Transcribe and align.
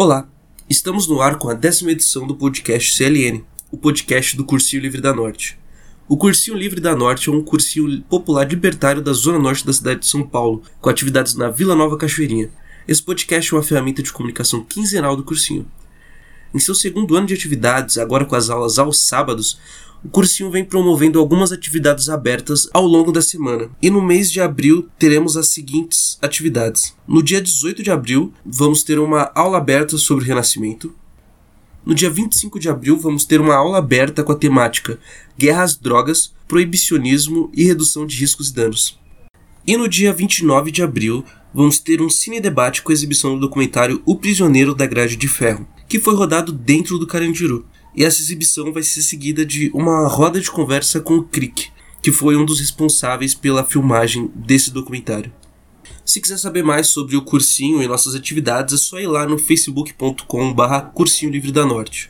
Olá, 0.00 0.28
estamos 0.70 1.08
no 1.08 1.20
ar 1.20 1.38
com 1.38 1.50
a 1.50 1.54
décima 1.54 1.90
edição 1.90 2.24
do 2.24 2.36
podcast 2.36 2.94
CLN, 2.94 3.44
o 3.68 3.76
podcast 3.76 4.36
do 4.36 4.44
Cursinho 4.44 4.80
Livre 4.80 5.00
da 5.00 5.12
Norte. 5.12 5.58
O 6.08 6.16
Cursinho 6.16 6.56
Livre 6.56 6.80
da 6.80 6.94
Norte 6.94 7.28
é 7.28 7.32
um 7.32 7.42
cursinho 7.42 8.00
popular 8.02 8.48
libertário 8.48 9.02
da 9.02 9.12
zona 9.12 9.40
norte 9.40 9.66
da 9.66 9.72
cidade 9.72 9.98
de 9.98 10.06
São 10.06 10.22
Paulo, 10.22 10.62
com 10.80 10.88
atividades 10.88 11.34
na 11.34 11.50
Vila 11.50 11.74
Nova 11.74 11.98
Cachoeirinha. 11.98 12.48
Esse 12.86 13.02
podcast 13.02 13.52
é 13.52 13.56
uma 13.56 13.62
ferramenta 13.64 14.00
de 14.00 14.12
comunicação 14.12 14.62
quinzenal 14.62 15.16
do 15.16 15.24
cursinho. 15.24 15.66
Em 16.54 16.60
seu 16.60 16.76
segundo 16.76 17.16
ano 17.16 17.26
de 17.26 17.34
atividades, 17.34 17.98
agora 17.98 18.24
com 18.24 18.36
as 18.36 18.50
aulas 18.50 18.78
aos 18.78 19.00
sábados, 19.00 19.58
o 20.04 20.08
cursinho 20.08 20.50
vem 20.50 20.64
promovendo 20.64 21.18
algumas 21.18 21.50
atividades 21.50 22.08
abertas 22.08 22.68
ao 22.72 22.86
longo 22.86 23.10
da 23.10 23.20
semana. 23.20 23.68
E 23.82 23.90
no 23.90 24.00
mês 24.00 24.30
de 24.30 24.40
abril 24.40 24.88
teremos 24.98 25.36
as 25.36 25.48
seguintes 25.48 26.18
atividades. 26.22 26.94
No 27.06 27.22
dia 27.22 27.40
18 27.40 27.82
de 27.82 27.90
abril, 27.90 28.32
vamos 28.44 28.82
ter 28.82 28.98
uma 28.98 29.30
aula 29.34 29.58
aberta 29.58 29.98
sobre 29.98 30.24
o 30.24 30.26
Renascimento. 30.26 30.94
No 31.84 31.94
dia 31.94 32.10
25 32.10 32.60
de 32.60 32.68
abril, 32.68 32.98
vamos 32.98 33.24
ter 33.24 33.40
uma 33.40 33.54
aula 33.54 33.78
aberta 33.78 34.22
com 34.22 34.30
a 34.32 34.36
temática 34.36 34.98
Guerra 35.36 35.62
às 35.62 35.76
Drogas, 35.76 36.32
Proibicionismo 36.46 37.50
e 37.54 37.64
Redução 37.64 38.06
de 38.06 38.16
Riscos 38.16 38.50
e 38.50 38.54
Danos. 38.54 38.98
E 39.66 39.76
no 39.76 39.88
dia 39.88 40.12
29 40.12 40.70
de 40.70 40.82
abril, 40.82 41.24
vamos 41.52 41.78
ter 41.78 42.00
um 42.00 42.08
cine 42.08 42.40
debate 42.40 42.82
com 42.82 42.92
a 42.92 42.94
exibição 42.94 43.34
do 43.34 43.40
documentário 43.40 44.02
O 44.06 44.16
Prisioneiro 44.16 44.74
da 44.74 44.86
Grade 44.86 45.16
de 45.16 45.28
Ferro, 45.28 45.66
que 45.88 45.98
foi 45.98 46.14
rodado 46.14 46.52
dentro 46.52 46.98
do 46.98 47.06
Carandiru. 47.06 47.66
E 47.98 48.04
essa 48.04 48.22
exibição 48.22 48.72
vai 48.72 48.84
ser 48.84 49.02
seguida 49.02 49.44
de 49.44 49.72
uma 49.74 50.06
roda 50.06 50.40
de 50.40 50.48
conversa 50.48 51.00
com 51.00 51.16
o 51.16 51.24
Crick, 51.24 51.68
que 52.00 52.12
foi 52.12 52.36
um 52.36 52.44
dos 52.44 52.60
responsáveis 52.60 53.34
pela 53.34 53.64
filmagem 53.64 54.30
desse 54.36 54.70
documentário. 54.70 55.32
Se 56.04 56.20
quiser 56.20 56.38
saber 56.38 56.62
mais 56.62 56.86
sobre 56.86 57.16
o 57.16 57.22
cursinho 57.22 57.82
e 57.82 57.88
nossas 57.88 58.14
atividades, 58.14 58.72
é 58.72 58.76
só 58.76 59.00
ir 59.00 59.08
lá 59.08 59.26
no 59.26 59.36
facebook.com/barra 59.36 60.82
Cursinho 60.82 61.32
Livre 61.32 61.50
da 61.50 61.66
Norte. 61.66 62.08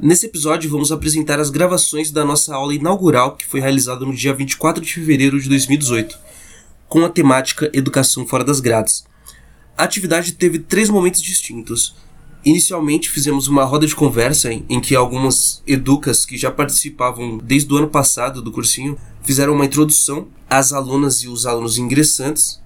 Nesse 0.00 0.24
episódio, 0.24 0.70
vamos 0.70 0.90
apresentar 0.90 1.38
as 1.38 1.50
gravações 1.50 2.10
da 2.10 2.24
nossa 2.24 2.54
aula 2.54 2.74
inaugural 2.74 3.36
que 3.36 3.44
foi 3.44 3.60
realizada 3.60 4.06
no 4.06 4.14
dia 4.14 4.32
24 4.32 4.82
de 4.82 4.94
fevereiro 4.94 5.38
de 5.38 5.50
2018, 5.50 6.18
com 6.88 7.04
a 7.04 7.10
temática 7.10 7.70
Educação 7.74 8.26
Fora 8.26 8.42
das 8.42 8.58
Grades. 8.58 9.04
A 9.76 9.84
atividade 9.84 10.32
teve 10.32 10.58
três 10.58 10.88
momentos 10.88 11.20
distintos. 11.20 11.94
Inicialmente 12.44 13.10
fizemos 13.10 13.48
uma 13.48 13.64
roda 13.64 13.86
de 13.86 13.94
conversa 13.94 14.52
em, 14.52 14.80
que 14.80 14.94
algumas 14.94 15.62
educas 15.66 16.24
que 16.24 16.36
já 16.36 16.50
participavam 16.50 17.38
desde 17.38 17.72
o 17.72 17.76
ano 17.76 17.88
passado 17.88 18.40
do 18.40 18.52
cursinho 18.52 18.96
fizeram 19.22 19.54
uma 19.54 19.64
introdução 19.64 20.28
às 20.48 20.72
alunas 20.72 21.22
e 21.22 21.28
os 21.28 21.46
alunos 21.46 21.78
ingressantes. 21.78 22.60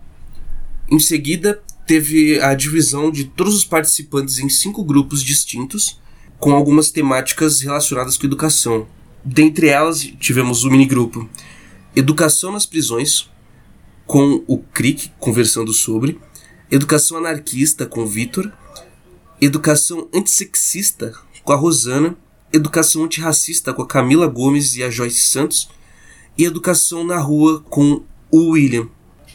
Em 0.90 0.98
seguida, 0.98 1.62
teve 1.86 2.40
a 2.40 2.54
divisão 2.54 3.10
de 3.10 3.24
todos 3.24 3.54
os 3.54 3.64
participantes 3.64 4.38
em 4.38 4.48
cinco 4.48 4.84
grupos 4.84 5.22
distintos, 5.22 5.98
com 6.38 6.52
algumas 6.52 6.90
temáticas 6.90 7.60
relacionadas 7.60 8.16
com 8.16 8.26
educação. 8.26 8.86
Dentre 9.24 9.68
elas, 9.68 10.00
tivemos 10.18 10.64
o 10.64 10.70
minigrupo 10.70 11.28
Educação 11.94 12.52
nas 12.52 12.66
Prisões, 12.66 13.28
com 14.06 14.42
o 14.46 14.58
Crick 14.58 15.10
conversando 15.18 15.72
sobre, 15.72 16.18
Educação 16.70 17.18
Anarquista 17.18 17.84
com 17.84 18.02
o 18.02 18.06
Vitor, 18.06 18.50
Educação 19.44 20.08
Antissexista 20.14 21.12
com 21.42 21.52
a 21.52 21.56
Rosana, 21.56 22.16
Educação 22.52 23.02
Antirracista 23.02 23.72
com 23.72 23.82
a 23.82 23.86
Camila 23.88 24.28
Gomes 24.28 24.76
e 24.76 24.84
a 24.84 24.88
Joyce 24.88 25.22
Santos, 25.22 25.68
e 26.38 26.44
Educação 26.44 27.02
na 27.02 27.18
Rua 27.18 27.60
com 27.68 28.04
o 28.30 28.50
William. 28.50 28.88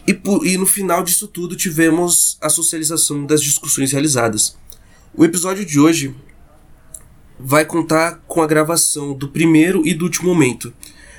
E, 0.07 0.13
por, 0.13 0.47
e 0.47 0.57
no 0.57 0.65
final 0.65 1.03
disso 1.03 1.27
tudo 1.27 1.57
tivemos 1.57 2.37
a 2.39 2.47
socialização 2.47 3.25
das 3.25 3.43
discussões 3.43 3.91
realizadas. 3.91 4.57
O 5.13 5.25
episódio 5.25 5.65
de 5.65 5.77
hoje 5.77 6.15
vai 7.37 7.65
contar 7.65 8.23
com 8.29 8.41
a 8.41 8.47
gravação 8.47 9.13
do 9.13 9.27
primeiro 9.27 9.85
e 9.85 9.93
do 9.93 10.05
último 10.05 10.33
momento. 10.33 10.73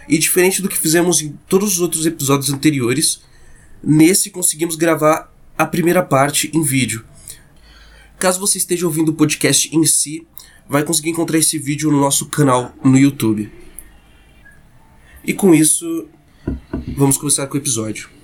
E 0.09 0.17
diferente 0.17 0.63
do 0.63 0.69
que 0.69 0.79
fizemos 0.79 1.21
em 1.21 1.39
todos 1.47 1.75
os 1.75 1.81
outros 1.81 2.07
episódios 2.07 2.51
anteriores, 2.51 3.21
nesse 3.85 4.31
conseguimos 4.31 4.77
gravar 4.77 5.31
a 5.59 5.67
primeira 5.67 6.03
parte 6.03 6.51
em 6.55 6.63
vídeo. 6.63 7.05
Caso 8.19 8.41
você 8.41 8.59
esteja 8.59 8.87
ouvindo 8.87 9.11
o 9.11 9.15
podcast 9.15 9.75
em 9.75 9.85
si, 9.87 10.27
vai 10.69 10.85
conseguir 10.85 11.11
encontrar 11.11 11.39
esse 11.39 11.57
vídeo 11.59 11.91
no 11.91 12.01
nosso 12.01 12.27
canal 12.27 12.75
no 12.85 12.99
YouTube. 12.99 13.51
E 15.25 15.33
com 15.33 15.55
isso, 15.55 16.09
vamos 16.97 17.17
começar 17.17 17.47
com 17.47 17.55
o 17.55 17.61
episódio. 17.61 18.18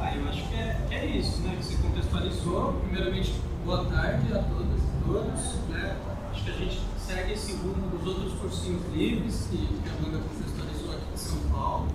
Ah, 0.00 0.14
eu 0.14 0.28
acho 0.28 0.48
que 0.48 0.54
é, 0.54 0.76
é 0.92 1.06
isso, 1.06 1.40
né? 1.42 1.56
Que 1.58 1.64
você 1.64 1.76
contextualizou. 1.82 2.74
Primeiramente, 2.84 3.34
boa 3.64 3.84
tarde 3.86 4.32
a 4.32 4.38
todas 4.38 4.80
e 4.80 5.04
todos. 5.04 5.68
Né? 5.70 5.96
Acho 6.30 6.44
que 6.44 6.50
a 6.50 6.54
gente 6.54 6.80
segue 6.96 7.32
esse 7.32 7.52
rumo 7.54 7.88
dos 7.98 8.06
outros 8.06 8.32
cursinhos 8.34 8.80
livres 8.94 9.48
que, 9.50 9.68
a 9.88 9.98
Amanda 9.98 10.22
contextualizou 10.28 10.92
aqui 10.92 11.12
de 11.12 11.18
São 11.18 11.38
Paulo. 11.50 11.88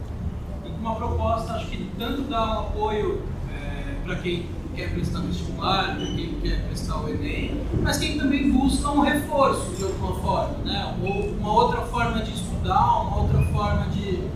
E 0.66 0.70
com 0.70 0.78
uma 0.80 0.96
proposta, 0.96 1.54
acho 1.54 1.68
que 1.68 1.90
tanto 1.98 2.24
dá 2.24 2.46
um 2.46 2.60
apoio 2.60 3.24
eh, 3.50 3.56
é, 3.56 4.04
para 4.04 4.16
quem 4.18 4.50
quer 4.76 4.92
prestar 4.92 5.20
vestibular, 5.22 5.96
para 5.96 6.06
quem 6.06 6.42
quer 6.42 6.68
prestar 6.68 6.98
o 6.98 7.10
Enem, 7.10 7.62
mas 7.82 7.98
quem 7.98 8.18
também 8.18 8.52
busca 8.52 8.92
um 8.92 9.00
reforço 9.00 9.76
de 9.78 9.84
alguma 9.84 10.14
forma, 10.20 10.58
né? 10.66 10.98
ou 11.02 11.30
uma 11.32 11.54
outra 11.54 11.82
forma 11.84 12.22
de 12.22 12.34
estudar, 12.34 13.02
uma 13.02 13.22
outra 13.22 13.42
forma 13.46 13.88
de 13.88 14.29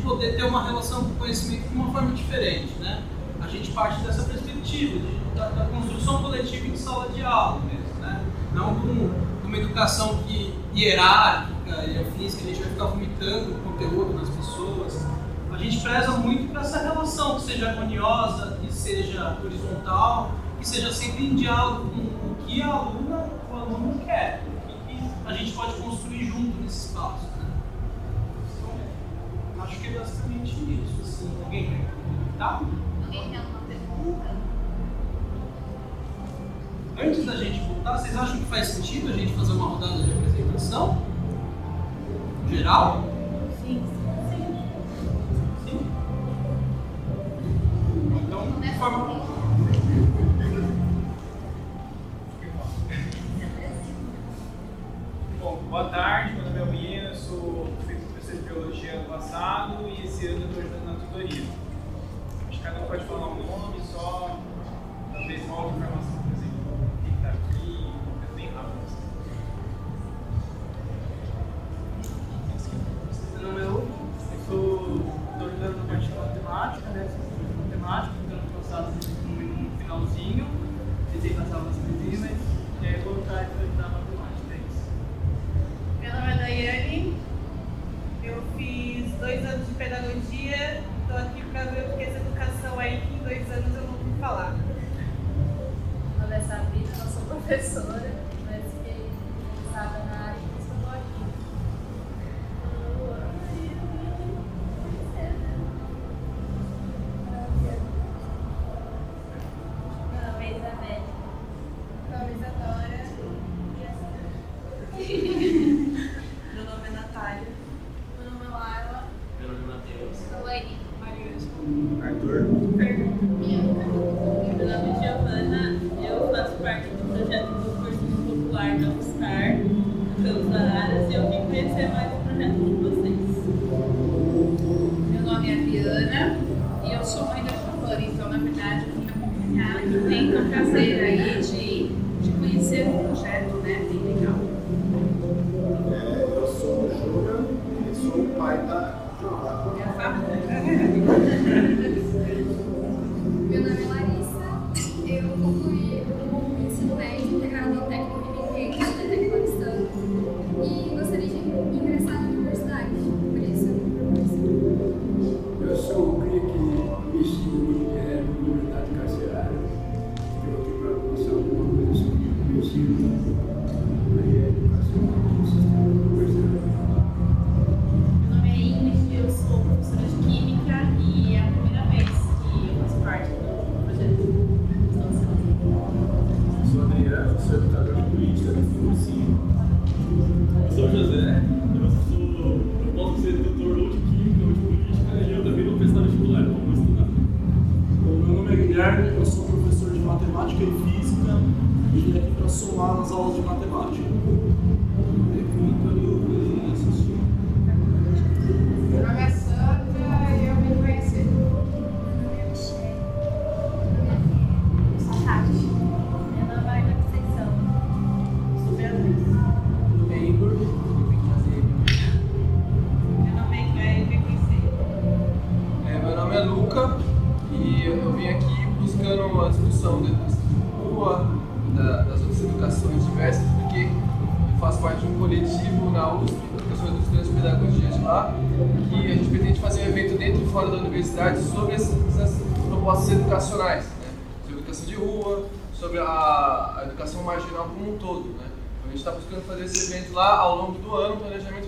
poder 0.00 0.36
ter 0.36 0.44
uma 0.44 0.64
relação 0.64 1.04
com 1.04 1.10
o 1.10 1.16
conhecimento 1.16 1.68
de 1.68 1.74
uma 1.74 1.92
forma 1.92 2.14
diferente. 2.14 2.72
Né? 2.78 3.02
A 3.40 3.48
gente 3.48 3.70
parte 3.72 4.00
dessa 4.02 4.24
perspectiva, 4.24 4.98
de, 4.98 5.34
da, 5.34 5.48
da, 5.48 5.64
construção 5.66 6.22
coletiva 6.22 6.66
em 6.66 6.76
sala 6.76 7.08
de 7.08 7.22
aula 7.22 7.60
mesmo, 7.60 8.00
né? 8.00 8.24
não 8.52 8.74
de 8.74 9.46
uma 9.46 9.56
educação 9.56 10.22
que 10.24 10.54
hierárquica 10.74 11.84
e 11.84 11.98
afins, 11.98 12.34
que 12.34 12.44
a 12.44 12.46
gente 12.46 12.60
vai 12.60 12.70
ficar 12.70 12.84
vomitando 12.86 13.52
o 13.52 13.60
conteúdo 13.60 14.18
nas 14.18 14.28
pessoas. 14.28 15.06
A 15.52 15.56
gente 15.58 15.80
preza 15.80 16.12
muito 16.12 16.50
para 16.50 16.62
essa 16.62 16.78
relação, 16.78 17.36
que 17.36 17.42
seja 17.42 17.70
harmoniosa, 17.70 18.58
que 18.60 18.72
seja 18.72 19.36
horizontal, 19.44 20.32
que 20.58 20.66
seja 20.66 20.92
sempre 20.92 21.26
em 21.26 21.34
diálogo 21.34 21.90
com 21.90 22.00
o 22.00 22.36
que 22.46 22.62
a 22.62 22.66
aluna, 22.66 23.30
o 23.50 23.56
aluno 23.56 24.00
quer, 24.04 24.42
o 24.66 24.86
que 24.88 24.98
a 25.26 25.32
gente 25.32 25.52
pode 25.52 25.74
construir 25.74 26.09
acho 29.70 29.80
que 29.80 29.86
é 29.86 29.98
basicamente 29.98 30.50
isso. 30.50 31.02
Assim. 31.02 31.30
Alguém 31.44 31.64
quer 31.66 31.90
comentar? 32.02 32.62
Alguém 33.04 33.30
tem 33.30 33.38
alguma 33.38 33.60
pergunta? 33.60 34.36
Antes 37.02 37.24
da 37.24 37.36
gente 37.36 37.60
voltar, 37.60 37.98
vocês 37.98 38.16
acham 38.16 38.38
que 38.38 38.44
faz 38.46 38.68
sentido 38.68 39.08
a 39.08 39.12
gente 39.12 39.32
fazer 39.32 39.52
uma 39.52 39.68
rodada 39.68 40.02
de 40.02 40.10
apresentação? 40.12 41.02
Geral? 42.48 43.04
Sim. 43.62 43.82
Sim? 45.64 45.80
Então, 48.26 48.52
por 48.52 48.74
favor. 48.78 49.29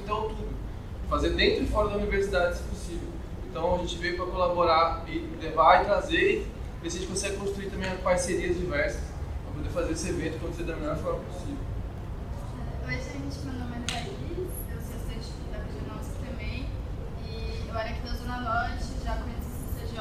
então 0.02 0.28
tudo. 0.28 0.52
Fazer 1.08 1.30
dentro 1.30 1.64
e 1.64 1.66
fora 1.66 1.88
da 1.88 1.96
universidade, 1.96 2.56
se 2.56 2.62
possível. 2.64 3.08
Então 3.48 3.74
a 3.74 3.78
gente 3.78 3.98
veio 3.98 4.16
para 4.16 4.26
colaborar 4.26 5.04
e 5.06 5.18
levar 5.40 5.82
e 5.82 5.84
trazer, 5.84 6.46
ver 6.82 6.90
se 6.90 6.96
a 6.96 7.00
gente 7.00 7.10
consegue 7.10 7.36
construir 7.36 7.70
também 7.70 7.94
parcerias 7.98 8.56
diversas 8.56 9.02
para 9.44 9.52
poder 9.54 9.68
fazer 9.70 9.92
esse 9.92 10.08
evento 10.08 10.36
acontecer 10.36 10.64
da 10.64 10.76
melhor 10.76 10.96
forma 10.96 11.20
possível. 11.20 11.58
É, 12.88 12.88
Hoje 12.88 12.98
a 12.98 13.12
gente 13.12 13.46
mandou 13.46 13.62
é 13.62 13.64
uma 13.66 13.82
eu 17.72 17.78
era 17.78 17.88
aqui 17.88 18.00
da 18.02 18.14
Zona 18.14 18.40
Norte, 18.40 18.84
já 19.02 19.16
conheço 19.16 19.48
o 19.48 19.80
CCJ, 19.80 19.96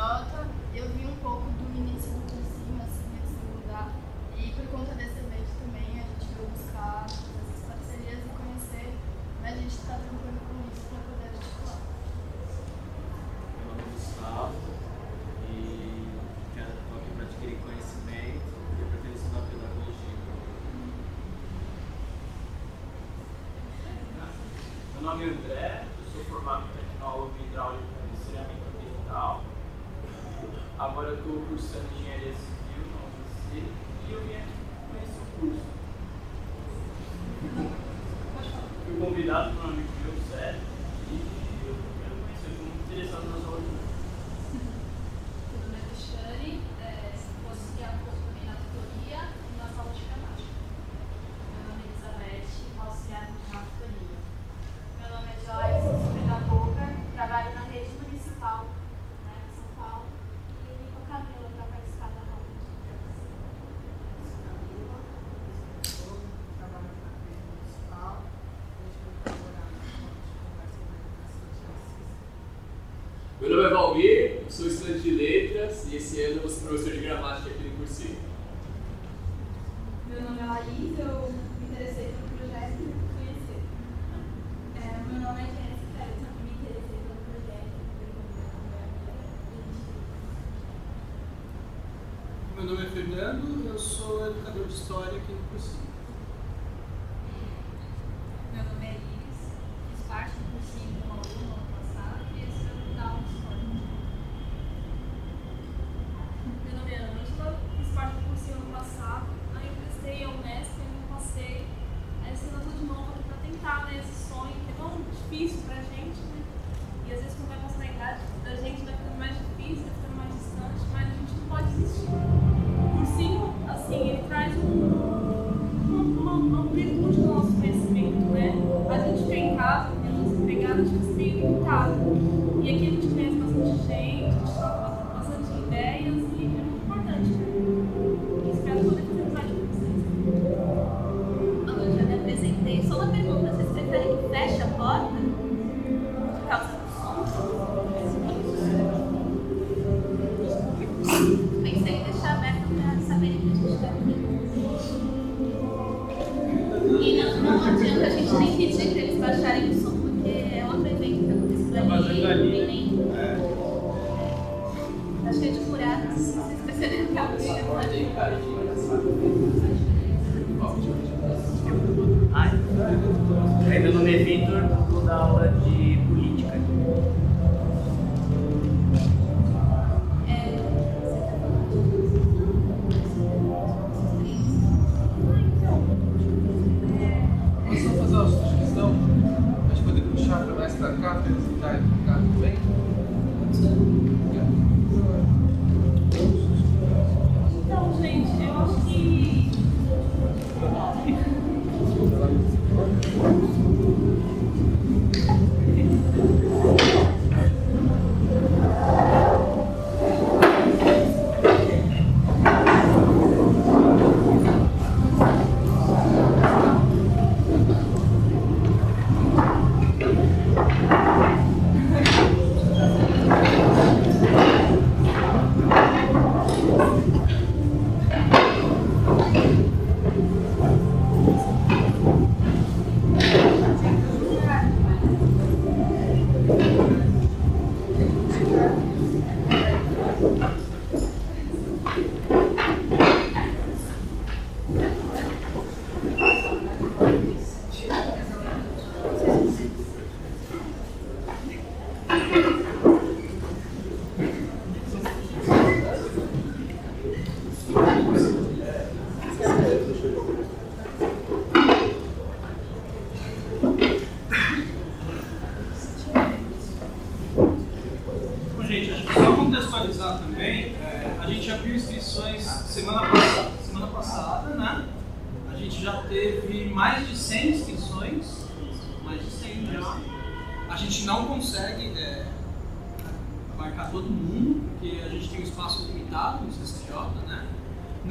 Eu 93.13 93.77
sou 93.77 94.25
educador 94.25 94.68
de 94.68 94.74
história 94.74 95.18
aqui 95.18 95.34
no 95.34 95.50
cursinho. 95.50 95.80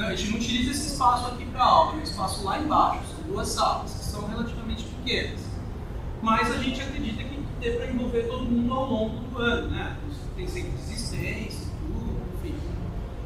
Não, 0.01 0.09
a 0.09 0.17
gente 0.17 0.31
não 0.31 0.39
utiliza 0.39 0.71
esse 0.71 0.93
espaço 0.95 1.27
aqui 1.27 1.45
para 1.45 1.63
aula, 1.63 1.93
é 1.93 1.97
um 1.97 2.03
espaço 2.03 2.43
lá 2.43 2.59
embaixo, 2.59 3.03
são 3.15 3.23
duas 3.25 3.49
salas, 3.49 3.93
que 3.93 4.05
são 4.07 4.27
relativamente 4.27 4.85
pequenas. 4.85 5.41
Mas 6.23 6.51
a 6.51 6.57
gente 6.57 6.81
acredita 6.81 7.23
que 7.23 7.39
dê 7.61 7.73
para 7.73 7.91
envolver 7.91 8.23
todo 8.23 8.45
mundo 8.45 8.73
ao 8.73 8.91
longo 8.91 9.19
do 9.19 9.39
ano, 9.39 9.69
né? 9.69 9.99
Tem 10.35 10.49
sempre 10.49 10.73
existência, 10.81 11.67
tudo, 11.87 12.17
enfim. 12.39 12.55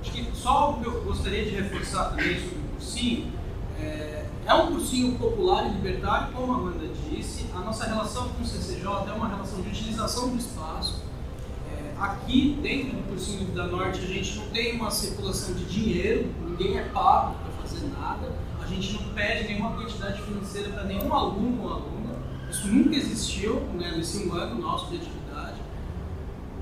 Acho 0.01 0.11
que 0.11 0.37
só 0.37 0.73
o 0.73 0.81
que 0.81 0.87
eu 0.87 1.01
gostaria 1.05 1.45
de 1.45 1.51
reforçar 1.51 2.07
também 2.11 2.41
sobre 2.41 2.59
o 2.59 2.69
cursinho, 2.73 3.33
é, 3.79 4.27
é 4.45 4.55
um 4.55 4.73
cursinho 4.73 5.17
popular 5.17 5.67
e 5.67 5.75
libertário, 5.75 6.35
como 6.35 6.55
a 6.55 6.57
Amanda 6.57 6.89
disse, 7.09 7.47
a 7.55 7.61
nossa 7.61 7.85
relação 7.85 8.31
com 8.31 8.43
o 8.43 8.45
CCJ 8.45 8.85
é 8.85 9.13
uma 9.13 9.29
relação 9.29 9.63
de 9.63 9.69
utilização 9.69 10.31
do 10.31 10.39
espaço. 10.39 11.04
Aqui, 11.99 12.59
dentro 12.61 12.97
do 12.97 13.09
cursinho 13.09 13.47
da 13.53 13.67
Norte, 13.67 14.01
a 14.01 14.07
gente 14.07 14.37
não 14.37 14.47
tem 14.49 14.77
uma 14.77 14.91
circulação 14.91 15.55
de 15.55 15.65
dinheiro, 15.65 16.27
ninguém 16.49 16.77
é 16.77 16.83
pago 16.89 17.37
para 17.37 17.53
fazer 17.63 17.87
nada, 17.87 18.33
a 18.61 18.67
gente 18.67 18.95
não 18.95 19.15
pede 19.15 19.49
nenhuma 19.49 19.73
quantidade 19.73 20.21
financeira 20.23 20.71
para 20.71 20.85
nenhum 20.85 21.13
aluno 21.15 21.63
ou 21.63 21.73
aluna. 21.73 22.15
Isso 22.51 22.67
nunca 22.67 22.97
existiu 22.97 23.61
né, 23.75 23.93
nesse 23.97 24.27
um 24.27 24.33
ano 24.33 24.61
nosso 24.61 24.91
de 24.91 24.97
atividade. 24.97 25.61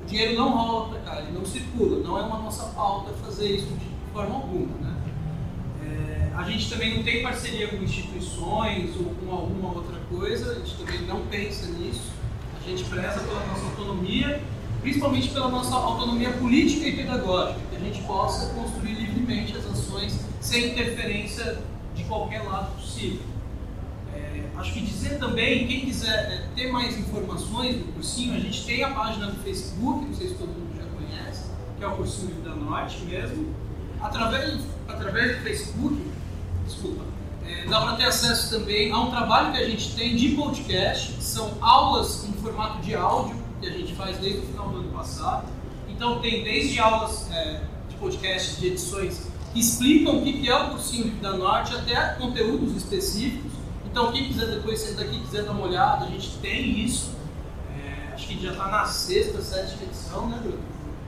O 0.03 0.07
dinheiro 0.07 0.35
não 0.37 0.51
rola 0.51 0.89
para 0.91 1.01
cá, 1.01 1.23
ele 1.23 1.33
não 1.33 1.45
circula, 1.45 2.03
não 2.03 2.19
é 2.19 2.23
uma 2.23 2.39
nossa 2.39 2.67
pauta 2.75 3.13
fazer 3.25 3.57
isso 3.57 3.67
de 3.67 4.13
forma 4.13 4.35
alguma. 4.35 4.77
Né? 4.79 4.97
É, 5.85 6.33
a 6.37 6.43
gente 6.43 6.69
também 6.69 6.97
não 6.97 7.03
tem 7.03 7.23
parceria 7.23 7.69
com 7.69 7.77
instituições 7.77 8.97
ou 8.97 9.15
com 9.15 9.33
alguma 9.33 9.75
outra 9.75 9.99
coisa, 10.11 10.53
a 10.53 10.55
gente 10.57 10.77
também 10.77 11.03
não 11.03 11.23
pensa 11.27 11.67
nisso. 11.73 12.13
A 12.57 12.69
gente 12.69 12.85
preza 12.85 13.21
pela 13.21 13.47
nossa 13.47 13.65
autonomia, 13.65 14.43
principalmente 14.83 15.29
pela 15.29 15.49
nossa 15.49 15.75
autonomia 15.75 16.33
política 16.33 16.87
e 16.89 16.97
pedagógica, 16.97 17.61
que 17.71 17.77
a 17.77 17.79
gente 17.79 18.03
possa 18.03 18.53
construir 18.53 18.95
livremente 18.95 19.57
as 19.57 19.65
ações 19.65 20.19
sem 20.41 20.73
interferência 20.73 21.61
de 21.95 22.05
qualquer 22.05 22.43
lado 22.43 22.75
possível. 22.75 23.23
É, 24.13 24.43
acho 24.57 24.73
que 24.73 24.81
dizer 24.81 25.19
também, 25.19 25.67
quem 25.69 25.83
quiser 25.83 26.11
é, 26.11 26.49
ter 26.55 26.71
mais 26.71 26.99
informações 26.99 27.77
do 27.77 27.93
cursinho, 27.95 28.35
a 28.35 28.41
gente 28.41 28.65
tem 28.67 28.83
a 28.83 28.91
página 28.91 29.27
do 29.27 29.43
Facebook, 29.43 30.05
não 30.05 30.15
sei 30.15 30.29
se 30.29 30.35
todo 30.35 30.49
mundo 30.49 30.77
já 30.77 30.85
conhece, 30.85 31.45
que 31.79 31.85
é 31.85 31.87
o 31.87 31.97
Cursinho 31.97 32.43
da 32.43 32.55
Norte 32.55 33.05
mesmo. 33.05 33.55
Através, 34.01 34.61
através 34.89 35.37
do 35.37 35.43
Facebook, 35.45 35.97
desculpa, 36.67 37.05
é, 37.47 37.67
dá 37.67 37.81
para 37.83 37.97
ter 37.97 38.05
acesso 38.05 38.59
também 38.59 38.91
a 38.91 38.99
um 38.99 39.11
trabalho 39.11 39.53
que 39.53 39.59
a 39.59 39.69
gente 39.69 39.95
tem 39.95 40.17
de 40.17 40.31
podcast, 40.31 41.23
são 41.23 41.53
aulas 41.61 42.25
em 42.25 42.33
formato 42.33 42.83
de 42.83 42.97
áudio, 42.97 43.42
que 43.63 43.69
a 43.69 43.79
gente 43.79 43.95
faz 43.95 44.19
desde 44.19 44.41
o 44.41 44.43
final 44.43 44.69
do 44.69 44.79
ano 44.79 44.89
passado. 44.91 45.47
Então 45.89 46.21
tem 46.21 46.43
desde 46.43 46.81
aulas 46.81 47.31
é, 47.31 47.61
de 47.89 47.95
podcast, 47.95 48.61
de 48.61 48.67
edições, 48.67 49.29
que 49.53 49.61
explicam 49.61 50.19
o 50.19 50.23
que 50.25 50.49
é 50.49 50.57
o 50.57 50.71
cursinho 50.71 51.15
da 51.23 51.37
Norte, 51.37 51.75
até 51.75 52.15
conteúdos 52.15 52.77
específicos. 52.77 53.53
Então 53.87 54.11
quem 54.11 54.27
quiser 54.27 54.47
depois 54.47 54.81
sair 54.81 54.95
daqui, 54.95 55.21
quiser 55.21 55.45
dar 55.45 55.53
uma 55.53 55.67
olhada, 55.67 56.07
a 56.07 56.09
gente 56.09 56.39
tem 56.39 56.85
isso. 56.85 57.13
É, 57.77 58.15
acho 58.15 58.27
que 58.27 58.43
já 58.43 58.51
está 58.51 58.67
na 58.69 58.85
sexta, 58.85 59.41
sétima 59.41 59.85
edição, 59.85 60.29
né, 60.29 60.39
Bruno? 60.43 60.59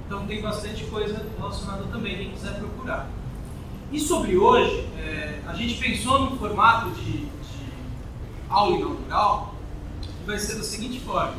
Então 0.06 0.26
tem 0.26 0.40
bastante 0.40 0.84
coisa 0.84 1.26
relacionada 1.36 1.84
também, 1.90 2.16
quem 2.16 2.30
quiser 2.30 2.54
procurar. 2.54 3.08
E 3.90 3.98
sobre 3.98 4.36
hoje, 4.36 4.88
é, 4.96 5.40
a 5.46 5.54
gente 5.54 5.74
pensou 5.76 6.20
num 6.20 6.36
formato 6.36 6.90
de, 6.90 7.12
de 7.12 7.28
aula 8.48 8.76
inaugural 8.76 9.54
que 10.02 10.26
vai 10.26 10.38
ser 10.38 10.56
da 10.56 10.62
seguinte 10.62 11.00
forma. 11.00 11.34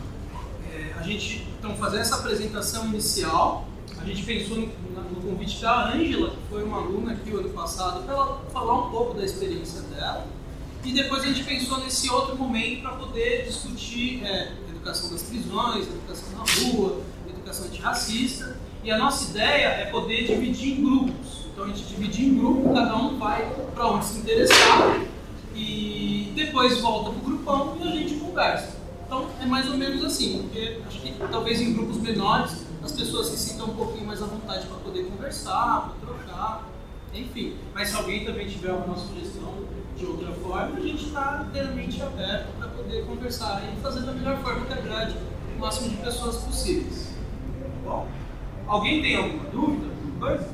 É, 0.76 0.94
a 1.00 1.02
gente, 1.04 1.48
então, 1.58 1.74
fazer 1.78 2.00
essa 2.00 2.16
apresentação 2.16 2.86
inicial, 2.88 3.66
a 3.98 4.04
gente 4.04 4.24
pensou 4.24 4.58
no, 4.58 4.68
no 4.68 5.22
convite 5.22 5.62
da 5.62 5.94
Ângela, 5.94 6.32
que 6.32 6.38
foi 6.50 6.64
uma 6.64 6.78
aluna 6.78 7.14
aqui 7.14 7.32
o 7.32 7.40
ano 7.40 7.50
passado, 7.50 8.04
para 8.04 8.14
ela 8.14 8.46
falar 8.52 8.88
um 8.88 8.92
pouco 8.92 9.14
da 9.14 9.24
experiência 9.24 9.82
dela. 9.82 10.28
E 10.84 10.92
depois 10.92 11.24
a 11.24 11.28
gente 11.28 11.44
pensou 11.44 11.80
nesse 11.80 12.10
outro 12.10 12.36
momento 12.36 12.82
para 12.82 12.92
poder 12.92 13.46
discutir 13.46 14.24
é, 14.24 14.52
educação 14.70 15.10
das 15.10 15.24
prisões, 15.24 15.88
educação 15.88 16.30
na 16.32 16.70
rua, 16.70 17.02
educação 17.28 17.68
antirracista. 17.68 18.58
E 18.84 18.92
a 18.92 18.98
nossa 18.98 19.32
ideia 19.32 19.68
é 19.68 19.86
poder 19.86 20.28
dividir 20.28 20.78
em 20.78 20.84
grupos. 20.84 21.46
Então 21.52 21.64
a 21.64 21.68
gente 21.70 21.84
dividir 21.86 22.26
em 22.28 22.38
grupo, 22.38 22.74
cada 22.74 22.96
um 22.98 23.18
vai 23.18 23.50
para 23.74 23.88
onde 23.88 24.06
se 24.06 24.20
interessar 24.20 25.02
e 25.56 26.34
depois 26.36 26.80
volta 26.82 27.12
para 27.12 27.20
o 27.20 27.24
grupão 27.24 27.78
e 27.82 27.88
a 27.88 27.92
gente 27.92 28.16
conversa. 28.16 28.75
Então 29.06 29.28
é 29.40 29.46
mais 29.46 29.70
ou 29.70 29.78
menos 29.78 30.04
assim, 30.04 30.44
porque 30.44 30.82
acho 30.88 31.02
que 31.02 31.14
talvez 31.32 31.62
em 31.62 31.74
grupos 31.74 31.98
menores 31.98 32.66
as 32.84 32.92
pessoas 32.92 33.28
se 33.28 33.38
sintam 33.38 33.68
um 33.68 33.76
pouquinho 33.76 34.06
mais 34.06 34.22
à 34.22 34.26
vontade 34.26 34.66
para 34.68 34.78
poder 34.78 35.06
conversar, 35.06 35.90
para 35.90 36.08
trocar, 36.08 36.64
enfim. 37.14 37.56
Mas 37.74 37.90
se 37.90 37.96
alguém 37.96 38.26
também 38.26 38.48
tiver 38.48 38.72
alguma 38.72 38.98
sugestão 38.98 39.54
de 39.96 40.06
outra 40.06 40.32
forma, 40.34 40.78
a 40.78 40.82
gente 40.82 41.06
está 41.06 41.46
inteiramente 41.48 42.02
aberto 42.02 42.48
para 42.58 42.68
poder 42.70 43.06
conversar 43.06 43.64
e 43.64 43.80
fazer 43.82 44.02
da 44.02 44.12
melhor 44.12 44.38
forma 44.40 44.66
que 44.66 44.74
agrade 44.74 45.16
o 45.56 45.60
máximo 45.60 45.90
de 45.90 45.98
pessoas 45.98 46.38
possíveis. 46.38 47.16
Tá 47.62 47.90
bom? 47.90 48.08
Alguém 48.68 49.02
tem 49.02 49.16
alguma 49.16 49.50
dúvida? 49.50 49.88
Alguma 49.88 50.28
coisa? 50.28 50.50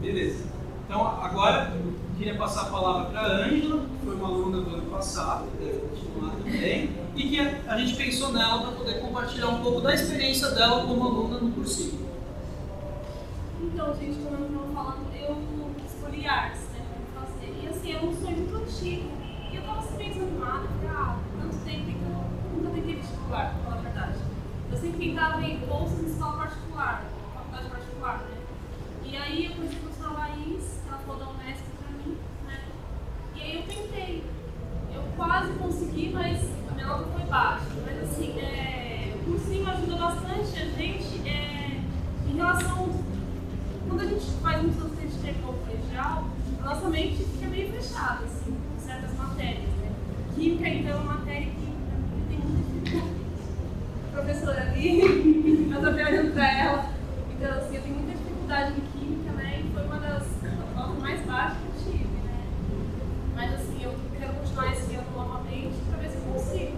Beleza. 0.00 0.44
Então 0.84 1.06
agora 1.06 1.72
queria 2.16 2.36
passar 2.36 2.62
a 2.62 2.64
palavra 2.66 3.10
para 3.10 3.20
a 3.20 3.46
Ângela, 3.46 3.80
que 3.80 4.06
foi 4.06 4.14
uma 4.14 4.28
aluna 4.28 4.60
do 4.60 4.70
ano 4.74 4.90
passado, 4.90 5.48
que 5.50 5.64
deve 5.64 5.78
continuar 5.80 6.30
também, 6.36 6.90
e 7.16 7.22
que 7.28 7.40
a, 7.40 7.72
a 7.72 7.78
gente 7.78 7.96
pensou 7.96 8.32
nela 8.32 8.62
para 8.62 8.72
poder 8.72 9.00
compartilhar 9.00 9.48
um 9.48 9.62
pouco 9.62 9.80
da 9.80 9.94
experiência 9.94 10.50
dela 10.50 10.86
como 10.86 11.04
aluna 11.04 11.38
no 11.38 11.50
cursinho. 11.52 12.02
Então, 13.60 13.94
gente, 13.94 14.18
como 14.18 14.36
eu 14.36 14.46
estava 14.46 14.72
falando, 14.72 15.14
eu 15.14 15.36
escolhi 15.86 16.26
artes, 16.26 16.62
né, 16.72 16.84
para 17.14 17.26
fazer. 17.26 17.54
E 17.62 17.68
assim, 17.68 17.92
é 17.92 17.98
um 17.98 18.12
sonho 18.12 18.36
muito 18.36 18.56
antigo. 18.56 19.08
E 19.50 19.56
eu 19.56 19.60
estava 19.60 19.78
assim, 19.78 19.96
pensando, 19.96 20.44
ah, 20.44 20.64
ah, 20.88 21.18
tanto 21.40 21.64
tempo 21.64 21.84
que 21.84 21.92
eu 21.92 22.56
nunca 22.56 22.70
tentei 22.74 22.96
vestibular, 22.96 23.54
pra 23.54 23.62
falar 23.64 23.76
a 23.76 23.82
verdade. 23.82 24.18
Eu 24.70 24.78
sempre 24.78 24.98
tentava 24.98 25.42
em 25.42 25.58
bolsas 25.58 26.00
em 26.00 26.06
escola 26.06 26.38
particular, 26.38 27.04
faculdade 27.34 27.68
particular, 27.68 28.18
né? 28.18 28.36
E 29.04 29.16
aí 29.16 29.46
eu 29.46 29.52
conheci 29.52 29.76
a 29.76 29.80
professora 29.80 30.12
Laís, 30.18 30.80
ela 30.88 30.98
falou 30.98 31.20
da 31.20 31.30
Unesp 31.30 31.64
pra 31.78 31.90
mim, 31.98 32.16
né? 32.46 32.60
E 33.36 33.41
eu 33.56 33.62
tentei. 33.62 34.24
Eu 34.94 35.02
quase 35.16 35.52
consegui, 35.54 36.10
mas 36.12 36.38
a 36.70 36.74
minha 36.74 36.86
nota 36.86 37.04
foi 37.12 37.24
baixa. 37.24 37.66
Mas 37.84 38.02
assim, 38.02 38.38
é, 38.38 39.14
o 39.16 39.24
cursinho 39.30 39.68
ajuda 39.68 39.96
bastante 39.96 40.58
a 40.58 40.64
gente 40.64 41.28
é, 41.28 41.80
em 42.30 42.36
relação. 42.36 42.88
Quando 43.88 44.00
a 44.00 44.06
gente 44.06 44.26
faz 44.42 44.58
a 44.58 45.00
gente 45.00 45.18
tem 45.22 45.34
no 45.34 45.52
colegial, 45.52 46.28
a 46.60 46.64
nossa 46.64 46.88
mente 46.88 47.24
fica 47.24 47.46
meio 47.48 47.72
fechada, 47.72 48.24
assim, 48.24 48.52
com 48.52 48.80
certas 48.80 49.16
matérias, 49.16 49.68
né? 49.80 49.92
Química, 50.34 50.68
então, 50.68 50.92
é 50.92 50.94
uma 50.94 51.14
matéria 51.14 51.46
que 51.46 51.72
tenho 52.28 52.40
muita 52.40 52.72
dificuldade. 52.72 53.12
A 54.08 54.12
professora 54.12 54.62
ali, 54.62 55.00
eu 55.72 55.80
tô 55.80 55.92
perguntando 55.92 56.32
pra 56.32 56.52
ela. 56.52 56.86
Então, 57.34 57.50
assim, 57.58 57.76
eu 57.76 57.82
tenho 57.82 57.94
muita 57.96 58.12
dificuldade 58.16 58.72
em 58.72 58.98
química, 58.98 59.32
né? 59.32 59.62
E 59.64 59.72
foi 59.74 59.84
uma 59.84 59.98
das 59.98 60.22
notas 60.74 60.98
mais 61.00 61.20
baixas 61.26 61.58
que 61.58 61.64
eu 61.64 61.92
tive, 61.92 62.04
né? 62.04 62.44
Mas, 63.42 63.54
assim, 63.54 63.82
eu 63.82 63.92
quero 64.16 64.34
continuar 64.34 64.70
esse 64.70 64.94
ano 64.94 65.10
novamente 65.16 65.74
pra 65.88 65.98
ver 65.98 66.10
se 66.10 66.14
eu 66.16 66.32
consigo 66.32 66.76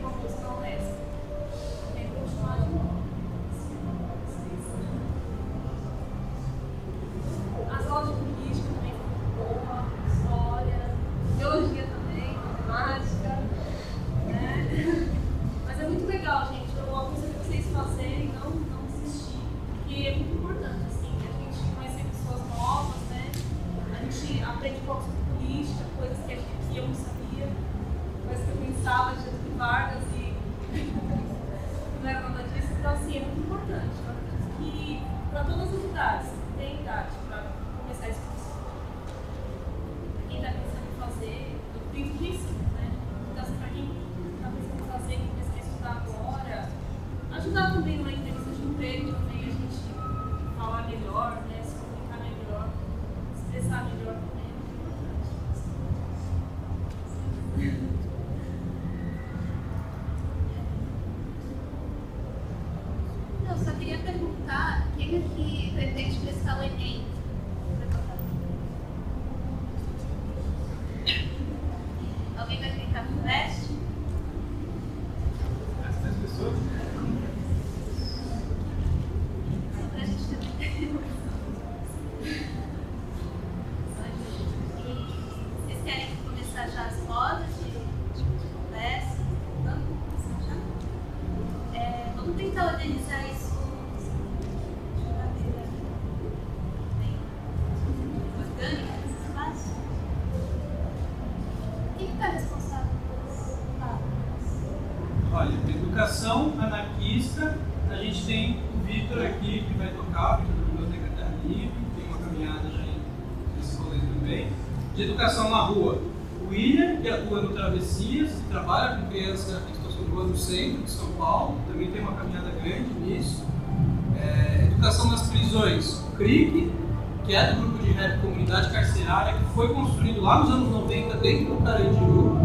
dentro 131.24 131.54
do 131.54 131.62
Carandiru. 131.64 132.36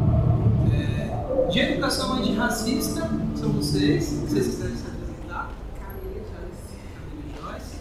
É, 0.73 1.11
de 1.51 1.59
educação 1.59 2.13
antirracista, 2.13 3.01
são 3.35 3.51
vocês, 3.51 4.09
vocês 4.21 4.47
quiserem 4.47 4.77
se 4.77 4.87
apresentar. 4.87 5.49
Camila 5.77 6.23
Joyce. 6.31 6.77
Camila 6.95 7.35
Joyce. 7.51 7.75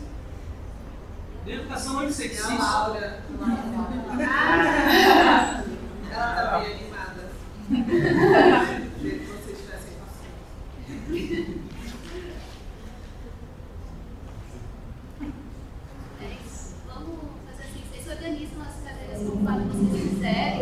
De 1.44 1.52
educação 1.52 2.00
antissexista. 2.00 2.52
A 2.52 2.58
Laura. 2.58 3.22
Ela 6.11 6.30
está 6.30 6.58
bem 6.58 6.72
animada. 6.74 7.22
É 16.20 16.37
Vamos 16.87 17.18
fazer 17.46 17.62
assim, 17.62 17.82
vocês 17.88 18.04
organizam 18.08 18.61
as 18.62 18.74
cadeiras 18.82 19.18
conforme 19.22 19.64
vocês 19.66 20.08
quiserem. 20.08 20.58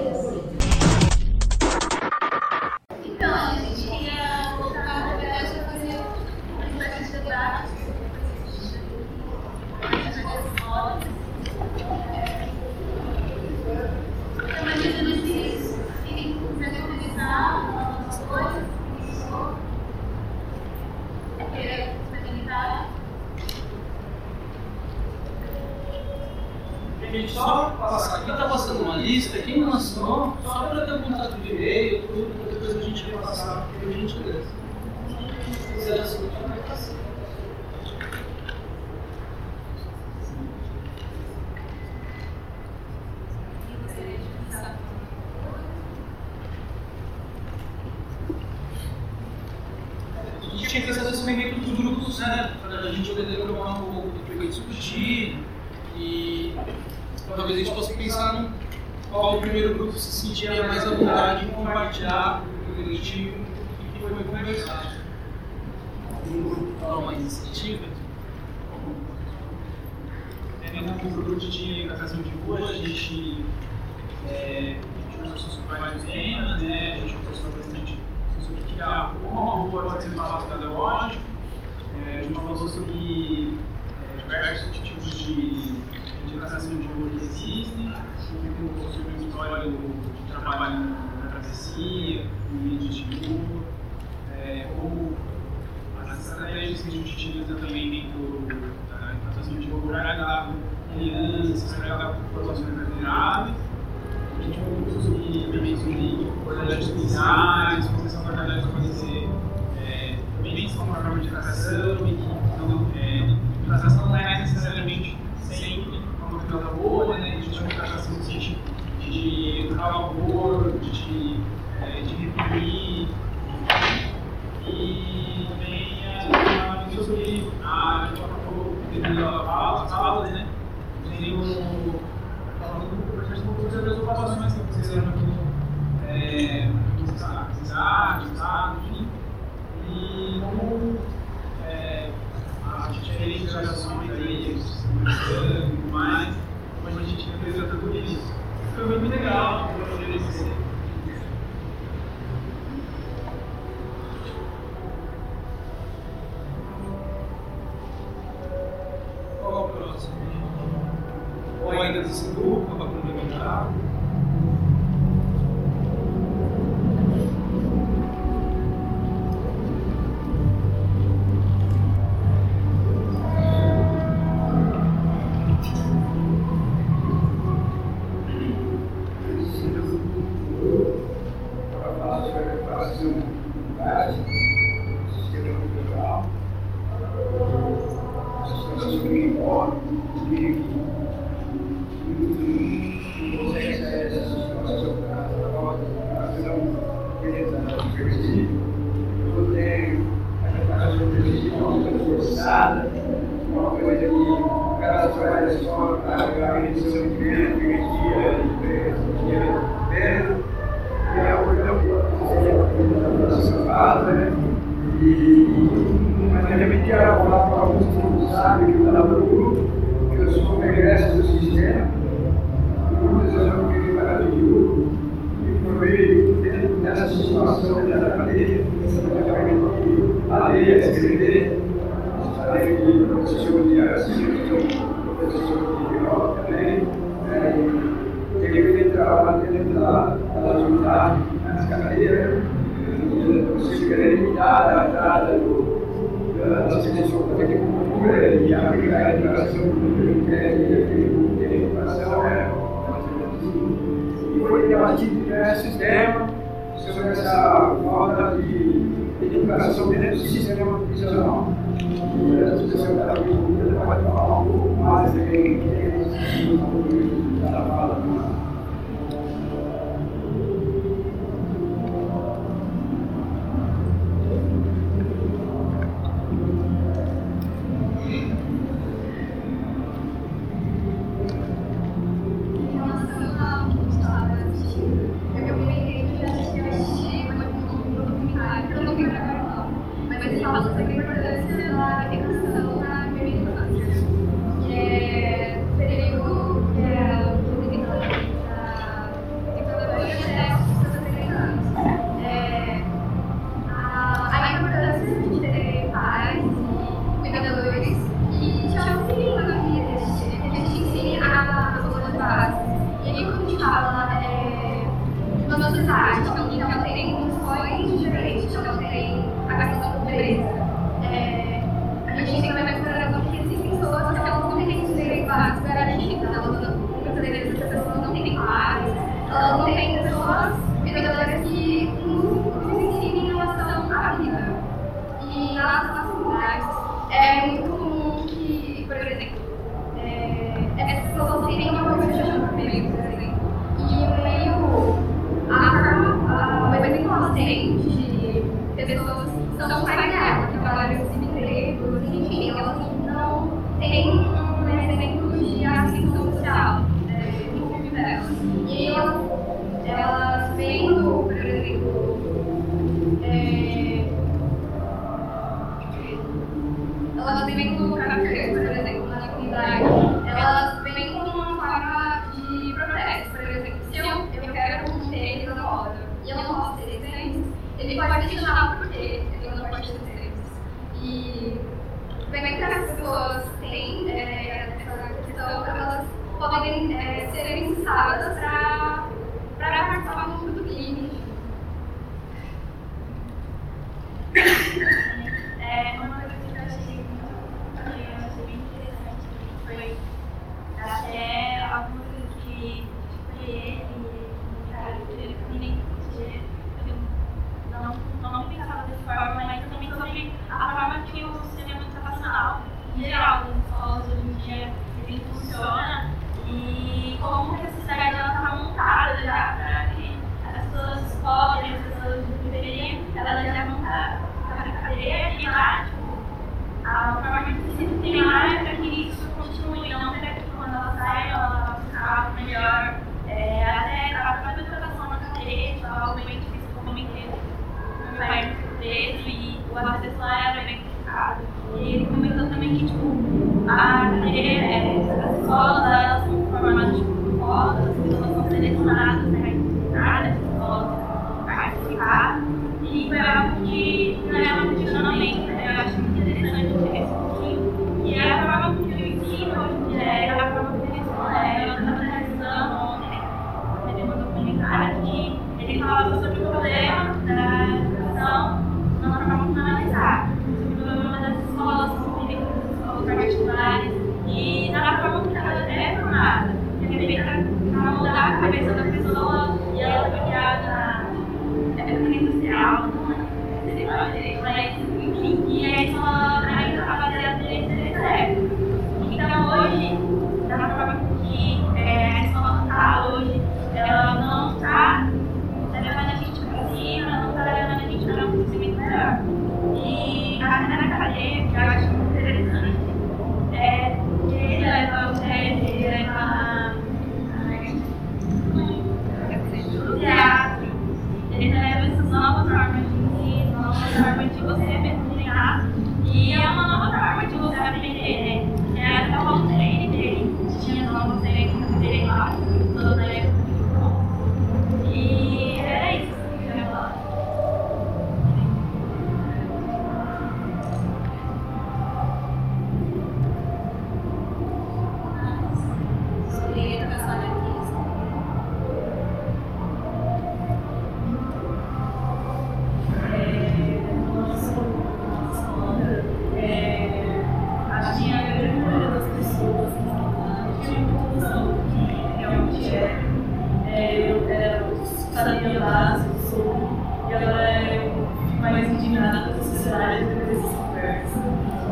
nada 559.16 559.32
necessária 559.32 560.04
de 560.04 560.30
essas 560.30 560.52
conversas. 560.52 561.12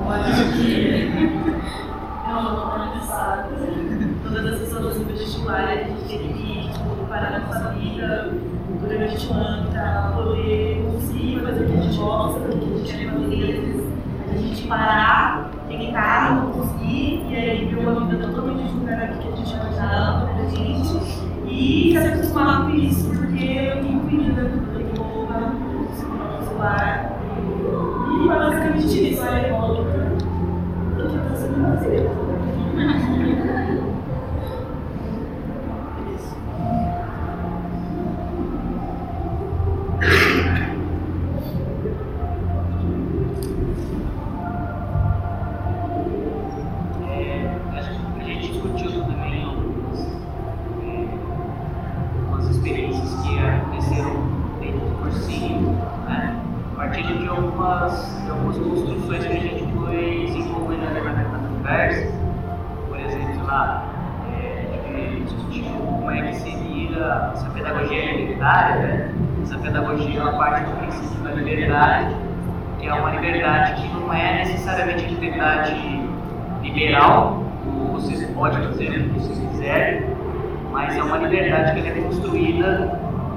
Olha 0.07 0.53
que 0.53 1.13
é 2.27 2.33
uma 2.33 2.51
loucura 2.53 2.87
engraçada. 2.87 3.49
Todas 4.23 4.55
as 4.55 4.61
pessoas 4.61 4.99
do 4.99 5.05
vestibular, 5.05 5.65
a 5.65 5.77
gente 5.77 6.09
tem 6.09 6.33
que 6.33 6.73
tipo, 6.73 7.07
parar 7.07 7.41
nossa 7.41 7.69
vida 7.75 8.33
durante 8.81 9.27
um 9.27 9.35
ano 9.35 9.71
para 9.71 10.13
poder 10.15 10.85
conseguir 10.91 11.41
fazer 11.41 11.65
o 11.65 11.69
que 11.69 11.79
a 11.79 11.83
gente 11.83 11.99
gosta, 11.99 12.39
o 12.41 12.59
que 12.59 12.65
a 12.65 12.77
gente 12.79 12.97
quer 12.97 13.13
fazer. 13.13 13.85
A 14.27 14.37
gente 14.37 14.67
parar, 14.67 15.51
tentar, 15.69 16.35
não 16.35 16.51
conseguir, 16.51 17.27
e 17.29 17.37
aí 17.37 17.67
viu 17.67 17.81
uma 17.81 18.07
vida 18.07 18.27
totalmente 18.27 18.73
diferente 18.73 19.13
do 19.13 19.19
que 19.19 19.29
a 19.29 19.37
gente 19.37 19.55
imaginava 19.55 20.27
pra 20.29 20.45
gente. 20.49 21.25
E 21.47 21.93
se 21.93 21.99
acostumar 21.99 22.63
com 22.63 22.71
isso, 22.71 23.09
porque 23.11 23.45
eu 23.45 23.83
tenho 23.83 24.01
vida, 24.01 24.41
eu 24.41 24.75
tenho 24.75 25.03
roupa, 25.03 25.53
celular 26.65 27.04
utilizar 28.85 29.45
a 29.45 29.49
bola. 29.49 29.81
O 29.81 30.97
que 30.97 31.19
você 31.31 31.49
vai 31.49 31.77
fazer? 31.77 33.14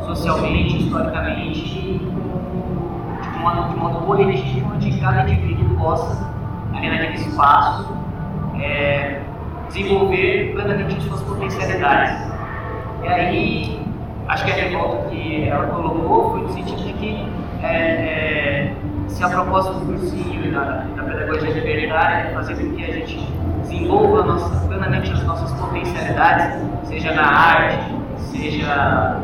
Socialmente, 0.08 0.78
historicamente, 0.78 2.00
de 2.00 3.40
modo, 3.40 3.70
de 3.70 3.76
modo 3.76 4.06
coletivo, 4.06 4.74
onde 4.74 5.00
cada 5.00 5.30
indivíduo 5.30 5.76
possa, 5.78 6.32
ali 6.74 6.90
naquele 6.90 7.16
espaço, 7.16 7.94
é, 8.60 9.22
desenvolver 9.68 10.54
plenamente 10.54 11.02
suas 11.02 11.22
potencialidades. 11.22 12.32
E 13.04 13.08
aí, 13.08 13.80
acho 14.28 14.46
que 14.46 14.52
a 14.52 14.56
revolta 14.56 15.10
que 15.10 15.48
ela 15.48 15.68
colocou 15.68 16.32
foi 16.32 16.42
no 16.42 16.50
sentido 16.50 16.84
de 16.84 16.94
que 16.94 17.28
é, 17.62 17.68
é, 17.68 18.74
se 19.08 19.24
a 19.24 19.30
proposta 19.30 19.74
do 19.74 19.86
cursinho 19.86 20.52
da, 20.52 20.86
da 20.96 21.04
pedagogia 21.04 21.52
libertária 21.52 22.30
é 22.30 22.34
fazer 22.34 22.56
com 22.56 22.76
que 22.76 22.84
a 22.84 22.94
gente 22.94 23.28
desenvolva 23.62 24.24
nossa, 24.24 24.68
plenamente 24.68 25.12
as 25.12 25.24
nossas 25.24 25.52
potencialidades, 25.60 26.62
seja 26.88 27.14
na 27.14 27.28
arte, 27.28 27.96
seja 28.32 29.22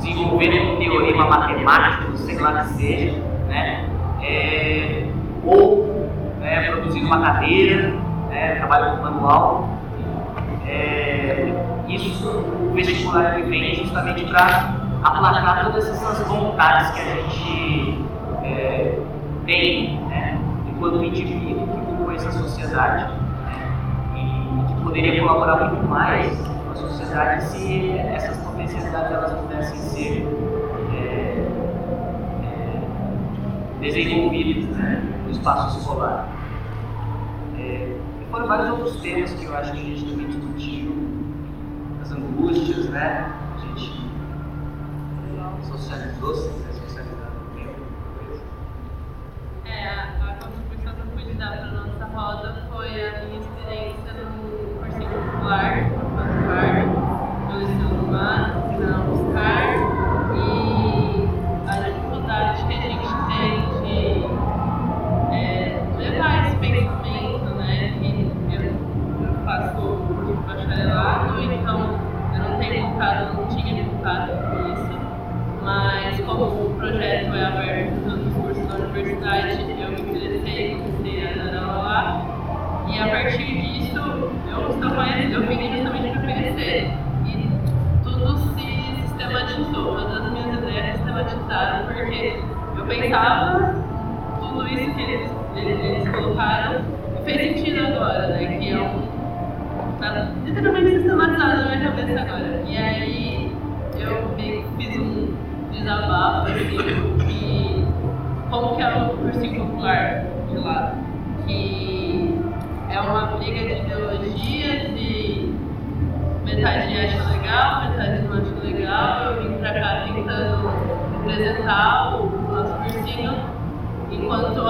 desenvolvendo 0.00 0.72
um 0.72 0.76
teorema 0.78 1.26
matemático, 1.26 2.16
sei 2.16 2.38
lá 2.38 2.64
que 2.64 2.68
seja, 2.74 3.18
né? 3.48 3.86
É, 4.22 5.06
ou 5.44 6.08
né, 6.40 6.70
produzindo 6.70 7.06
uma 7.06 7.20
cadeira, 7.20 7.94
né, 8.30 8.56
trabalho 8.56 8.96
com 8.96 9.02
manual. 9.02 9.68
É, 10.66 11.52
isso 11.88 12.28
o 12.28 12.72
vestibular 12.74 13.40
vem 13.42 13.74
justamente 13.74 14.24
para 14.24 14.74
aplacar 15.02 15.64
todas 15.64 15.88
essas 15.88 16.26
vontades 16.28 16.90
que 16.90 17.00
a 17.00 17.04
gente 17.04 18.04
é, 18.44 18.98
tem 19.46 19.98
né, 20.08 20.38
enquanto 20.68 21.02
indivíduo 21.02 21.66
que 21.66 21.86
compõe 21.86 22.14
essa 22.14 22.30
sociedade. 22.32 23.12
Né, 23.44 24.16
e 24.16 24.66
que 24.66 24.80
poderia 24.82 25.20
colaborar 25.20 25.70
muito 25.70 25.88
mais 25.88 26.38
com 26.46 26.49
se 27.10 27.90
essas 27.90 28.36
potencialidades 28.38 29.10
elas 29.10 29.32
pudessem 29.32 29.78
ser 29.78 30.26
é, 30.94 31.44
é, 32.44 33.80
desenvolvidas 33.80 34.76
né, 34.76 35.02
no 35.24 35.30
espaço 35.30 35.78
escolar. 35.80 36.28
É, 37.58 37.96
e 38.20 38.30
foram 38.30 38.46
vários 38.46 38.70
outros 38.70 39.00
temas 39.00 39.32
que 39.32 39.44
eu 39.44 39.56
acho 39.56 39.72
que 39.72 39.78
a 39.78 39.82
gente 39.82 40.04
também 40.04 40.26
discutiu, 40.28 40.94
as 42.00 42.12
angústias, 42.12 42.88
né? 42.90 43.32
A 43.56 43.58
gente 43.58 44.08
socializou-se, 45.66 46.48
né? 46.48 46.72
socializado 46.72 47.32
no 47.40 47.58
tempo, 47.58 47.80
coisa. 48.16 48.42
É, 49.64 49.88
a 49.88 50.36
contribuição 50.40 50.92
dar 51.38 51.56
para 51.56 51.66
nossa 51.66 52.04
roda 52.04 52.66
foi 52.72 52.88
a 52.88 53.24
minha 53.24 53.40
experiência 53.40 54.12
no 54.12 54.78
cursinho 54.78 55.10
popular, 55.10 55.99
pensava 93.10 93.74
tudo 94.38 94.68
isso 94.68 94.94
que 94.94 95.02
eles, 95.02 95.30
eles, 95.56 95.80
eles 95.80 96.08
colocaram 96.10 96.80
fez 97.24 97.56
sentido 97.56 97.86
agora, 97.86 98.28
né? 98.28 98.58
Que 98.58 98.70
é 98.70 98.80
um. 98.80 99.10
Tá 99.98 100.32
literalmente 100.44 100.90
sistematizado 100.96 101.56
na 101.56 101.76
minha 101.76 101.90
cabeça 101.90 102.20
agora. 102.20 102.62
E 102.66 102.76
aí 102.76 103.52
eu 103.98 104.36
meio 104.36 104.62
que 104.62 104.76
fiz 104.76 104.96
um 104.96 105.34
desabafo 105.72 106.52
assim, 106.52 107.86
como 108.48 108.76
que 108.76 108.82
é 108.82 108.94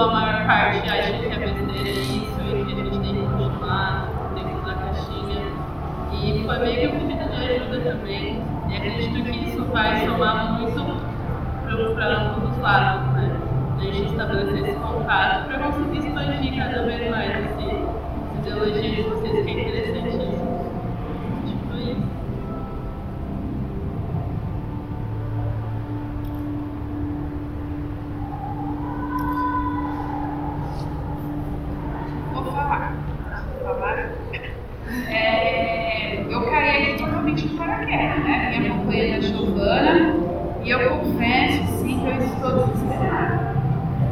a 0.01 0.11
maior 0.11 0.47
parte 0.47 0.89
acha 0.89 1.13
que 1.13 1.25
é 1.25 1.37
besteira 1.37 1.89
isso 1.89 2.41
e 2.41 2.65
que 2.65 2.73
a 2.73 2.75
gente 2.75 2.99
tem 2.99 3.13
que 3.13 3.19
continuar 3.19 4.09
dentro 4.33 4.61
da 4.65 4.73
caixinha. 4.73 5.43
E 6.13 6.43
foi 6.45 6.59
meio 6.59 6.89
que 6.89 6.95
um 6.95 7.07
pedido 7.07 7.29
de 7.29 7.45
ajuda 7.45 7.91
também. 7.91 8.43
E 8.69 8.75
acredito 8.75 9.23
que 9.23 9.49
isso 9.49 9.63
vai 9.65 10.05
somar 10.05 10.59
muito 10.59 11.11
para 11.95 12.21
ambos 12.21 12.51
os 12.51 12.57
lados, 12.59 13.13
né? 13.13 13.37
A 13.77 13.83
gente 13.83 14.11
estabelecer 14.11 14.63
esse 14.63 14.79
contato 14.79 15.45
para 15.47 15.59
conseguir 15.59 15.99
expandir 15.99 16.57
cada 16.57 16.83
vez 16.83 17.09
mais 17.09 17.29
esse, 17.31 17.65
essa 17.69 18.49
ideologia 18.49 18.95
de 18.95 19.01
vocês, 19.03 19.45
que 19.45 19.51
é 19.51 19.67
interessantíssimo. 19.67 20.50
E 40.63 40.69
eu 40.69 40.89
confesso 40.89 41.63
sim, 41.79 41.99
que 41.99 42.07
eu 42.07 42.17
estou 42.25 42.67
desesperada. 42.67 43.55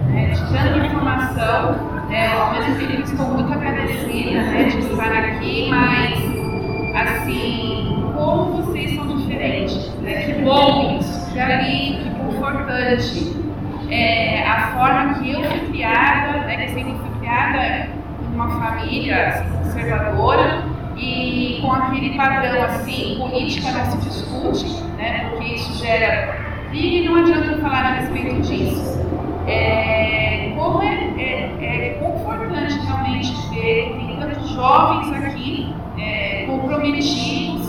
Né? 0.08 0.34
Tanta 0.36 0.86
informação, 0.86 1.76
é, 2.12 2.28
ao 2.34 2.54
mesmo 2.54 2.76
tempo 2.76 3.04
estou 3.04 3.28
muito 3.28 3.54
agradecida 3.54 4.42
né, 4.42 4.64
de 4.64 4.80
estar 4.80 5.12
aqui, 5.12 5.70
mas 5.70 6.40
assim, 6.96 8.12
como 8.16 8.64
vocês 8.64 8.96
são 8.96 9.08
diferentes. 9.18 9.94
Né? 10.02 10.24
Que 10.24 10.42
bom 10.42 10.98
isso, 11.00 11.32
que 11.32 11.40
ali, 11.40 12.00
que 12.04 12.10
confortante. 12.18 13.40
É, 13.92 14.48
a 14.48 14.68
forma 14.74 15.16
que 15.16 15.32
eu 15.32 15.44
fui 15.44 15.60
criada, 15.72 16.40
né, 16.46 16.58
que 16.58 16.74
sempre 16.74 16.94
fui 16.94 17.20
criada 17.20 17.90
em 18.22 18.36
uma 18.36 18.48
família 18.60 19.30
assim, 19.30 19.50
conservadora 19.58 20.64
e 20.96 21.58
com 21.62 21.72
aquele 21.72 22.16
padrão 22.16 22.64
assim, 22.66 23.16
política 23.18 23.72
não 23.72 23.86
se 23.86 23.98
discute, 23.98 24.84
né, 24.96 25.30
porque 25.32 25.56
isso 25.56 25.84
gera 25.84 26.39
e 26.74 27.08
não 27.08 27.16
adianta 27.16 27.58
falar 27.58 27.86
a 27.86 27.94
respeito 27.96 28.42
disso. 28.42 29.00
É, 29.48 30.54
como 30.56 30.82
é, 30.84 30.94
é, 31.18 31.52
é 31.62 31.98
confortante 32.00 32.80
realmente 32.86 33.34
ver 33.50 34.10
tantos 34.20 34.50
jovens 34.50 35.12
aqui 35.14 35.74
é, 35.98 36.46
comprometidos 36.46 37.68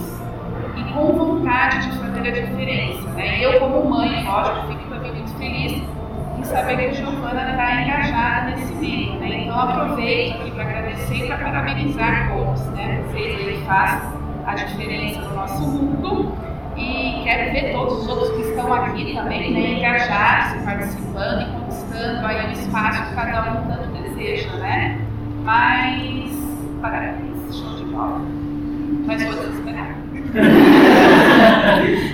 e 0.77 0.93
com 0.93 1.13
vontade 1.13 1.91
de 1.91 1.99
fazer 1.99 2.29
a 2.29 2.31
diferença. 2.31 3.09
Né? 3.11 3.45
Eu, 3.45 3.61
como 3.61 3.89
mãe, 3.89 4.25
lógico, 4.25 4.69
fico 4.69 4.91
também 4.91 5.13
muito 5.13 5.31
feliz 5.39 5.83
em 6.39 6.45
saber 6.45 6.77
que 6.77 6.85
a 6.87 6.93
Giovana 6.93 7.51
está 7.51 7.83
engajada 7.83 8.51
nesse 8.51 8.75
meio. 8.75 9.15
Né? 9.15 9.45
Então, 9.45 9.59
aproveito 9.59 10.41
aqui 10.41 10.51
para 10.51 10.63
agradecer 10.65 11.17
e 11.17 11.27
para 11.27 11.39
parabenizar 11.39 12.31
todos. 12.33 12.67
Né? 12.67 13.03
Vocês 13.07 13.49
aí 13.49 13.63
fazem 13.67 14.21
a 14.47 14.55
diferença 14.55 15.21
no 15.21 15.35
nosso 15.35 15.63
mundo. 15.63 16.40
E 16.81 17.23
quero 17.23 17.53
ver 17.53 17.73
todos 17.73 18.03
os 18.03 18.09
outros 18.09 18.31
que 18.31 18.49
estão 18.49 18.73
aqui 18.73 19.15
também 19.15 19.53
né, 19.53 19.79
engajados, 19.79 20.63
participando 20.65 21.43
e 21.43 21.47
conquistando 21.53 22.27
aí 22.27 22.49
o 22.49 22.53
espaço 22.53 23.03
que 23.09 23.15
cada 23.15 23.53
um 23.53 23.67
tanto 23.69 23.89
deseja, 24.03 24.51
né? 24.57 24.99
Mas, 25.45 26.33
parabéns, 26.81 27.55
show 27.55 27.77
de 27.77 27.85
bola. 27.85 28.21
Mas 29.07 29.23
vou 29.23 29.35
desesperar. 29.35 29.95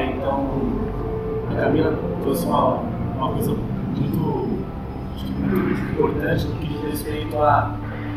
É, 0.00 0.06
então, 0.06 0.48
a 1.50 1.54
Camila 1.60 1.98
trouxe 2.22 2.46
uma, 2.46 2.76
uma 3.16 3.32
coisa 3.32 3.50
muito, 3.50 4.64
muito 5.38 5.92
importante 5.92 6.46
no 6.46 6.54
que 6.56 6.68
diz 6.68 6.82
respeito 6.84 7.36
a 7.38 7.76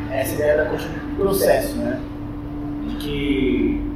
essa 0.09 0.35
ideia 0.35 0.63
do 0.63 1.17
processo, 1.17 1.75
né? 1.75 1.99
De 2.87 2.95
que 2.95 3.91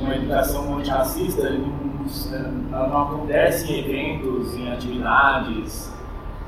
uma 0.00 0.16
educação 0.16 0.78
antirracista 0.78 1.48
não, 1.50 2.88
não 2.88 3.02
acontece 3.02 3.72
em 3.72 3.78
eventos, 3.78 4.56
em 4.56 4.72
atividades, 4.72 5.92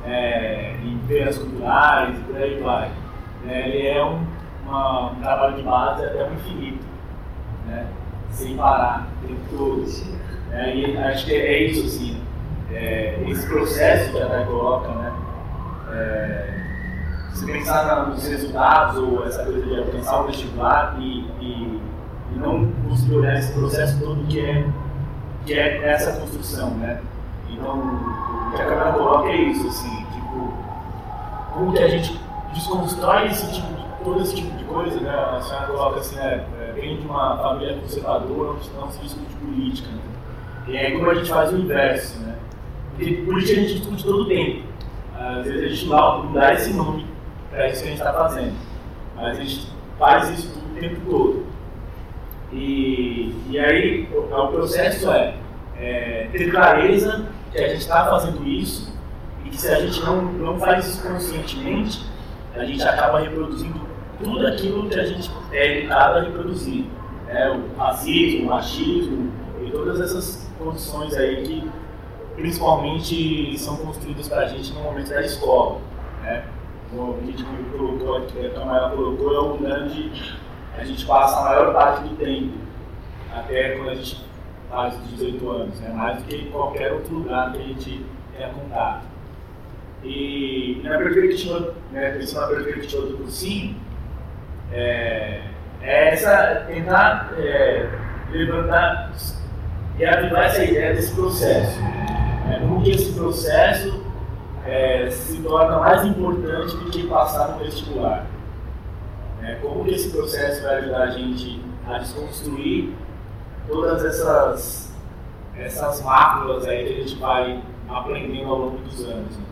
é, 0.05 0.75
em 0.85 0.99
feiras 1.07 1.39
culturais 1.39 2.19
por 2.27 2.37
aí 2.37 2.61
vai. 2.61 2.91
É, 3.47 3.69
ele 3.69 3.87
é 3.87 4.05
um, 4.05 4.27
uma, 4.67 5.13
um 5.13 5.15
trabalho 5.21 5.55
de 5.55 5.63
base 5.63 6.05
até 6.05 6.29
o 6.29 6.33
infinito, 6.33 6.85
né? 7.69 7.87
Sem 8.35 8.57
parar 8.57 9.09
o 9.23 9.27
tempo 9.27 9.41
todo. 9.57 9.87
É, 10.53 10.77
e 10.77 10.97
acho 10.97 11.27
que 11.27 11.35
é 11.35 11.63
isso, 11.65 11.87
assim, 11.87 12.21
é, 12.73 13.19
esse 13.29 13.47
processo 13.47 14.13
que 14.13 14.21
a 14.21 14.27
Thay 14.27 14.47
coloca, 14.47 14.89
né? 14.89 15.13
É, 15.93 16.55
se 17.33 17.47
pensar 17.47 18.07
nos 18.07 18.27
resultados 18.27 18.97
ou 18.97 19.27
essa 19.27 19.45
coisa 19.45 19.63
de 19.63 19.79
alcançar 19.79 20.21
o 20.21 20.27
vestibular 20.27 20.97
e, 20.99 21.21
e, 21.41 21.81
e 22.33 22.39
não 22.39 22.71
conseguir 22.89 23.17
olhar 23.17 23.39
esse 23.39 23.53
processo 23.53 23.99
todo 23.99 24.25
que 24.27 24.41
é, 24.41 24.65
que 25.45 25.55
é 25.55 25.89
essa 25.89 26.13
construção, 26.21 26.71
né? 26.71 27.01
Então, 27.51 27.79
o 27.79 28.53
que 28.55 28.63
a 28.63 28.67
Camila 28.67 28.93
coloca 28.93 29.29
é 29.29 29.37
isso, 29.37 29.67
assim, 29.69 30.07
tipo, 30.13 30.55
como 31.53 31.73
que 31.73 31.83
a 31.83 31.89
gente 31.89 32.21
desconstrói 32.53 33.27
esse 33.27 33.53
tipo 33.53 33.75
de, 33.75 33.85
todo 34.05 34.23
esse 34.23 34.37
tipo 34.37 34.57
de 34.57 34.65
coisa, 34.65 35.01
né? 35.01 35.11
A 35.11 35.41
senhora 35.41 35.67
coloca 35.67 36.01
assim, 36.01 36.17
né? 36.17 36.45
Vem 36.75 36.97
de 36.97 37.07
uma 37.07 37.37
família 37.39 37.79
conservadora, 37.79 38.59
não 38.75 38.91
se 38.91 39.01
discute 39.01 39.35
política, 39.37 39.89
né? 39.91 40.03
E 40.67 40.77
aí 40.77 40.93
como 40.93 41.11
a 41.11 41.15
gente 41.15 41.31
faz 41.31 41.53
o 41.53 41.59
inverso, 41.59 42.19
né? 42.21 42.37
Porque 42.91 43.13
política 43.13 43.53
a 43.53 43.63
gente 43.63 43.79
discute 43.79 44.05
todo 44.05 44.23
o 44.23 44.29
tempo. 44.29 44.63
Às 45.19 45.47
vezes 45.47 45.63
a 45.63 45.69
gente 45.69 45.87
não 45.87 46.33
dá 46.33 46.55
esse 46.55 46.73
nome 46.73 47.15
é 47.55 47.71
isso 47.71 47.83
que 47.83 47.89
a 47.89 47.91
gente 47.91 48.01
está 48.01 48.13
fazendo. 48.13 48.55
Mas 49.15 49.39
a 49.39 49.43
gente 49.43 49.69
faz 49.99 50.29
isso 50.31 50.59
o 50.59 50.81
tempo 50.81 51.01
todo. 51.09 51.47
E, 52.53 53.35
e 53.49 53.59
aí 53.59 54.09
o, 54.13 54.19
o 54.19 54.49
processo 54.49 55.11
é, 55.11 55.35
é, 55.79 56.29
ter 56.33 56.51
clareza 56.51 57.27
que 57.53 57.59
a 57.59 57.69
gente 57.69 57.81
está 57.81 58.07
fazendo 58.07 58.45
isso 58.47 58.93
e 59.45 59.51
que 59.51 59.57
se 59.57 59.69
a 59.69 59.81
gente 59.81 60.01
não, 60.03 60.23
não 60.23 60.59
faz 60.59 60.87
isso 60.87 61.03
conscientemente, 61.03 62.05
a 62.55 62.65
gente 62.65 62.83
acaba 62.83 63.21
reproduzindo 63.21 63.84
tudo 64.23 64.47
aquilo 64.47 64.89
que 64.89 64.99
a 64.99 65.05
gente 65.05 65.31
é 65.53 65.79
educado 65.79 66.19
a 66.19 66.23
reproduzir. 66.23 66.85
Né? 67.27 67.51
O 67.51 67.79
racismo, 67.79 68.47
o 68.47 68.51
machismo 68.51 69.33
e 69.65 69.71
todas 69.71 70.01
essas 70.01 70.51
condições 70.59 71.15
aí 71.15 71.43
que 71.43 71.71
principalmente 72.37 73.59
são 73.59 73.77
construídas 73.77 74.29
para 74.29 74.43
a 74.43 74.47
gente 74.47 74.73
no 74.73 74.81
momento 74.81 75.09
da 75.09 75.23
escola. 75.23 75.81
Né? 76.23 76.45
o 76.93 77.19
ritmo 77.27 77.57
que 77.57 77.77
colocou 77.77 78.19
aqui, 78.19 78.47
a 78.47 78.51
Tamara 78.51 78.91
colocou, 78.91 79.35
é 79.35 79.39
o 79.39 79.57
lugar 79.57 79.83
onde 79.83 80.37
a 80.79 80.85
gente 80.85 81.05
passa 81.07 81.41
a 81.41 81.45
maior 81.45 81.73
parte 81.73 82.09
do 82.09 82.17
tempo, 82.17 82.53
até 83.35 83.71
quando 83.77 83.91
a 83.91 83.95
gente 83.97 84.25
faz 84.71 84.95
os 84.95 85.11
18 85.11 85.51
anos, 85.51 85.81
né? 85.81 85.93
mais 85.93 86.19
do 86.19 86.25
que 86.25 86.37
em 86.37 86.51
qualquer 86.51 86.93
outro 86.93 87.15
lugar 87.15 87.53
que 87.53 87.59
a 87.59 87.63
gente 87.63 88.05
tenha 88.37 88.49
contato. 88.51 89.07
E, 90.05 90.81
na 90.85 90.99
perspectiva, 90.99 91.75
né, 91.91 92.11
pensando 92.11 92.43
na 92.43 92.63
perspectiva 92.63 93.07
do 93.07 93.17
cursinho, 93.17 93.75
é, 94.75 95.41
é 95.81 96.09
essa, 96.13 96.65
tentar 96.67 97.33
é, 97.39 97.89
levantar 98.31 99.13
e 99.97 100.05
avivar 100.05 100.47
essa 100.47 100.65
ideia 100.65 100.95
desse 100.95 101.15
processo. 101.15 101.79
É, 102.51 102.59
como 102.59 102.83
que 102.83 102.91
esse 102.91 103.13
processo 103.13 104.05
é, 104.67 105.09
se 105.11 105.41
torna 105.43 105.79
mais 105.79 106.05
importante 106.05 106.77
do 106.77 106.91
que 106.91 107.07
passar 107.07 107.53
no 107.53 107.65
vestibular. 107.65 108.27
É, 109.43 109.55
como 109.57 109.85
que 109.85 109.95
esse 109.95 110.11
processo 110.11 110.63
vai 110.63 110.77
ajudar 110.77 111.03
a 111.03 111.11
gente 111.11 111.63
a 111.87 111.99
desconstruir 111.99 112.95
todas 113.69 114.05
essas, 114.05 114.95
essas 115.57 116.03
máculas 116.03 116.67
aí 116.67 116.85
que 116.87 116.93
a 116.93 117.03
gente 117.03 117.21
vai 117.21 117.63
aprendendo 117.89 118.51
ao 118.51 118.59
longo 118.59 118.79
dos 118.79 119.05
anos. 119.05 119.37
Né? 119.37 119.45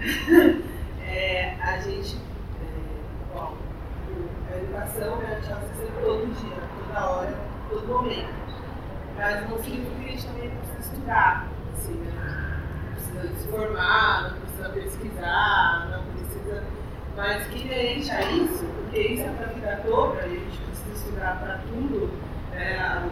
é, 1.06 1.56
a 1.60 1.80
gente, 1.80 2.16
é, 2.16 3.34
bom, 3.34 3.54
a 4.50 4.56
educação 4.56 5.16
né, 5.16 5.26
a 5.30 5.40
gente 5.40 5.52
acessa 5.52 5.92
todo 6.02 6.26
dia, 6.40 6.56
toda 6.86 7.10
hora, 7.10 7.34
todo 7.70 7.86
momento 7.86 8.46
mas 9.16 9.48
não 9.48 9.58
significa 9.62 9.96
que 9.96 10.04
a 10.04 10.10
gente 10.10 10.26
também 10.26 10.50
precisa 10.50 10.78
estudar, 10.80 11.48
assim, 11.72 11.94
né? 11.94 12.62
Precisa 12.94 13.34
se 13.34 13.48
formar, 13.48 14.22
não 14.30 14.40
precisa 14.40 14.68
pesquisar, 14.68 15.88
não 15.90 16.04
precisa. 16.12 16.62
Mas 17.16 17.46
que 17.46 17.72
a 17.72 18.32
isso, 18.32 18.66
porque 18.66 19.00
isso 19.00 19.22
é 19.22 19.30
para 19.30 19.46
a 19.46 19.52
vida 19.54 19.80
toda 19.86 20.20
e 20.26 20.36
a 20.36 20.38
gente 20.38 20.58
precisa 20.58 20.92
estudar 20.94 21.40
para 21.40 21.58
tudo, 21.66 22.10
né? 22.50 22.78
a, 22.78 23.02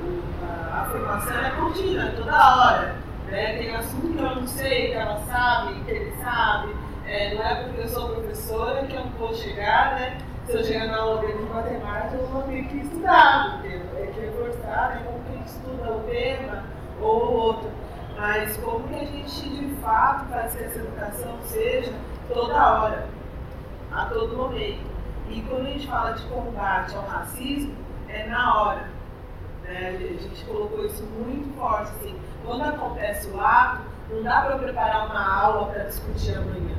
a, 0.46 0.82
a, 0.82 0.90
formação 0.90 1.38
é 1.38 1.50
contínua, 1.52 2.12
toda 2.14 2.32
hora. 2.32 2.96
Né? 3.34 3.58
Tem 3.58 3.74
assunto 3.74 4.16
que 4.16 4.22
eu 4.22 4.36
não 4.36 4.46
sei, 4.46 4.90
que 4.90 4.94
ela 4.94 5.20
sabe, 5.26 5.80
que 5.80 5.90
ele 5.90 6.12
sabe. 6.22 6.72
É, 7.04 7.34
não 7.34 7.42
é 7.42 7.64
porque 7.64 7.80
eu 7.80 7.88
sou 7.88 8.10
professora 8.10 8.86
que 8.86 8.94
eu 8.94 9.00
não 9.00 9.10
vou 9.10 9.34
chegar, 9.34 9.96
né? 9.96 10.18
Se 10.46 10.52
eu 10.52 10.62
chegar 10.62 10.86
na 10.86 10.98
aula 10.98 11.26
de 11.26 11.32
matemática, 11.42 12.14
eu 12.14 12.28
vou 12.28 12.42
ter 12.44 12.64
que 12.66 12.76
estudar, 12.76 13.54
porque 13.54 13.74
é 13.74 14.06
que 14.06 14.20
reforçar, 14.20 14.90
né? 14.90 15.02
Como 15.04 15.24
que 15.24 15.30
a 15.30 15.36
gente 15.36 15.48
estuda 15.48 15.90
o 15.90 16.00
tema 16.04 16.64
ou 17.00 17.26
o 17.26 17.32
outro. 17.32 17.70
Mas 18.16 18.56
como 18.58 18.86
que 18.86 18.94
a 18.94 19.04
gente, 19.04 19.48
de 19.48 19.74
fato, 19.82 20.28
faz 20.28 20.54
que 20.54 20.62
essa 20.62 20.78
educação 20.78 21.36
seja 21.42 21.92
toda 22.32 22.54
hora, 22.54 23.08
a 23.90 24.04
todo 24.04 24.36
momento. 24.36 24.86
E 25.28 25.42
quando 25.42 25.66
a 25.66 25.70
gente 25.70 25.88
fala 25.88 26.12
de 26.12 26.22
combate 26.26 26.94
ao 26.94 27.02
racismo, 27.02 27.74
é 28.08 28.28
na 28.28 28.62
hora. 28.62 28.93
Né? 29.64 29.88
A 29.88 30.22
gente 30.22 30.44
colocou 30.44 30.84
isso 30.84 31.02
muito 31.18 31.56
forte. 31.58 31.90
Assim. 32.00 32.16
Quando 32.44 32.62
acontece 32.64 33.28
o 33.30 33.40
ato, 33.40 33.82
não 34.10 34.22
dá 34.22 34.42
para 34.42 34.58
preparar 34.58 35.06
uma 35.06 35.42
aula 35.42 35.66
para 35.72 35.84
discutir 35.84 36.36
amanhã. 36.36 36.76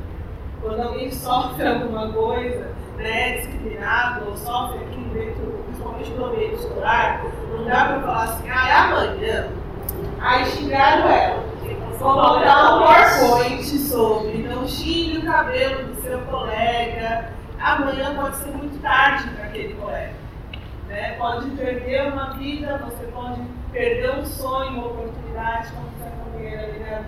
Quando 0.61 0.81
alguém 0.81 1.11
sofre 1.11 1.65
alguma 1.67 2.11
coisa, 2.11 2.71
né, 2.97 3.37
discriminado 3.37 4.29
ou 4.29 4.37
sofre 4.37 4.79
aqui 4.85 5.01
dentro, 5.13 5.63
principalmente 5.65 6.09
no 6.11 6.25
ambiente 6.25 6.55
escolar, 6.55 7.23
não 7.51 7.65
dá 7.65 7.85
para 7.85 7.99
falar 8.01 8.23
assim, 8.23 8.49
ah, 8.49 8.67
é 8.67 8.73
amanhã. 8.73 9.47
Aí 10.19 10.45
xingaram 10.45 11.09
ela. 11.09 11.43
Vou 11.99 12.13
botar 12.13 12.75
um 12.75 12.79
PowerPoint 12.79 13.63
sobre 13.63 14.37
não 14.43 14.67
xingue 14.67 15.19
o 15.19 15.25
cabelo 15.25 15.87
do 15.87 16.01
seu 16.01 16.19
colega. 16.19 17.29
Amanhã 17.59 18.15
pode 18.15 18.35
ser 18.37 18.51
muito 18.51 18.81
tarde 18.81 19.29
para 19.29 19.45
aquele 19.45 19.73
colega. 19.75 20.24
Né? 20.95 21.11
Pode 21.17 21.49
perder 21.49 22.07
uma 22.13 22.35
vida, 22.35 22.77
você 22.77 23.05
pode 23.07 23.41
perder 23.73 24.17
um 24.17 24.25
sonho, 24.25 24.71
uma 24.71 24.85
oportunidade, 24.85 25.67
como 25.73 25.89
essa 25.99 26.09
companheira 26.09 26.63
ali, 26.63 26.79
né? 26.79 27.05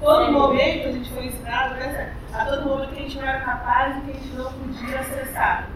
Todo 0.00 0.32
momento 0.32 0.88
a 0.88 0.90
gente 0.90 1.12
foi 1.12 1.26
ensinado, 1.26 1.74
né? 1.74 2.12
a 2.32 2.44
todo 2.46 2.68
momento 2.68 2.88
que 2.90 2.98
a 2.98 3.02
gente 3.02 3.18
não 3.18 3.28
era 3.28 3.40
capaz 3.42 3.98
e 3.98 4.00
que 4.00 4.10
a 4.10 4.14
gente 4.14 4.34
não 4.34 4.52
podia 4.52 4.98
acessar. 4.98 5.68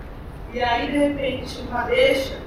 E 0.52 0.60
aí, 0.60 0.90
de 0.90 0.98
repente, 0.98 1.60
uma 1.60 1.82
deixa, 1.82 2.40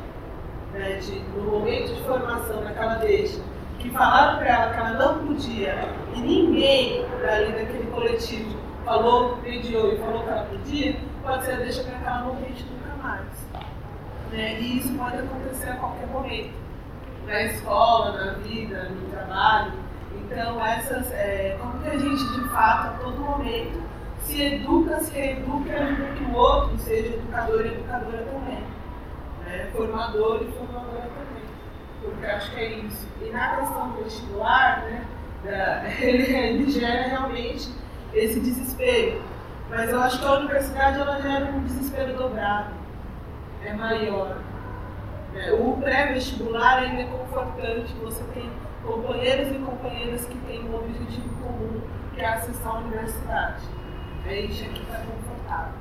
né, 0.73 0.99
de, 1.01 1.19
no 1.19 1.43
momento 1.43 1.95
de 1.95 2.01
formação 2.01 2.61
naquela 2.65 2.95
deixa, 2.95 3.39
que 3.79 3.89
falaram 3.91 4.39
para 4.39 4.47
ela 4.49 4.73
que 4.73 4.79
ela 4.79 4.89
não 4.89 5.25
podia, 5.25 5.87
e 6.13 6.19
ninguém 6.19 7.05
dali 7.21 7.53
daquele 7.53 7.89
coletivo 7.91 8.59
falou, 8.83 9.37
mediou 9.37 9.93
e 9.93 9.97
falou 9.99 10.23
que 10.23 10.29
ela 10.29 10.43
podia, 10.43 10.97
pode 11.23 11.45
ser 11.45 11.57
deixa 11.59 11.83
para 11.83 11.97
que 11.97 12.05
ela 12.05 12.19
não 12.19 12.33
nunca 12.33 12.95
mais. 13.01 13.46
Né? 14.31 14.59
E 14.59 14.77
isso 14.77 14.93
pode 14.97 15.17
acontecer 15.17 15.69
a 15.69 15.75
qualquer 15.75 16.07
momento. 16.07 16.53
Na 17.25 17.43
escola, 17.43 18.25
na 18.25 18.31
vida, 18.33 18.89
no 18.89 19.09
trabalho. 19.09 19.73
Então, 20.15 20.65
essas, 20.65 21.11
é, 21.11 21.57
como 21.59 21.79
que 21.81 21.89
a 21.89 21.97
gente, 21.97 22.23
de 22.33 22.49
fato, 22.49 22.87
a 22.87 22.97
todo 23.03 23.17
momento, 23.17 23.81
se 24.21 24.41
educa, 24.41 24.99
se 24.99 25.13
reeduca, 25.13 25.73
ajuda 25.73 26.07
que 26.17 26.23
o 26.25 26.33
outro 26.33 26.77
seja 26.79 27.15
educador 27.15 27.65
e 27.65 27.69
educadora 27.69 28.17
também. 28.17 28.63
Né? 29.45 29.69
Formador 29.73 30.41
e 30.41 30.51
formadora 30.51 31.01
também. 31.01 31.43
Porque 32.01 32.25
acho 32.25 32.51
que 32.51 32.59
é 32.59 32.69
isso. 32.79 33.07
E 33.21 33.29
na 33.29 33.55
questão 33.55 33.89
do 33.89 34.03
vestibular, 34.03 34.81
né, 34.81 35.05
da, 35.43 35.89
ele, 36.03 36.23
ele 36.23 36.71
gera 36.71 37.07
realmente 37.07 37.69
esse 38.13 38.39
desespero. 38.39 39.21
Mas 39.69 39.89
eu 39.89 40.01
acho 40.01 40.19
que 40.19 40.25
a 40.25 40.33
universidade 40.33 40.99
ela 40.99 41.21
gera 41.21 41.45
um 41.45 41.63
desespero 41.63 42.17
dobrado. 42.17 42.69
É 43.67 43.73
maior. 43.73 44.37
É, 45.35 45.51
o 45.51 45.73
pré-vestibular 45.73 46.77
ainda 46.77 47.01
é 47.01 47.05
confortante, 47.05 47.93
você 48.01 48.23
tem 48.33 48.49
companheiros 48.81 49.53
e 49.53 49.59
companheiras 49.59 50.23
que 50.23 50.37
têm 50.47 50.69
um 50.69 50.73
objetivo 50.73 51.27
comum, 51.43 51.81
que 52.15 52.21
é 52.21 52.29
acessar 52.29 52.77
a 52.77 52.79
universidade. 52.79 53.65
A 54.25 54.29
gente 54.29 54.63
aqui 54.63 54.81
está 54.83 54.99
confortável. 54.99 55.73